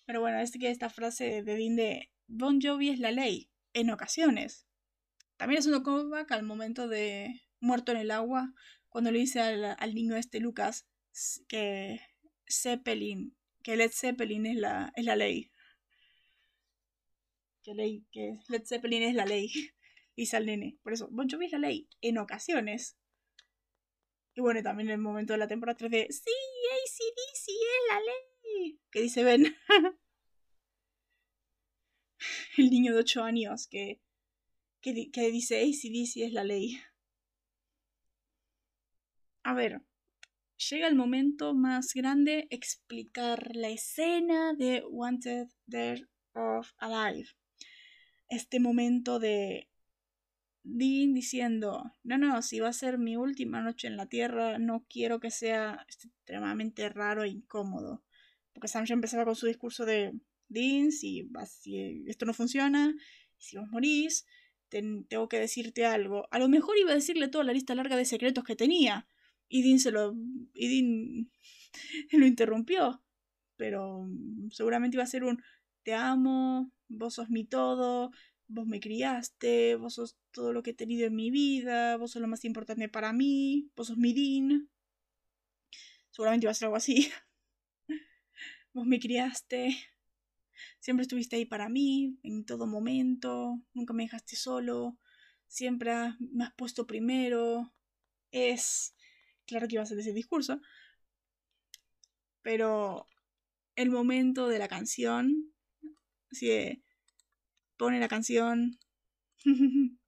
[0.06, 3.90] Pero bueno, es que esta frase de Dean de Bon Jovi es la ley, en
[3.90, 4.66] ocasiones.
[5.38, 8.52] También es un callback al momento de Muerto en el agua,
[8.90, 10.86] cuando le dice al, niño este Lucas
[11.48, 12.00] que
[12.46, 15.50] Zeppelin, que Led Zeppelin es la, es la ley.
[17.62, 19.50] Que, ley, que Led Zeppelin es la ley.
[20.16, 20.78] Dice al nene.
[20.82, 21.88] Por eso, Bon Jovi es la ley.
[22.00, 22.96] En ocasiones.
[24.34, 26.30] Y bueno, también en el momento de la temporada 3 de Sí,
[26.72, 28.80] ACDC es la ley.
[28.90, 29.56] Que dice Ben.
[32.59, 34.01] el niño de 8 años que,
[34.80, 36.80] que, que dice ACDC es la ley.
[39.43, 39.82] A ver,
[40.70, 46.01] llega el momento más grande explicar la escena de Wanted, Dead
[46.35, 47.30] or Alive.
[48.28, 49.68] Este momento de
[50.64, 54.85] Dean diciendo, no, no, si va a ser mi última noche en la Tierra, no
[54.89, 58.05] quiero que sea extremadamente raro e incómodo.
[58.52, 60.12] Porque Sam ya empezaba con su discurso de,
[60.49, 62.95] Dean, si, si esto no funciona,
[63.37, 64.27] si vos morís,
[64.69, 66.29] tengo que decirte algo.
[66.31, 69.07] A lo mejor iba a decirle toda la lista larga de secretos que tenía,
[69.49, 70.15] y Dean se lo.
[70.55, 71.31] Y Dean
[72.12, 73.03] lo interrumpió.
[73.57, 74.09] Pero
[74.51, 75.43] seguramente iba a ser un
[75.83, 78.11] te amo, vos sos mi todo,
[78.47, 82.23] vos me criaste, vos sos todo lo que he tenido en mi vida, vos sos
[82.23, 84.69] lo más importante para mí, vos sos mi Dean.
[86.11, 87.11] Seguramente iba a ser algo así.
[88.75, 89.77] vos me criaste,
[90.80, 94.98] siempre estuviste ahí para mí, en todo momento, nunca me dejaste solo,
[95.47, 97.72] siempre me has puesto primero,
[98.30, 98.94] es...
[99.47, 100.60] Claro que iba a ser ese discurso.
[102.43, 103.06] Pero
[103.76, 105.52] el momento de la canción...
[106.30, 106.82] Así
[107.78, 108.78] pone la canción.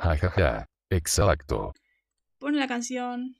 [0.00, 0.70] Ja, ja, ja.
[0.90, 1.74] Exacto.
[2.38, 3.36] Pone la canción.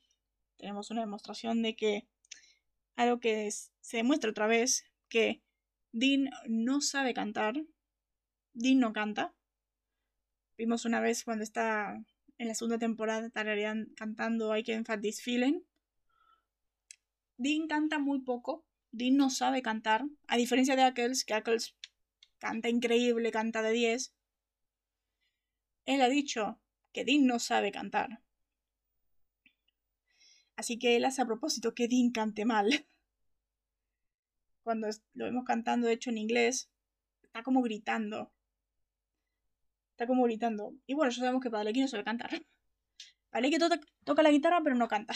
[0.57, 2.09] Tenemos una demostración de que
[2.97, 5.41] algo que se demuestra otra vez que
[5.99, 7.55] Dean no sabe cantar.
[8.53, 9.35] Dean no canta.
[10.57, 12.01] Vimos una vez cuando está
[12.39, 13.33] en la segunda temporada
[13.97, 15.63] cantando I Can Fight This Feeling.
[17.37, 18.65] Dean canta muy poco.
[18.93, 20.05] Dean no sabe cantar.
[20.29, 21.75] A diferencia de Ackles, que Ackles
[22.39, 24.15] canta increíble, canta de 10.
[25.85, 26.61] Él ha dicho
[26.93, 28.23] que Dean no sabe cantar.
[30.55, 32.87] Así que él hace a propósito que Dean cante mal.
[34.69, 36.71] Cuando lo vemos cantando, de hecho, en inglés,
[37.23, 38.31] está como gritando.
[39.93, 40.75] Está como gritando.
[40.87, 42.29] Y bueno, ya sabemos que Padalecki no sabe cantar.
[43.31, 43.57] Padalecki
[44.05, 45.15] toca, la guitarra, pero no canta.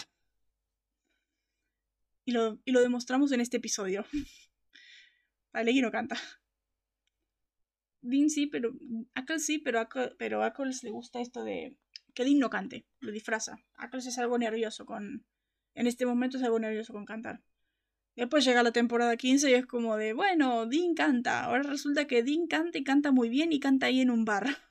[2.25, 4.07] Y lo, y lo demostramos en este episodio.
[5.51, 6.17] Padalecki no canta.
[8.01, 8.73] Dean sí, pero.
[9.13, 11.77] Ackles sí, pero, pero a Ackles le gusta esto de.
[12.15, 13.59] Que Dean no cante, lo disfraza.
[13.75, 15.27] Ackles es algo nervioso con.
[15.75, 17.43] En este momento es algo nervioso con cantar.
[18.15, 21.45] Después llega la temporada 15 y es como de, bueno, Dean canta.
[21.45, 24.47] Ahora resulta que Dean canta y canta muy bien y canta ahí en un bar.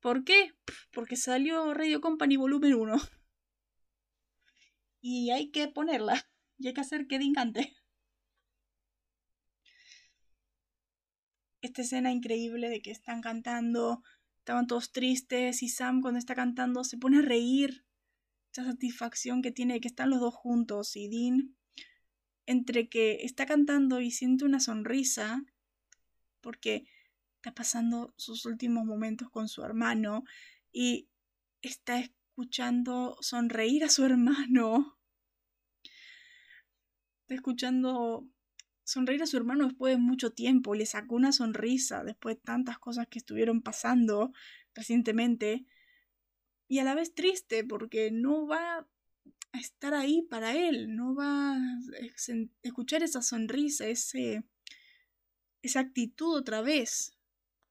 [0.00, 0.52] ¿Por qué?
[0.92, 2.96] Porque salió Radio Company Volumen 1.
[5.00, 6.26] Y hay que ponerla.
[6.58, 7.76] Y hay que hacer que Dean cante.
[11.66, 14.02] esta escena increíble de que están cantando,
[14.38, 17.84] estaban todos tristes y Sam cuando está cantando se pone a reír.
[18.52, 21.56] Esa satisfacción que tiene de que están los dos juntos y Dean
[22.46, 25.44] entre que está cantando y siente una sonrisa
[26.40, 26.86] porque
[27.36, 30.24] está pasando sus últimos momentos con su hermano
[30.72, 31.08] y
[31.60, 34.98] está escuchando sonreír a su hermano.
[37.22, 38.28] Está escuchando
[38.84, 42.78] sonreír a su hermano después de mucho tiempo, le sacó una sonrisa después de tantas
[42.78, 44.32] cosas que estuvieron pasando
[44.74, 45.66] recientemente
[46.68, 48.88] y a la vez triste porque no va
[49.52, 51.78] a estar ahí para él, no va a
[52.62, 54.44] escuchar esa sonrisa, ese,
[55.62, 57.16] esa actitud otra vez.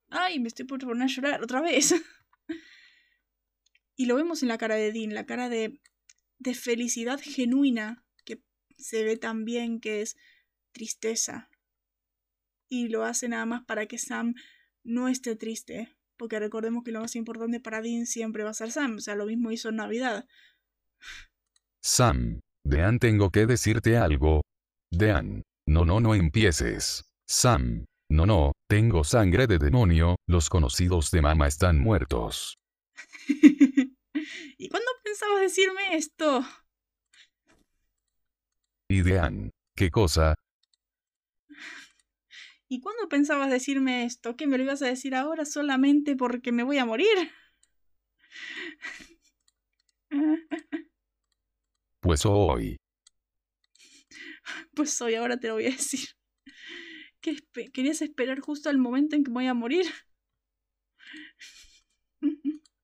[0.10, 1.94] Ay, me estoy por poner a llorar otra vez.
[3.96, 5.80] y lo vemos en la cara de Dean, la cara de,
[6.40, 8.42] de felicidad genuina que
[8.78, 10.18] se ve también que es
[10.72, 11.50] tristeza.
[12.68, 14.36] Y lo hace nada más para que Sam
[14.84, 15.96] no esté triste.
[16.18, 18.96] Porque recordemos que lo más importante para Dean siempre va a ser Sam.
[18.96, 20.26] O sea, lo mismo hizo en Navidad.
[21.88, 24.42] Sam, Dean, tengo que decirte algo.
[24.92, 27.06] Dean, no, no, no empieces.
[27.28, 32.58] Sam, no, no, tengo sangre de demonio, los conocidos de mamá están muertos.
[34.58, 36.44] ¿Y cuándo pensabas decirme esto?
[38.90, 40.34] Y Dean, ¿qué cosa?
[42.68, 44.36] ¿Y cuándo pensabas decirme esto?
[44.36, 47.32] ¿Que me lo ibas a decir ahora solamente porque me voy a morir?
[52.06, 52.78] Pues hoy.
[54.76, 56.08] Pues hoy, ahora te lo voy a decir.
[57.20, 57.40] ¿Qué
[57.74, 59.88] ¿Querías esperar justo al momento en que voy a morir?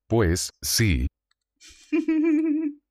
[0.07, 1.06] Pues sí.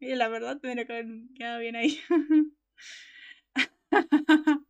[0.00, 2.00] y la verdad tendría que haber quedado bien ahí.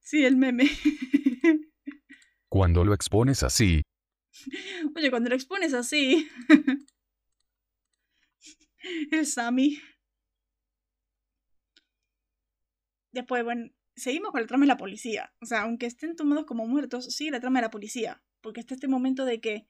[0.00, 0.70] sí, el meme.
[2.48, 3.82] Cuando lo expones así.
[4.96, 6.26] Oye, cuando lo expones así.
[9.10, 9.78] el Sammy.
[13.12, 15.32] Después, bueno, seguimos con la trama de la policía.
[15.40, 18.22] O sea, aunque estén tomados como muertos, sigue la trama de la policía.
[18.40, 19.66] Porque está este momento de que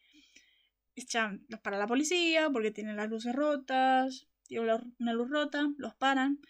[0.94, 5.94] echan, los para la policía porque tienen las luces rotas, tienen una luz rota, los
[5.94, 6.40] paran.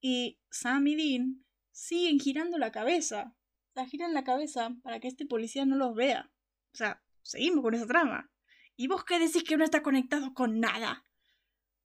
[0.00, 3.36] Y Sam y Dean siguen girando la cabeza.
[3.74, 6.30] La giran la cabeza para que este policía no los vea.
[6.72, 8.30] O sea, seguimos con esa trama.
[8.76, 11.06] ¿Y vos qué decís que no está conectado con nada?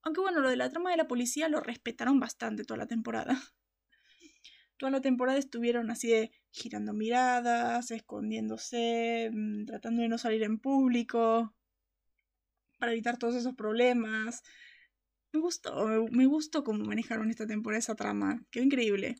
[0.07, 3.27] Aunque bueno, lo de la trama de la policía lo respetaron bastante toda la temporada.
[4.77, 10.59] Toda la temporada estuvieron así de girando miradas, escondiéndose, mm, tratando de no salir en
[10.59, 11.53] público,
[12.79, 14.43] para evitar todos esos problemas.
[15.33, 18.41] Me gustó, me, gustó cómo manejaron esta temporada esa trama.
[18.49, 19.15] Quedó increíble.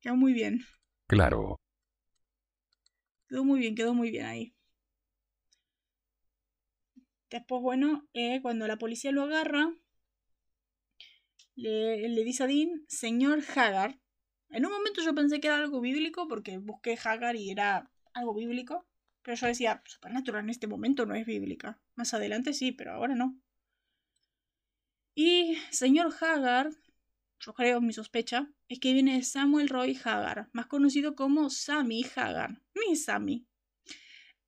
[0.00, 0.58] Quedó muy bien.
[1.06, 1.60] Claro.
[3.28, 4.56] Quedó muy bien, quedó muy bien ahí.
[7.32, 9.74] Después, bueno, eh, cuando la policía lo agarra,
[11.54, 13.98] le, le, dice a Dean, señor Hagar.
[14.50, 18.34] En un momento yo pensé que era algo bíblico porque busqué Hagar y era algo
[18.34, 18.86] bíblico.
[19.22, 21.80] Pero yo decía, Supernatural en este momento no es bíblica.
[21.94, 23.40] Más adelante sí, pero ahora no.
[25.14, 26.74] Y señor Haggard,
[27.40, 32.04] yo creo, mi sospecha, es que viene de Samuel Roy Haggard, más conocido como Sammy
[32.14, 32.58] Haggard.
[32.74, 33.46] Mi Sammy.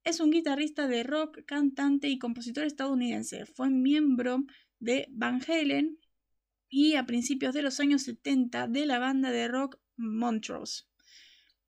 [0.05, 3.47] Es un guitarrista de rock, cantante y compositor estadounidense.
[3.47, 4.45] Fue miembro
[4.79, 5.99] de Van Halen
[6.69, 10.85] y a principios de los años 70 de la banda de rock Montrose.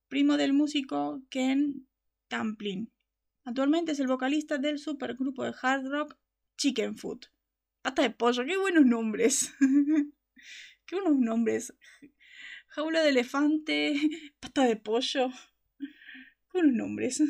[0.08, 1.88] Primo del músico Ken
[2.28, 2.92] Tamplin.
[3.44, 6.18] Actualmente es el vocalista del supergrupo de hard rock
[6.58, 7.28] Chicken Foot.
[7.80, 9.54] Pata de pollo, qué buenos nombres.
[10.86, 11.72] qué buenos nombres.
[12.66, 13.94] Jaula de elefante,
[14.40, 15.30] pata de pollo.
[15.78, 17.22] Qué buenos nombres.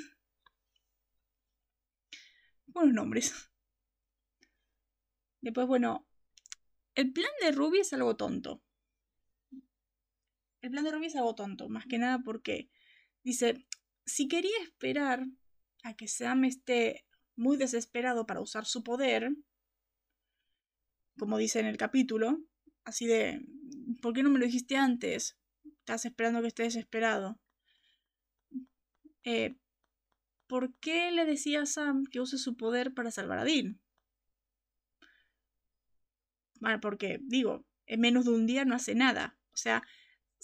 [2.77, 3.33] Buenos nombres.
[5.41, 6.07] Después, bueno,
[6.95, 8.63] el plan de Ruby es algo tonto.
[10.61, 12.69] El plan de Ruby es algo tonto, más que nada porque
[13.25, 13.67] dice,
[14.05, 15.25] si quería esperar
[15.85, 19.35] a que Sam esté muy desesperado para usar su poder,
[21.19, 22.45] como dice en el capítulo,
[22.85, 23.41] así de,
[24.03, 25.39] ¿por qué no me lo dijiste antes?
[25.65, 27.41] Estás esperando que esté desesperado.
[29.25, 29.57] Eh,
[30.47, 33.81] ¿Por qué le decía a Sam que use su poder para salvar a Dean?
[36.61, 39.37] Bueno, porque, digo, en menos de un día no hace nada.
[39.53, 39.83] O sea,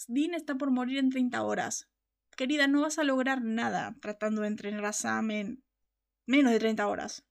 [0.07, 1.89] Dean está por morir en 30 horas.
[2.35, 5.63] Querida, no vas a lograr nada tratando de entrenar a Sam en
[6.25, 7.25] menos de 30 horas.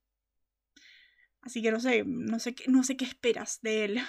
[1.41, 4.01] Así que no sé, no sé, qué, no sé qué esperas de él.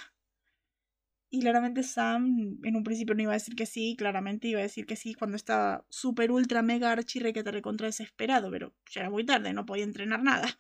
[1.34, 4.62] Y claramente Sam en un principio no iba a decir que sí, claramente iba a
[4.62, 9.02] decir que sí cuando estaba súper ultra mega archirre que te recontra desesperado, pero ya
[9.02, 10.60] era muy tarde, no podía entrenar nada.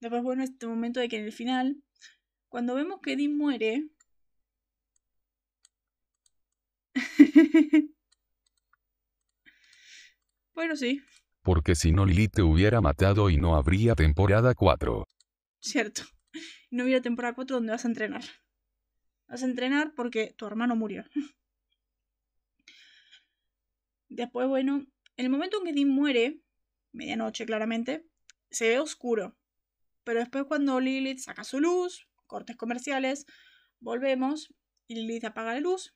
[0.00, 1.84] Después, bueno, este momento de que en el final,
[2.48, 3.86] cuando vemos que Dean muere,
[10.52, 11.00] bueno, sí.
[11.42, 15.06] Porque si no Lilith te hubiera matado y no habría temporada 4.
[15.60, 16.02] Cierto.
[16.70, 18.22] No hubiera temporada 4 donde vas a entrenar.
[19.28, 21.04] Vas a entrenar porque tu hermano murió.
[24.08, 24.86] Después, bueno,
[25.16, 26.40] en el momento en que Dean muere,
[26.92, 28.06] medianoche claramente,
[28.50, 29.36] se ve oscuro.
[30.02, 33.26] Pero después cuando Lilith saca su luz, cortes comerciales,
[33.78, 34.52] volvemos
[34.88, 35.94] y Lilith apaga la luz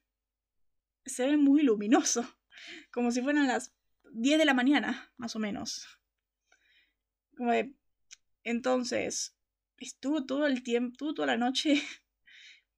[1.06, 2.26] se ve muy luminoso,
[2.90, 3.74] como si fueran las
[4.12, 5.86] 10 de la mañana, más o menos.
[8.44, 9.33] entonces,
[9.84, 11.82] estuvo todo el tiempo, toda la noche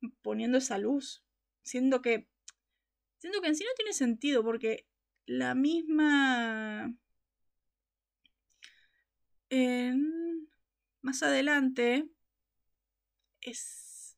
[0.22, 1.24] poniendo esa luz,
[1.62, 2.28] siendo que,
[3.18, 4.86] siendo que en sí no tiene sentido, porque
[5.26, 6.94] la misma...
[11.02, 12.10] más adelante
[13.40, 14.16] es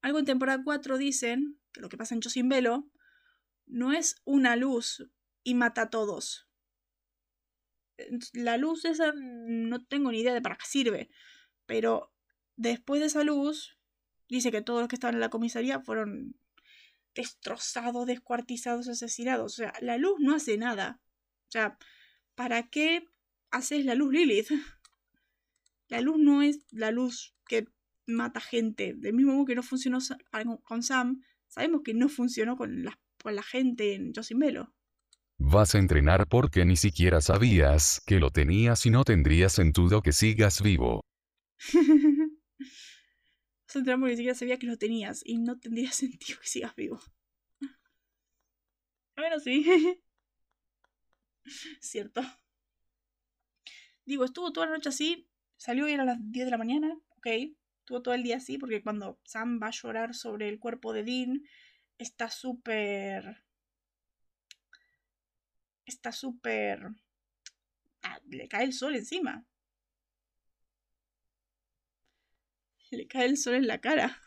[0.00, 2.90] algo en temporada 4 dicen que lo que pasa en Chosin Velo
[3.66, 5.08] no es una luz
[5.44, 6.48] y mata a todos.
[8.32, 11.10] La luz esa no tengo ni idea de para qué sirve,
[11.66, 12.11] pero
[12.56, 13.78] después de esa luz
[14.28, 16.36] dice que todos los que estaban en la comisaría fueron
[17.14, 19.52] destrozados, descuartizados, asesinados.
[19.52, 21.00] O sea, la luz no hace nada.
[21.48, 21.78] O sea,
[22.34, 23.06] ¿para qué
[23.50, 24.48] haces la luz Lilith?
[25.88, 27.66] La luz no es la luz que
[28.06, 28.94] mata gente.
[28.96, 29.98] Del mismo modo que no funcionó
[30.62, 34.74] con Sam, sabemos que no funcionó con las con la gente en Velo.
[35.38, 40.12] Vas a entrenar porque ni siquiera sabías que lo tenías y no tendría sentido que
[40.12, 41.00] sigas vivo.
[43.72, 46.46] Vas a entrenar porque ni siquiera sabía que lo tenías y no tendría sentido que
[46.46, 47.00] sigas vivo.
[49.16, 49.64] Bueno, sí.
[51.80, 52.22] Cierto.
[54.04, 55.26] Digo, estuvo toda la noche así,
[55.56, 57.26] salió y era a las 10 de la mañana, ok.
[57.78, 61.04] Estuvo todo el día así porque cuando Sam va a llorar sobre el cuerpo de
[61.04, 61.42] Dean
[61.96, 63.42] está súper...
[65.86, 66.88] Está súper...
[68.02, 69.46] Ah, le cae el sol encima.
[72.96, 74.20] Le cae el sol en la cara.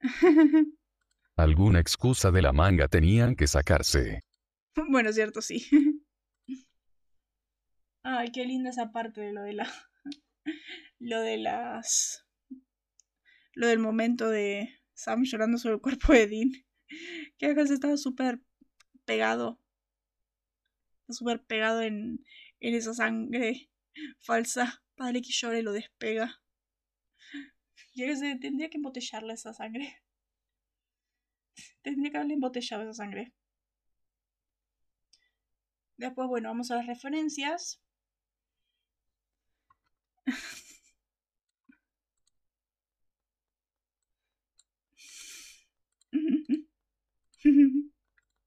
[1.36, 4.22] Alguna excusa de la manga tenían que sacarse.
[4.88, 5.66] Bueno, cierto, sí.
[8.02, 9.72] Ay, qué linda esa parte de lo de la.
[10.98, 12.26] Lo de las
[13.56, 16.50] lo del momento de Sam llorando sobre el cuerpo de Dean.
[17.38, 18.40] Que acá se estaba súper
[19.04, 19.58] pegado.
[21.08, 22.22] Súper pegado en,
[22.60, 23.70] en esa sangre
[24.20, 24.82] falsa.
[24.96, 26.40] Padre que llore lo despega.
[27.94, 30.02] Y se tendría que embotellarle esa sangre.
[31.82, 33.32] Tendría que haberle embotellado esa sangre.
[35.96, 37.80] Después, bueno, vamos a las referencias.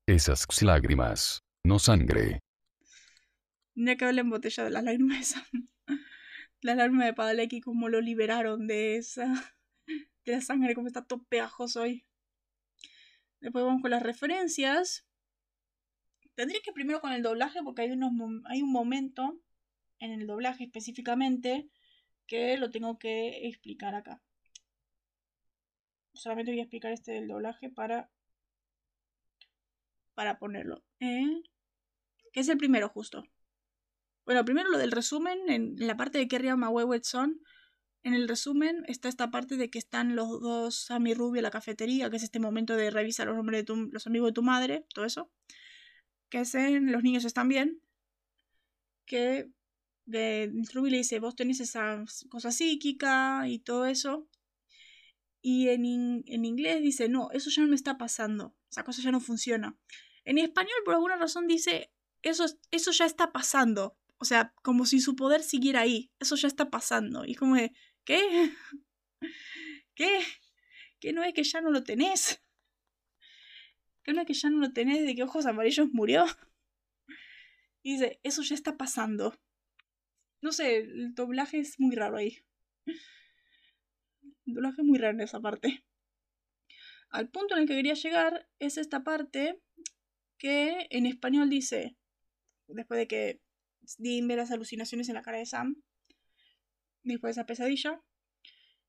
[0.05, 1.43] Esas lágrimas.
[1.63, 2.39] No sangre.
[3.73, 5.35] Tendría que haberle embotellado las lágrimas.
[6.61, 9.25] La lágrima de Padalecki, como lo liberaron de esa.
[10.25, 12.05] de la sangre, como está todo pegajoso hoy.
[13.39, 15.07] Después vamos con las referencias.
[16.35, 18.11] Tendría que primero con el doblaje, porque hay, unos,
[18.45, 19.39] hay un momento
[19.99, 21.69] en el doblaje específicamente
[22.27, 24.21] que lo tengo que explicar acá.
[26.13, 28.11] Solamente voy a explicar este del doblaje para,
[30.13, 30.83] para ponerlo.
[30.99, 31.41] ¿eh?
[32.33, 33.23] Que es el primero justo.
[34.29, 37.41] Bueno, primero lo del resumen, en la parte de Kerry Wet Son.
[38.03, 41.49] En el resumen está esta parte de que están los dos Sammy Rubio en la
[41.49, 44.85] cafetería, que es este momento de revisar los nombres de los amigos de tu madre,
[44.93, 45.31] todo eso.
[46.29, 47.81] Que es en Los niños están bien.
[49.07, 49.49] Que
[50.05, 54.29] de, Ruby le dice, vos tenés esa cosa psíquica y todo eso.
[55.41, 59.11] Y en, en inglés dice, no, eso ya no me está pasando, esa cosa ya
[59.11, 59.75] no funciona.
[60.23, 61.91] En español, por alguna razón, dice,
[62.21, 63.98] eso, eso ya está pasando.
[64.19, 66.11] O sea, como si su poder siguiera ahí.
[66.19, 67.25] Eso ya está pasando.
[67.25, 67.73] Y como de,
[68.03, 68.51] ¿qué?
[69.95, 70.19] ¿Qué?
[70.99, 72.43] ¿Qué no es que ya no lo tenés?
[74.03, 76.25] ¿Qué no es que ya no lo tenés de que Ojos Amarillos murió?
[77.81, 79.39] Y dice, eso ya está pasando.
[80.41, 82.39] No sé, el doblaje es muy raro ahí.
[84.45, 85.85] El doblaje es muy raro en esa parte.
[87.09, 89.61] Al punto en el que quería llegar es esta parte
[90.37, 91.95] que en español dice,
[92.67, 93.41] después de que
[93.97, 95.81] Dean ve las alucinaciones en la cara de Sam,
[97.03, 98.01] después de esa pesadilla,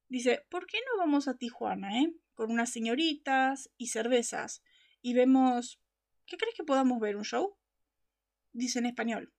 [0.08, 2.14] dice, ¿por qué no vamos a Tijuana, eh?
[2.34, 4.62] Con unas señoritas y cervezas.
[5.02, 5.80] Y vemos...
[6.26, 7.16] ¿Qué crees que podamos ver?
[7.16, 7.56] ¿Un show?
[8.52, 9.32] Dice en español.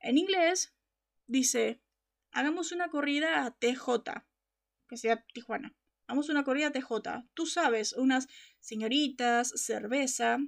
[0.00, 0.74] En inglés
[1.26, 1.80] dice,
[2.32, 4.24] hagamos una corrida a TJ,
[4.88, 5.74] que sea Tijuana.
[6.06, 7.28] Hagamos una corrida a TJ.
[7.34, 8.28] Tú sabes, unas
[8.60, 10.38] señoritas, cerveza,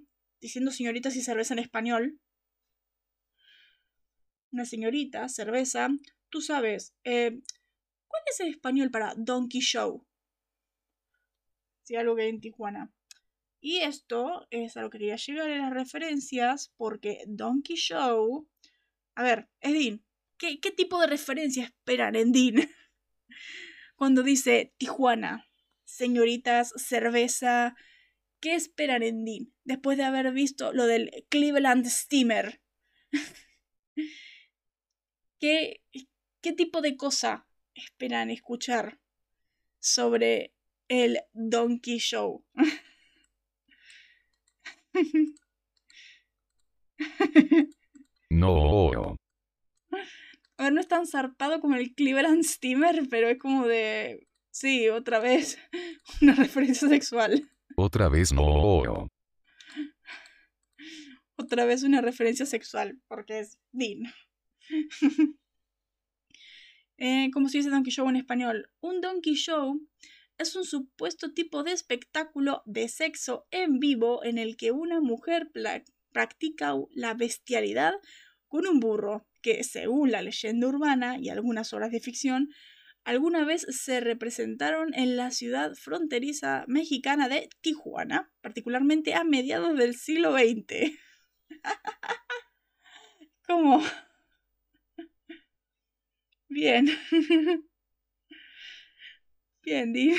[0.40, 2.20] diciendo señoritas y cerveza en español.
[4.52, 5.88] Una señorita, cerveza.
[6.30, 7.40] Tú sabes, eh,
[8.08, 10.06] ¿cuál es el español para Donkey Show?
[11.82, 12.92] Si algo que hay en Tijuana.
[13.60, 18.48] Y esto es a lo que quería llegar en las referencias, porque Donkey Show.
[19.14, 20.06] A ver, Edin,
[20.38, 22.54] ¿Qué, tipo de referencia esperan en Dean?
[23.96, 25.48] Cuando dice Tijuana,
[25.84, 27.74] señoritas, cerveza,
[28.40, 29.52] ¿qué esperan en Dean?
[29.64, 32.60] Después de haber visto lo del Cleveland Steamer.
[35.38, 35.82] ¿Qué,
[36.40, 38.98] ¿Qué tipo de cosa esperan escuchar
[39.78, 40.54] sobre
[40.88, 42.44] el Donkey Show?
[48.30, 49.16] No.
[50.58, 54.26] A ver, no es tan zarpado como el Cleveland Steamer, pero es como de.
[54.50, 55.58] Sí, otra vez.
[56.22, 57.50] Una referencia sexual.
[57.76, 59.10] Otra vez no.
[61.38, 64.04] Otra vez una referencia sexual, porque es Dean.
[66.98, 68.70] eh, ¿Cómo se dice Donkey Show en español?
[68.80, 69.80] Un Donkey Show
[70.38, 75.50] es un supuesto tipo de espectáculo de sexo en vivo en el que una mujer
[76.12, 77.94] practica la bestialidad
[78.48, 82.50] con un burro que, según la leyenda urbana y algunas obras de ficción,
[83.04, 89.94] alguna vez se representaron en la ciudad fronteriza mexicana de Tijuana, particularmente a mediados del
[89.94, 90.92] siglo XX.
[93.46, 93.82] ¿Cómo?
[96.48, 96.88] Bien.
[99.62, 100.14] Bien, Di.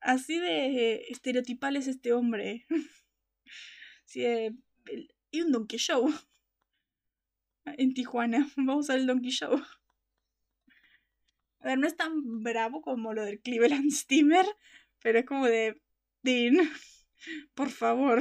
[0.00, 2.66] Así de estereotipal es este hombre.
[4.04, 4.52] Sí, eh,
[5.30, 6.12] y un Donkey Show.
[7.64, 8.50] En Tijuana.
[8.56, 9.62] Vamos al Donkey Show.
[11.60, 14.46] A ver, no es tan bravo como lo del Cleveland Steamer,
[15.00, 15.80] pero es como de.
[16.22, 16.56] Dean,
[17.54, 18.20] por favor.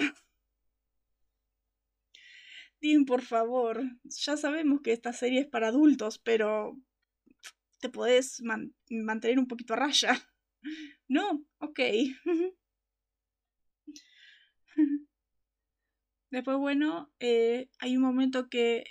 [2.81, 3.81] Dean, por favor.
[4.03, 6.77] Ya sabemos que esta serie es para adultos, pero.
[7.79, 8.41] Te podés
[8.89, 10.17] mantener un poquito a raya.
[11.07, 11.79] No, ok.
[16.31, 18.83] Después, bueno, eh, hay un momento que...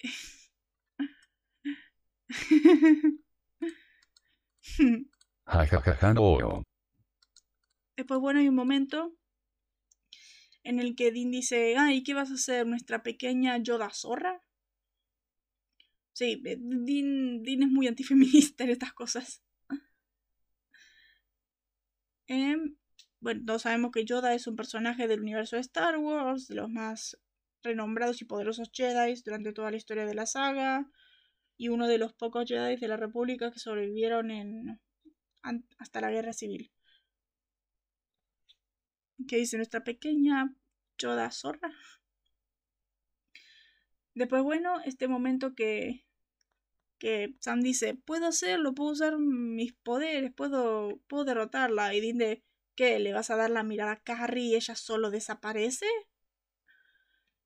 [7.96, 9.17] Después, bueno, hay un momento
[10.68, 12.66] en el que Dean dice, ay, ¿qué vas a hacer?
[12.66, 14.42] ¿Nuestra pequeña Yoda zorra?
[16.12, 19.42] Sí, eh, Dean, es muy antifeminista en estas cosas.
[22.26, 22.76] Em,
[23.20, 26.68] bueno, todos sabemos que Yoda es un personaje del universo de Star Wars, de los
[26.68, 27.18] más
[27.62, 30.90] renombrados y poderosos Jedi durante toda la historia de la saga
[31.56, 34.78] y uno de los pocos Jedi de la República que sobrevivieron en,
[35.78, 36.70] hasta la Guerra Civil.
[39.26, 40.54] Que dice nuestra pequeña
[40.98, 41.72] Yoda zorra.
[44.14, 46.04] Después, bueno, este momento que,
[46.98, 51.94] que Sam dice, puedo hacerlo, puedo usar mis poderes, puedo, puedo derrotarla.
[51.94, 52.42] Y dice,
[52.74, 52.98] ¿qué?
[52.98, 55.86] ¿Le vas a dar la mirada a Carrie y ella solo desaparece?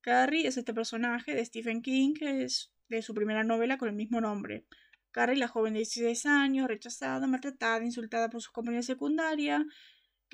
[0.01, 3.95] Carrie es este personaje de Stephen King, que es de su primera novela con el
[3.95, 4.65] mismo nombre.
[5.11, 9.65] Carrie, la joven de 16 años, rechazada, maltratada, insultada por sus compañeros de secundaria,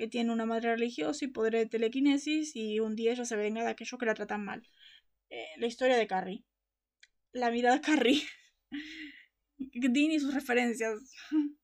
[0.00, 3.62] que tiene una madre religiosa y poder de telequinesis, y un día ella se venga
[3.62, 4.66] de aquellos que la tratan mal.
[5.28, 6.42] Eh, la historia de Carrie.
[7.32, 8.22] La mirada de Carrie.
[9.58, 11.12] Dean y sus referencias.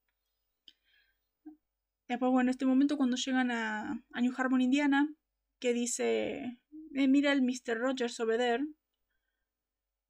[2.09, 5.11] Después, bueno, este momento cuando llegan a, New Harmon, Indiana,
[5.59, 6.61] que dice,
[6.95, 7.79] eh, mira el Mr.
[7.79, 8.67] Rogers there.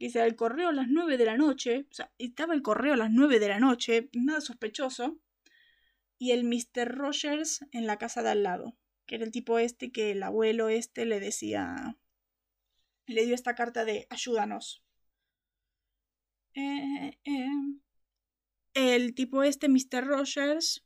[0.01, 1.87] Dice, el correo a las 9 de la noche.
[1.89, 5.21] O sea, estaba el correo a las 9 de la noche, nada sospechoso.
[6.19, 6.89] Y el Mr.
[6.89, 8.77] Rogers en la casa de al lado,
[9.07, 11.97] que era el tipo este que el abuelo este le decía,
[13.07, 14.83] le dio esta carta de ayúdanos.
[16.55, 17.49] Eh, eh,
[18.75, 20.05] el tipo este, Mr.
[20.07, 20.85] Rogers,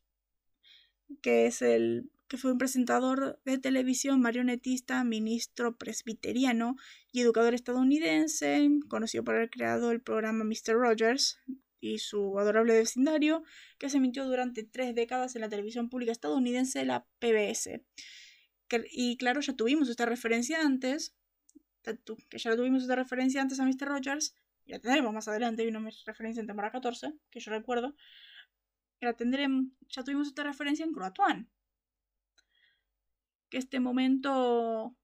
[1.22, 6.76] que es el que fue un presentador de televisión, marionetista, ministro presbiteriano
[7.10, 10.74] y educador estadounidense, conocido por haber creado el programa Mr.
[10.74, 11.40] Rogers
[11.80, 13.42] y su adorable vecindario,
[13.78, 17.80] que se emitió durante tres décadas en la televisión pública estadounidense, la PBS.
[18.92, 21.16] y claro, ya tuvimos esta referencia antes,
[21.82, 23.88] que ya tuvimos esta referencia antes a Mr.
[23.88, 24.34] Rogers,
[24.66, 27.94] y la tendremos más adelante, hay una referencia en temporada 14, que yo recuerdo,
[29.00, 31.50] la tendremos, ya tuvimos esta referencia en Croatuan.
[33.48, 34.94] Que este momento,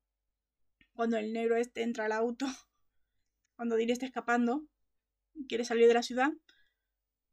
[0.93, 2.47] cuando el negro este entra al auto,
[3.57, 4.67] cuando Dile está escapando,
[5.49, 6.33] quiere salir de la ciudad,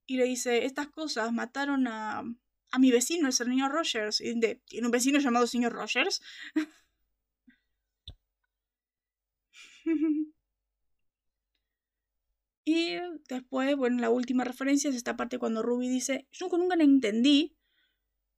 [0.06, 2.24] y le dice, estas cosas mataron a,
[2.72, 4.20] a mi vecino, el señor Rogers.
[4.22, 6.22] Y de, ¿Tiene un vecino llamado señor Rogers?
[12.66, 12.96] y
[13.30, 17.56] después, bueno, la última referencia es esta parte cuando Ruby dice, yo nunca la entendí,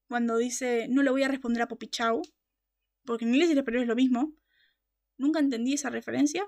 [0.08, 2.22] cuando dice, no le voy a responder a Poppy Chow,
[3.06, 4.34] porque en inglés y en español es lo mismo.
[5.18, 6.46] Nunca entendí esa referencia.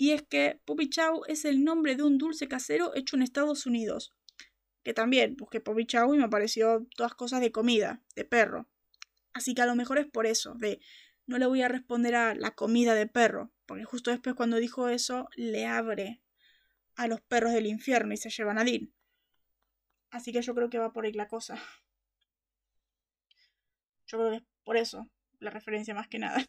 [0.00, 3.66] Y es que Poppy Chow es el nombre de un dulce casero hecho en Estados
[3.66, 4.14] Unidos.
[4.82, 8.66] Que también busqué Poppy Chow y me apareció todas cosas de comida, de perro.
[9.34, 10.80] Así que a lo mejor es por eso, de
[11.26, 14.88] no le voy a responder a la comida de perro, porque justo después cuando dijo
[14.88, 16.22] eso le abre
[16.96, 18.90] a los perros del infierno y se llevan a Dean.
[20.10, 21.62] Así que yo creo que va por ahí la cosa.
[24.06, 25.10] Yo creo que es por eso
[25.40, 26.42] la referencia más que nada.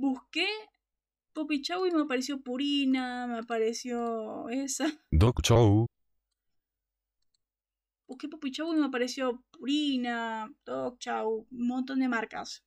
[0.00, 0.46] Busqué
[1.34, 4.86] Poppy Chow y me apareció Purina, me apareció esa.
[5.10, 5.86] Doc Chow
[8.10, 12.64] busqué Poppy Chow y me apareció Purina, Dog Chow, un montón de marcas.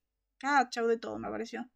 [0.70, 1.70] Chow de todo me apareció.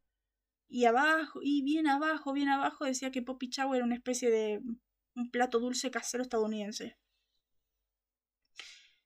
[0.70, 4.62] Y abajo, y bien abajo, bien abajo decía que Poppy Chow era una especie de
[5.16, 6.98] un plato dulce casero estadounidense.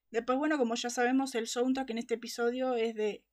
[0.10, 3.24] Después, bueno, como ya sabemos, el soundtrack en este episodio es de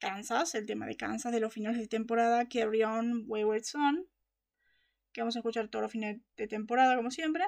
[0.00, 4.08] Kansas, el tema de Kansas de los finales de temporada, Carry On Wayward Son,
[5.12, 7.44] que vamos a escuchar todos los fines de temporada, como siempre.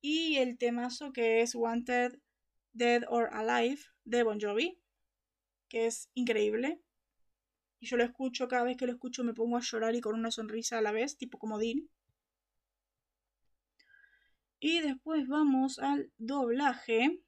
[0.00, 2.18] Y el temazo que es Wanted,
[2.72, 4.78] Dead or Alive de Bon Jovi,
[5.68, 6.80] que es increíble.
[7.80, 10.14] Y yo lo escucho, cada vez que lo escucho me pongo a llorar y con
[10.14, 11.88] una sonrisa a la vez, tipo como Dean.
[14.60, 17.22] Y después vamos al doblaje.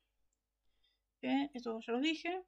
[1.22, 2.44] esto ya lo dije.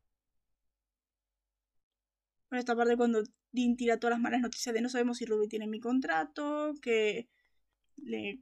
[2.52, 5.48] Bueno, esta parte cuando Dean tira todas las malas noticias de no sabemos si Ruby
[5.48, 7.30] tiene mi contrato, que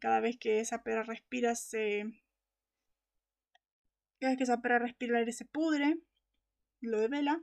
[0.01, 2.07] cada vez que esa perra respira se...
[4.19, 5.97] Cada vez que esa perra respira el aire se pudre.
[6.81, 7.41] Lo de Vela.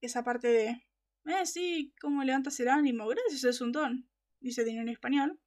[0.00, 0.84] Esa parte de...
[1.26, 3.06] Eh, sí, ¿cómo levantas el ánimo?
[3.06, 4.10] Gracias, es un don.
[4.40, 5.38] Dice dinero en español.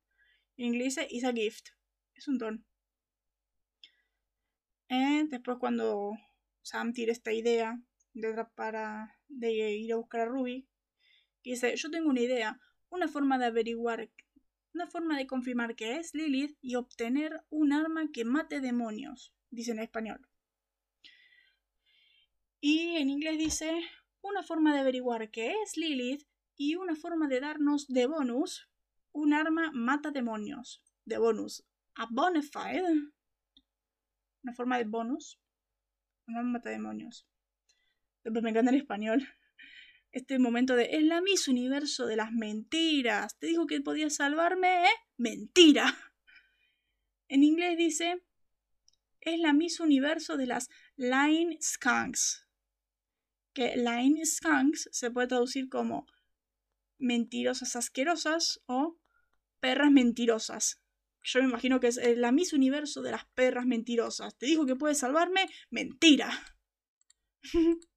[0.56, 1.72] En inglés dice, is a gift.
[2.16, 2.66] Es un don.
[4.88, 6.14] Eh, después cuando
[6.62, 7.78] Sam tira esta idea
[8.14, 10.68] de, para, de ir a buscar a Ruby,
[11.44, 12.60] dice, yo tengo una idea,
[12.90, 14.10] una forma de averiguar
[14.74, 19.72] una forma de confirmar que es Lilith y obtener un arma que mate demonios, dice
[19.72, 20.26] en español.
[22.62, 23.82] Y en inglés dice
[24.22, 26.26] una forma de averiguar que es Lilith
[26.56, 28.72] y una forma de darnos de bonus
[29.14, 30.82] un arma mata demonios.
[31.06, 31.66] De bonus.
[31.96, 33.12] A bonafide.
[34.44, 35.40] Una forma de bonus.
[36.28, 37.28] Un arma mata demonios.
[38.24, 39.28] Me encanta el español
[40.12, 43.38] este momento de es la Miss Universo de las mentiras.
[43.40, 44.96] Te dijo que podía salvarme, ¿eh?
[45.18, 45.86] Mentira.
[47.28, 48.22] En inglés dice
[49.22, 52.48] es la Miss Universo de las line skunks.
[53.54, 56.08] Que line skunks se puede traducir como
[56.98, 59.00] mentirosas asquerosas o
[59.60, 60.82] perras mentirosas.
[61.24, 64.36] Yo me imagino que es la Miss Universo de las perras mentirosas.
[64.38, 65.48] Te dijo que puedes salvarme.
[65.70, 66.32] Mentira.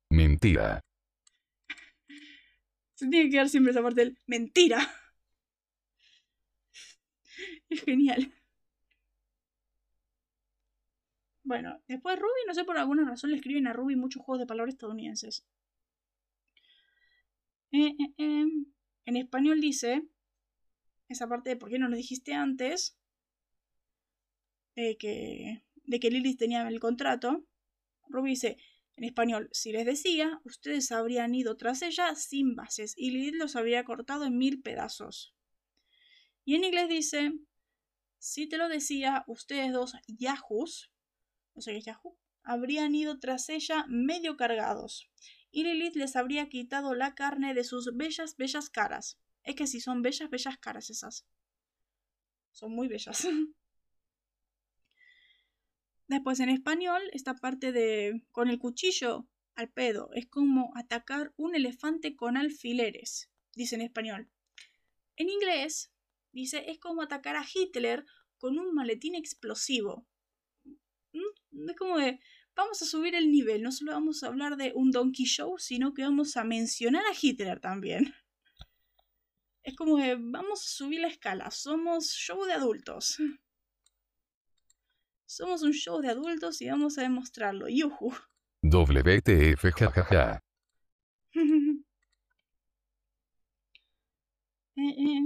[2.95, 4.79] Se tiene que quedar siempre esa parte del mentira.
[7.69, 8.33] Es genial.
[11.43, 14.47] Bueno, después Ruby, no sé por alguna razón le escriben a Ruby muchos juegos de
[14.47, 15.47] palabras estadounidenses.
[17.73, 18.47] Eh, eh, eh.
[19.07, 20.03] En español dice,
[21.09, 22.97] esa parte de por qué no lo dijiste antes,
[24.75, 27.45] que, de que Lilith tenía el contrato,
[28.09, 28.57] Ruby dice,
[28.97, 33.57] en español, si les decía, ustedes habrían ido tras ella sin bases y Lilith los
[33.57, 35.35] habría cortado en mil pedazos.
[36.45, 37.33] Y en inglés dice,
[38.19, 40.93] si te lo decía, ustedes dos yahoos,
[41.55, 45.11] no sé qué es yahoo, habrían ido tras ella medio cargados
[45.51, 49.21] y Lilith les habría quitado la carne de sus bellas, bellas caras.
[49.45, 51.27] Es que si son bellas, bellas caras esas.
[52.51, 53.27] Son muy bellas.
[56.07, 61.55] Después en español, esta parte de con el cuchillo al pedo es como atacar un
[61.55, 64.29] elefante con alfileres, dice en español.
[65.17, 65.93] En inglés,
[66.33, 68.05] dice, es como atacar a Hitler
[68.37, 70.07] con un maletín explosivo.
[71.13, 71.71] ¿Mm?
[71.71, 72.21] Es como de,
[72.55, 75.95] vamos a subir el nivel, no solo vamos a hablar de un Donkey Show, sino
[75.95, 78.15] que vamos a mencionar a Hitler también.
[79.63, 83.17] Es como de, vamos a subir la escala, somos show de adultos.
[85.27, 87.69] Somos un show de adultos y vamos a demostrarlo.
[87.69, 88.15] Yuhu.
[88.63, 90.43] WTF jajaja.
[94.77, 95.23] eh, eh.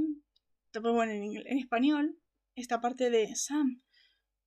[0.81, 2.19] bueno, en, en español,
[2.55, 3.83] esta parte de Sam,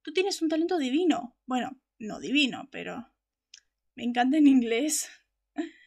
[0.01, 1.37] tú tienes un talento divino.
[1.45, 3.11] Bueno, no divino, pero
[3.95, 5.09] me encanta en inglés.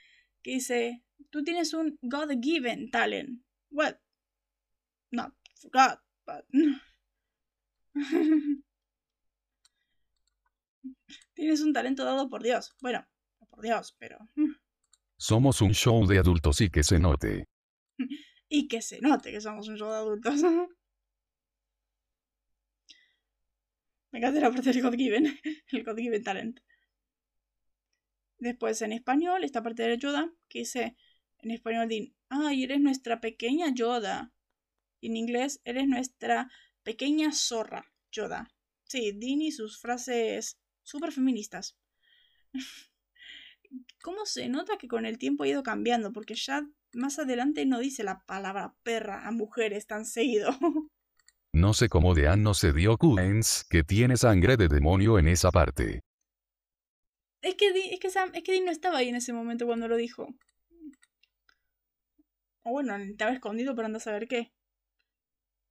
[0.43, 3.43] Que dice, tú tienes un God-given talent.
[3.71, 3.99] Well,
[5.11, 5.33] not
[5.73, 6.45] God, but...
[11.35, 12.75] Tienes un talento dado por Dios.
[12.81, 13.07] Bueno,
[13.51, 14.19] por Dios, pero...
[14.35, 14.53] Mm.
[15.17, 17.49] Somos un show de adultos y que se note.
[18.49, 20.43] y que se note que somos un show de adultos.
[24.11, 25.41] Me encanta la parte del God Given,
[25.73, 26.61] el God Given Talent.
[28.39, 30.97] Después en español, esta parte de Yoda, que dice
[31.39, 34.33] en español, din, ay, eres nuestra pequeña Yoda.
[35.01, 36.49] Y en inglés, eres nuestra
[36.83, 38.51] pequeña zorra, Yoda.
[38.85, 41.77] Sí, Dean y sus frases súper feministas.
[44.03, 46.13] ¿Cómo se nota que con el tiempo ha ido cambiando?
[46.13, 50.51] Porque ya más adelante no dice la palabra perra a mujeres tan seguido.
[51.53, 55.53] No sé cómo Dean no se dio cuenta que tiene sangre de demonio en esa
[55.53, 56.01] parte.
[57.43, 59.97] Es que, es, que es que Dean no estaba ahí en ese momento cuando lo
[59.97, 60.35] dijo.
[62.63, 64.53] O bueno, estaba escondido pero anda a saber qué.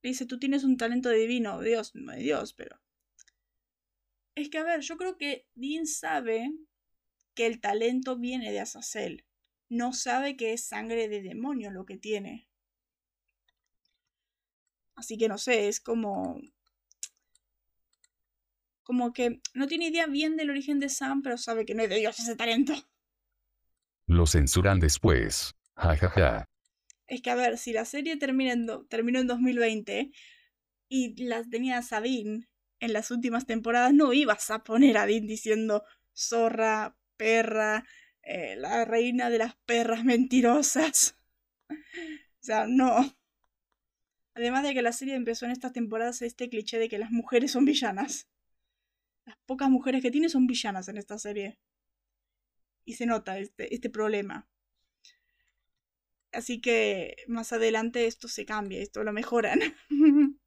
[0.02, 1.60] Le dice, tú tienes un talento divino.
[1.60, 2.83] Dios, no Dios, pero...
[4.34, 6.50] Es que, a ver, yo creo que Dean sabe
[7.34, 9.24] que el talento viene de Azazel.
[9.68, 12.48] No sabe que es sangre de demonio lo que tiene.
[14.96, 16.40] Así que no sé, es como.
[18.82, 21.88] Como que no tiene idea bien del origen de Sam, pero sabe que no es
[21.88, 22.74] de Dios ese talento.
[24.06, 25.54] Lo censuran después.
[25.76, 26.48] Ja, ja, ja.
[27.06, 30.12] Es que a ver, si la serie termina en terminó en 2020
[30.88, 32.46] y las tenía Sabine
[32.84, 35.84] en las últimas temporadas no ibas a poner a Dean diciendo
[36.14, 37.84] zorra, perra,
[38.22, 41.16] eh, la reina de las perras mentirosas.
[41.70, 41.74] o
[42.40, 43.16] sea, no.
[44.34, 47.52] Además de que la serie empezó en estas temporadas este cliché de que las mujeres
[47.52, 48.28] son villanas.
[49.24, 51.58] Las pocas mujeres que tiene son villanas en esta serie.
[52.84, 54.46] Y se nota este, este problema.
[56.34, 59.60] Así que más adelante esto se cambia, esto lo mejoran.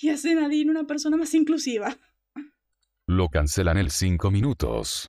[0.00, 1.96] y hacen a Dean una persona más inclusiva.
[3.06, 5.08] Lo cancelan en 5 minutos.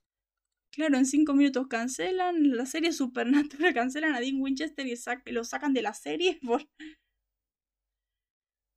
[0.72, 5.74] Claro, en 5 minutos cancelan la serie Supernatural, cancelan a Dean Winchester y lo sacan
[5.74, 6.68] de la serie por...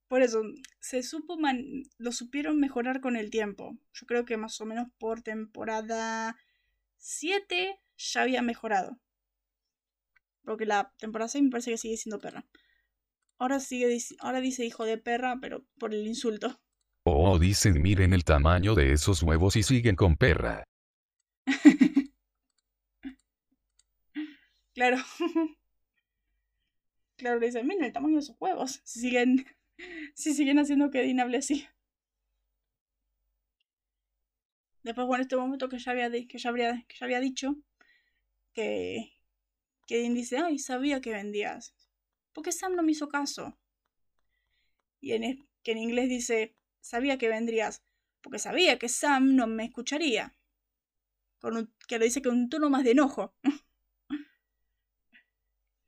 [0.10, 0.44] Por eso,
[0.80, 1.40] se supo
[1.98, 3.80] lo supieron mejorar con el tiempo.
[3.94, 6.38] Yo creo que más o menos por temporada
[6.98, 9.00] 7 ya había mejorado.
[10.44, 12.46] Porque la temporada 6 me parece que sigue siendo perra.
[13.38, 16.60] Ahora, sigue, ahora dice hijo de perra, pero por el insulto.
[17.06, 20.64] Oh, dicen miren el tamaño de esos huevos y siguen con perra.
[24.74, 24.98] claro.
[27.18, 28.82] claro, dicen, miren el tamaño de esos huevos.
[28.86, 29.46] Si siguen,
[30.16, 31.68] si siguen haciendo que Dean hable así.
[34.84, 37.56] Después, bueno, este momento que ya había, que ya habría, que ya había dicho,
[38.54, 39.14] que,
[39.86, 41.74] que dice, ay, sabía que vendías.
[42.34, 43.58] Porque Sam no me hizo caso.
[45.00, 47.84] Y en, que en inglés dice, sabía que vendrías,
[48.22, 50.36] porque sabía que Sam no me escucharía.
[51.40, 53.36] Con que lo dice con un tono más de enojo.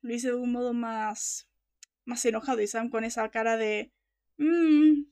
[0.01, 1.49] lo dice de un modo más,
[2.05, 3.91] más enojado y Sam con esa cara de...
[4.37, 5.05] Mmm,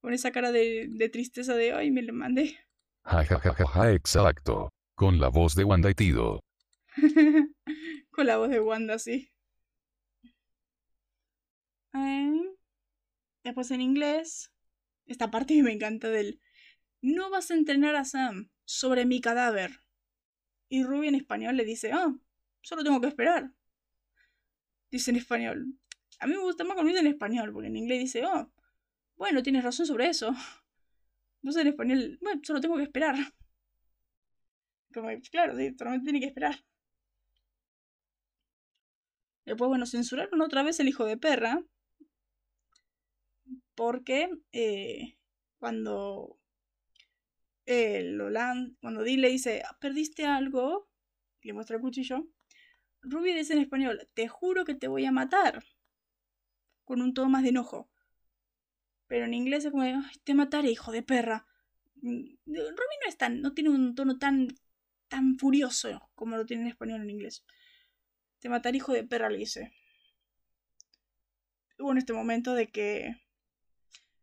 [0.00, 2.58] con esa cara de, de tristeza de ay, me lo mandé.
[3.04, 4.70] Ja, ja, ja, ja, ja, exacto.
[4.94, 6.40] Con la voz de Wanda y Tido.
[8.10, 9.30] con la voz de Wanda, sí.
[13.44, 14.50] Después en inglés,
[15.04, 16.40] esta parte me encanta del...
[17.02, 19.80] No vas a entrenar a Sam sobre mi cadáver.
[20.70, 22.16] Y Ruby en español le dice, ah,
[22.62, 23.52] solo tengo que esperar.
[24.90, 25.78] Dice en español.
[26.20, 28.50] A mí me gusta más cuando en español, porque en inglés dice, oh,
[29.16, 30.34] bueno, tienes razón sobre eso.
[31.52, 33.16] Sé en español, bueno, solo tengo que esperar.
[34.92, 36.64] Como, claro, sí, solamente tiene que esperar.
[39.44, 41.62] Después, bueno, censuraron otra vez el hijo de perra.
[43.74, 45.18] Porque eh,
[45.58, 46.38] cuando
[47.66, 50.88] el Holand, cuando le dice, ah, ¿perdiste algo?
[51.42, 52.26] le muestra el cuchillo.
[53.02, 55.62] Ruby dice en español, te juro que te voy a matar.
[56.84, 57.90] Con un tono más de enojo.
[59.06, 59.84] Pero en inglés es como,
[60.24, 61.46] te mataré, hijo de perra.
[62.02, 64.48] Mm, Ruby no es tan, no tiene un tono tan,
[65.08, 67.44] tan furioso como lo tiene en español en inglés.
[68.40, 69.72] Te mataré, hijo de perra, le dice.
[71.78, 73.16] Hubo en este momento de que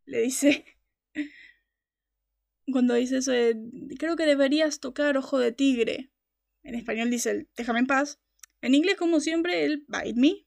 [0.06, 0.66] le dice,
[2.72, 3.32] cuando dice eso
[3.98, 6.12] creo que deberías tocar ojo de tigre.
[6.64, 8.20] En español dice déjame en paz.
[8.62, 10.46] En inglés, como siempre, el bite me,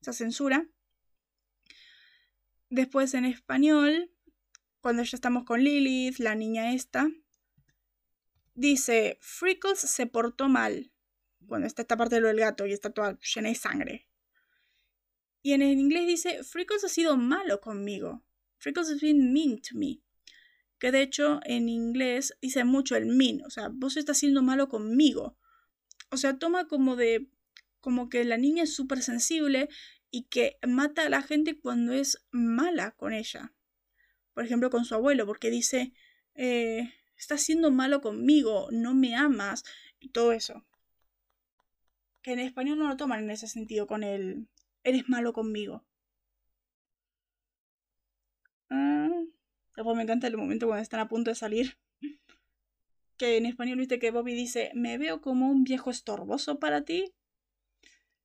[0.00, 0.66] esa censura.
[2.74, 4.10] Después en español,
[4.80, 7.08] cuando ya estamos con Lilith, la niña esta,
[8.56, 10.90] dice, Freckles se portó mal.
[11.46, 14.08] Cuando está esta parte lo del gato y está toda llena de sangre.
[15.40, 18.24] Y en inglés dice, Freckles ha sido malo conmigo.
[18.58, 20.02] Freckles has been mean to me.
[20.80, 23.44] Que de hecho en inglés dice mucho el mean.
[23.44, 25.38] O sea, vos estás siendo malo conmigo.
[26.10, 27.30] O sea, toma como de...
[27.78, 29.68] Como que la niña es súper sensible
[30.14, 33.52] y que mata a la gente cuando es mala con ella.
[34.32, 35.92] Por ejemplo, con su abuelo, porque dice,
[36.36, 39.64] eh, estás siendo malo conmigo, no me amas,
[39.98, 40.64] y todo eso.
[42.22, 44.46] Que en español no lo toman en ese sentido, con el,
[44.84, 45.84] eres malo conmigo.
[48.70, 49.10] Ah,
[49.74, 51.76] después me encanta el momento cuando están a punto de salir.
[53.16, 57.14] Que en español viste que Bobby dice, me veo como un viejo estorboso para ti.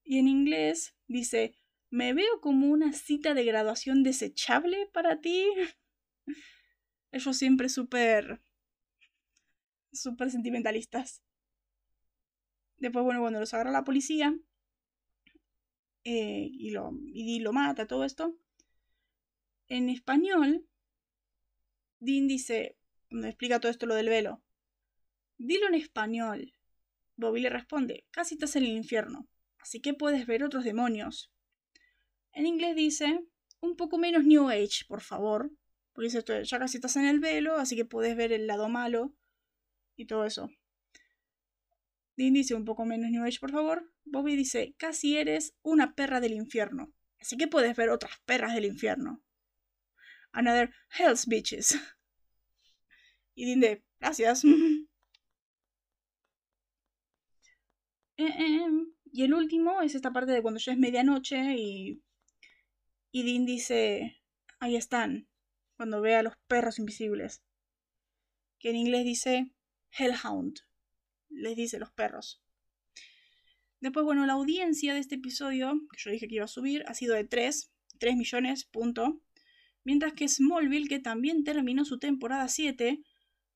[0.03, 1.53] Y en inglés dice,
[1.89, 5.45] ¿Me veo como una cita de graduación desechable para ti?
[7.11, 8.41] Ellos siempre súper...
[9.91, 11.23] súper sentimentalistas.
[12.77, 14.37] Después, bueno, cuando los agarra la policía
[16.03, 18.37] eh, y, lo, y lo mata, todo esto,
[19.67, 20.65] en español,
[21.99, 22.77] Dean dice,
[23.11, 24.41] explica todo esto lo del velo,
[25.37, 26.53] dilo en español.
[27.17, 29.27] Bobby le responde, casi estás en el infierno,
[29.59, 31.31] así que puedes ver otros demonios.
[32.33, 33.19] En inglés dice
[33.61, 35.51] un poco menos New Age, por favor.
[35.93, 39.13] Porque ya casi estás en el velo, así que puedes ver el lado malo
[39.95, 40.49] y todo eso.
[42.15, 43.91] Dean dice un poco menos New Age, por favor.
[44.05, 46.93] Bobby dice, casi eres una perra del infierno.
[47.19, 49.21] Así que puedes ver otras perras del infierno.
[50.31, 51.77] Another Hell's Bitches.
[53.35, 54.43] Y Dean de, gracias.
[59.11, 62.03] Y el último es esta parte de cuando ya es medianoche y
[63.11, 64.21] y Dean dice,
[64.59, 65.27] ahí están,
[65.75, 67.41] cuando ve a los perros invisibles.
[68.59, 69.51] Que en inglés dice
[69.97, 70.59] Hellhound.
[71.29, 72.43] Les dice los perros.
[73.79, 76.93] Después, bueno, la audiencia de este episodio, que yo dije que iba a subir, ha
[76.93, 79.21] sido de 3, 3 millones, punto.
[79.83, 83.01] Mientras que Smallville, que también terminó su temporada 7,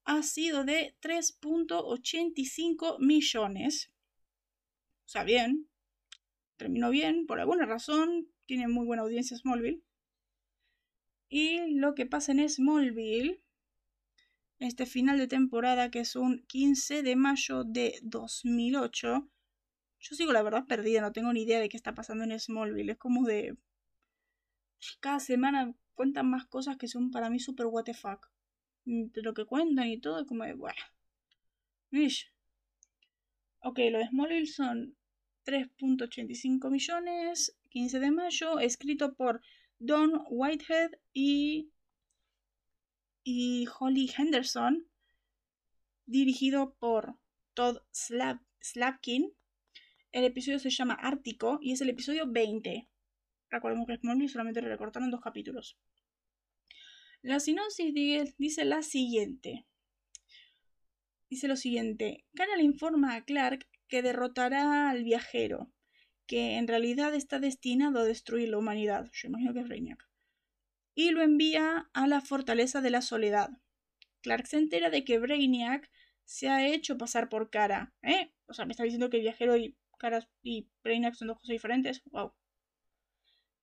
[0.06, 3.92] ha sido de 3.85 millones.
[5.06, 5.68] O sea, bien.
[6.56, 9.84] Terminó bien, por alguna razón tiene muy buena audiencia Smallville.
[11.30, 13.44] Y lo que pasa en Smallville,
[14.60, 19.30] este final de temporada que es un 15 de mayo de 2008,
[20.00, 22.92] yo sigo la verdad perdida, no tengo ni idea de qué está pasando en Smallville.
[22.92, 23.58] Es como de...
[25.00, 28.30] Cada semana cuentan más cosas que son para mí super what the fuck.
[28.86, 30.54] De lo que cuentan y todo, es como de...
[30.54, 30.82] Bueno.
[33.62, 34.98] Ok, lo Smallville son
[35.46, 39.42] 3.85 millones, 15 de mayo, escrito por
[39.80, 41.74] Don Whitehead y
[43.24, 44.88] y Holly Henderson,
[46.06, 47.18] dirigido por
[47.54, 49.34] Todd Slapkin.
[50.12, 52.90] El episodio se llama Ártico y es el episodio 20.
[53.50, 55.78] Recordemos que Smallville solamente le recortaron dos capítulos.
[57.22, 57.94] La sinopsis
[58.38, 59.66] dice la siguiente.
[61.30, 62.26] Dice lo siguiente.
[62.36, 65.72] Kara le informa a Clark que derrotará al viajero,
[66.26, 69.10] que en realidad está destinado a destruir la humanidad.
[69.14, 70.08] Yo imagino que es Reiniac.
[70.96, 73.50] Y lo envía a la fortaleza de la soledad.
[74.22, 75.90] Clark se entera de que Brainiac
[76.24, 77.94] se ha hecho pasar por Cara.
[78.02, 78.34] ¿Eh?
[78.48, 81.54] O sea, me está diciendo que el viajero y Cara y Brainiac son dos cosas
[81.54, 82.02] diferentes.
[82.06, 82.34] Wow.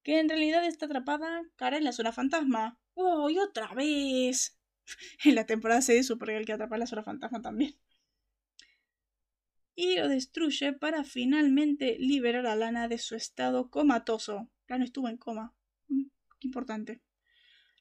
[0.02, 2.78] Que en realidad está atrapada Cara en la zona fantasma.
[2.94, 3.30] ¡Wow!
[3.30, 4.58] ¡Y otra vez!
[5.24, 7.74] en la temporada 6 de Supergirl que atrapa a la zona fantasma también.
[9.82, 14.50] Y lo destruye para finalmente liberar a Lana de su estado comatoso.
[14.68, 15.54] Lana estuvo en coma.
[15.88, 16.02] Mm,
[16.38, 17.00] qué importante.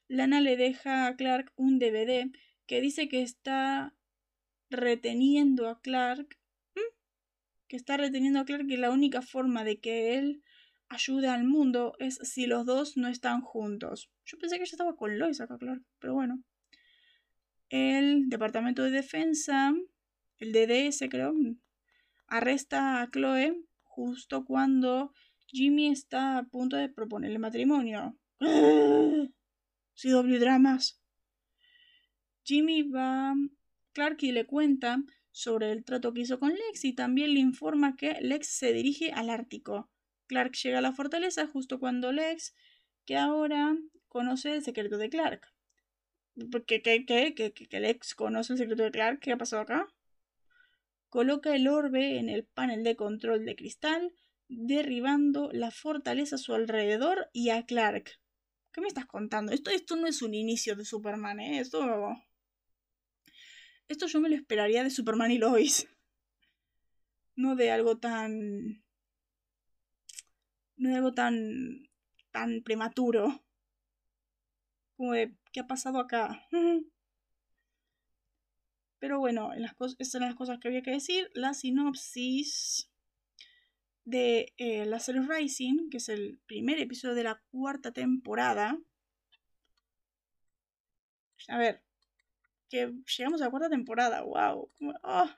[0.08, 2.32] Lana le deja a Clark un DVD
[2.68, 3.94] que dice que está
[4.70, 6.40] reteniendo a Clark.
[7.68, 10.42] Que está reteniendo a Clark y la única forma de que él
[10.88, 14.10] ayude al mundo es si los dos no están juntos.
[14.24, 16.42] Yo pensé que ya estaba con Lois acá, Clark, pero bueno.
[17.68, 19.74] El Departamento de Defensa,
[20.38, 21.34] el DDS creo,
[22.30, 25.14] arresta a Chloe justo cuando
[25.48, 28.18] Jimmy está a punto de proponerle matrimonio.
[28.40, 31.02] CW Dramas.
[32.44, 33.34] Jimmy va.
[33.94, 37.96] Clark y le cuenta sobre el trato que hizo con Lex y también le informa
[37.96, 39.90] que Lex se dirige al Ártico.
[40.28, 42.54] Clark llega a la fortaleza justo cuando Lex,
[43.06, 43.76] que ahora
[44.08, 45.52] conoce el secreto de Clark.
[46.68, 47.34] ¿Qué, qué, qué?
[47.34, 49.20] ¿Que, Lex conoce el secreto de Clark?
[49.20, 49.88] ¿Qué ha pasado acá?
[51.10, 54.14] Coloca el orbe en el panel de control de cristal,
[54.48, 58.20] derribando la fortaleza a su alrededor y a Clark.
[58.72, 59.52] ¿Qué me estás contando?
[59.52, 61.60] Esto, esto no es un inicio de Superman, ¿eh?
[61.60, 61.82] Esto.
[63.88, 65.88] Esto yo me lo esperaría de Superman y Lois.
[67.36, 68.84] No de algo tan.
[70.78, 71.90] No de algo tan.
[72.32, 73.44] tan prematuro.
[74.96, 75.36] Como de.
[75.52, 76.48] ¿Qué ha pasado acá?
[79.00, 81.30] Pero bueno, en las esas eran las cosas que había que decir.
[81.34, 82.90] La sinopsis
[84.04, 88.78] de eh, La Lazarus Rising, que es el primer episodio de la cuarta temporada.
[91.48, 91.84] A ver,
[92.70, 94.70] que llegamos a la cuarta temporada, wow.
[95.04, 95.30] Oh.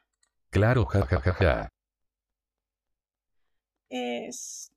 [0.49, 1.21] Claro, jajajaja.
[1.21, 1.73] Ja, ja, ja.
[3.89, 4.71] Es.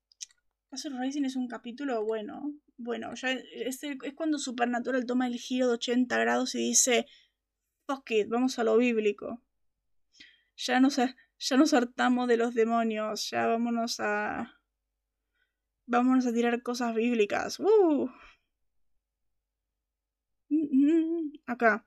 [0.70, 2.52] Lazarus Rising es un capítulo bueno.
[2.77, 7.06] Bueno, ya es, es cuando Supernatural toma el giro de 80 grados y dice:
[7.86, 9.43] Fuck vamos a lo bíblico.
[10.56, 14.61] Ya nos, ya nos hartamos de los demonios, ya vámonos a.
[15.86, 17.61] Vámonos a tirar cosas bíblicas.
[17.61, 18.09] ¡Uh!
[21.47, 21.86] Acá.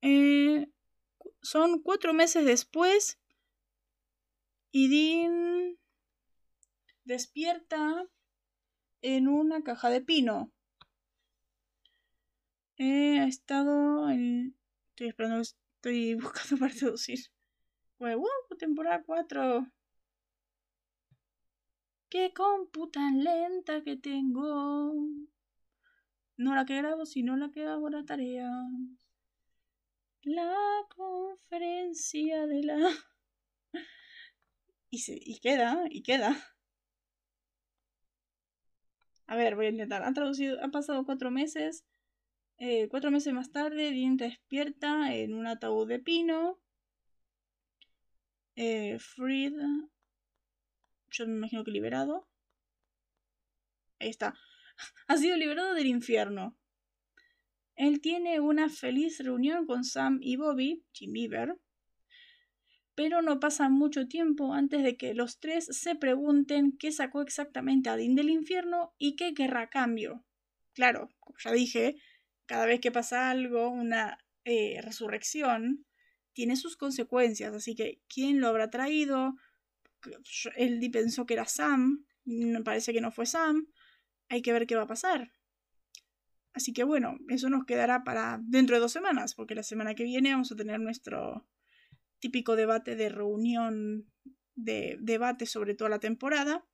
[0.00, 0.70] Eh,
[1.42, 3.20] son cuatro meses después.
[4.72, 5.76] Y
[7.04, 8.06] despierta
[9.00, 10.52] en una caja de pino.
[12.76, 14.56] He estado en...
[14.96, 17.18] Estoy esperando, estoy buscando para traducir.
[17.98, 18.24] wow,
[18.58, 19.66] temporada 4.
[22.08, 24.94] Qué compu tan lenta que tengo.
[26.38, 28.48] No la que grabo, sino la que hago la tarea.
[30.22, 30.54] La
[30.88, 32.78] conferencia de la...
[34.88, 36.34] Y, se, y queda, y queda.
[39.26, 40.02] A ver, voy a intentar.
[40.04, 41.84] Han traducido, han pasado cuatro meses.
[42.58, 46.58] Eh, cuatro meses más tarde, Dean despierta en un ataúd de pino.
[48.56, 48.98] Eh,
[51.10, 52.28] yo me imagino que liberado.
[54.00, 54.34] Ahí está.
[55.08, 56.56] Ha sido liberado del infierno.
[57.76, 61.58] Él tiene una feliz reunión con Sam y Bobby, Jim Beaver,
[62.94, 67.90] pero no pasa mucho tiempo antes de que los tres se pregunten qué sacó exactamente
[67.90, 70.24] a Dean del infierno y qué querrá cambio.
[70.72, 71.96] Claro, como ya dije,
[72.46, 75.84] cada vez que pasa algo, una eh, resurrección,
[76.32, 77.54] tiene sus consecuencias.
[77.54, 79.34] Así que, ¿quién lo habrá traído?
[80.56, 82.06] Él pensó que era Sam,
[82.64, 83.66] parece que no fue Sam.
[84.28, 85.32] Hay que ver qué va a pasar.
[86.52, 90.04] Así que bueno, eso nos quedará para dentro de dos semanas, porque la semana que
[90.04, 91.46] viene vamos a tener nuestro
[92.18, 94.10] típico debate de reunión
[94.54, 96.64] de debate sobre toda la temporada,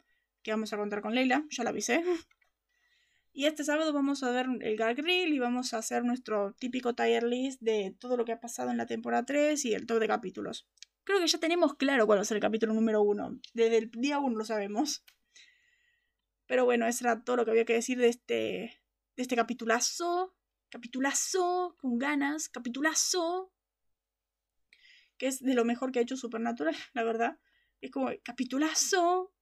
[0.43, 2.05] que vamos a contar con Leila, ya la avisé.
[3.35, 6.95] Y este sábado vamos a ver el Gag Grill y vamos a hacer nuestro típico
[6.95, 10.01] tier list de todo lo que ha pasado en la temporada 3 y el top
[10.01, 10.69] de capítulos.
[11.05, 13.41] Creo que ya tenemos claro cuál va a ser el capítulo número 1.
[13.55, 15.03] Desde el día 1 lo sabemos.
[16.47, 18.35] Pero bueno, eso era todo lo que había que decir de este,
[19.17, 20.35] de este capitulazo.
[20.69, 23.51] capitulazo, con ganas, capitulazo,
[25.17, 27.39] que es de lo mejor que ha hecho Supernatural, la verdad.
[27.81, 29.33] Es como capitulazo,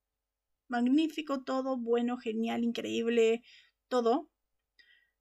[0.68, 3.42] magnífico, todo bueno, genial, increíble,
[3.90, 4.30] todo.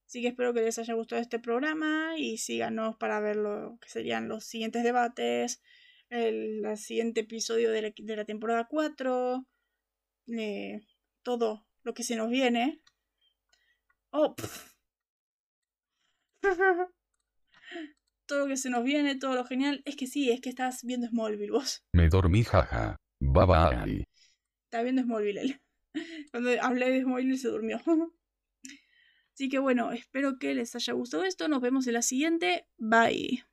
[0.08, 3.90] Así que espero que les haya gustado este programa y síganos para ver lo que
[3.90, 5.62] serían los siguientes debates,
[6.10, 9.46] el, siguiente episodio de la, temporada 4,
[10.38, 10.80] eh,
[11.22, 12.82] todo lo que se nos viene.
[14.12, 14.36] Oh,
[18.26, 19.84] todo lo que se nos viene, todo lo genial.
[19.86, 21.84] Es que sí, es que estás viendo Smallville vos.
[21.94, 22.96] Me dormí, jaja.
[23.20, 24.06] Baba bye.
[24.66, 25.62] Está viendo Smallville él.
[26.32, 27.80] Cuando hablé de Smallville se durmió.
[29.40, 31.48] Así que bueno, espero que les haya gustado esto.
[31.48, 32.68] Nos vemos en la siguiente.
[32.78, 33.49] Bye.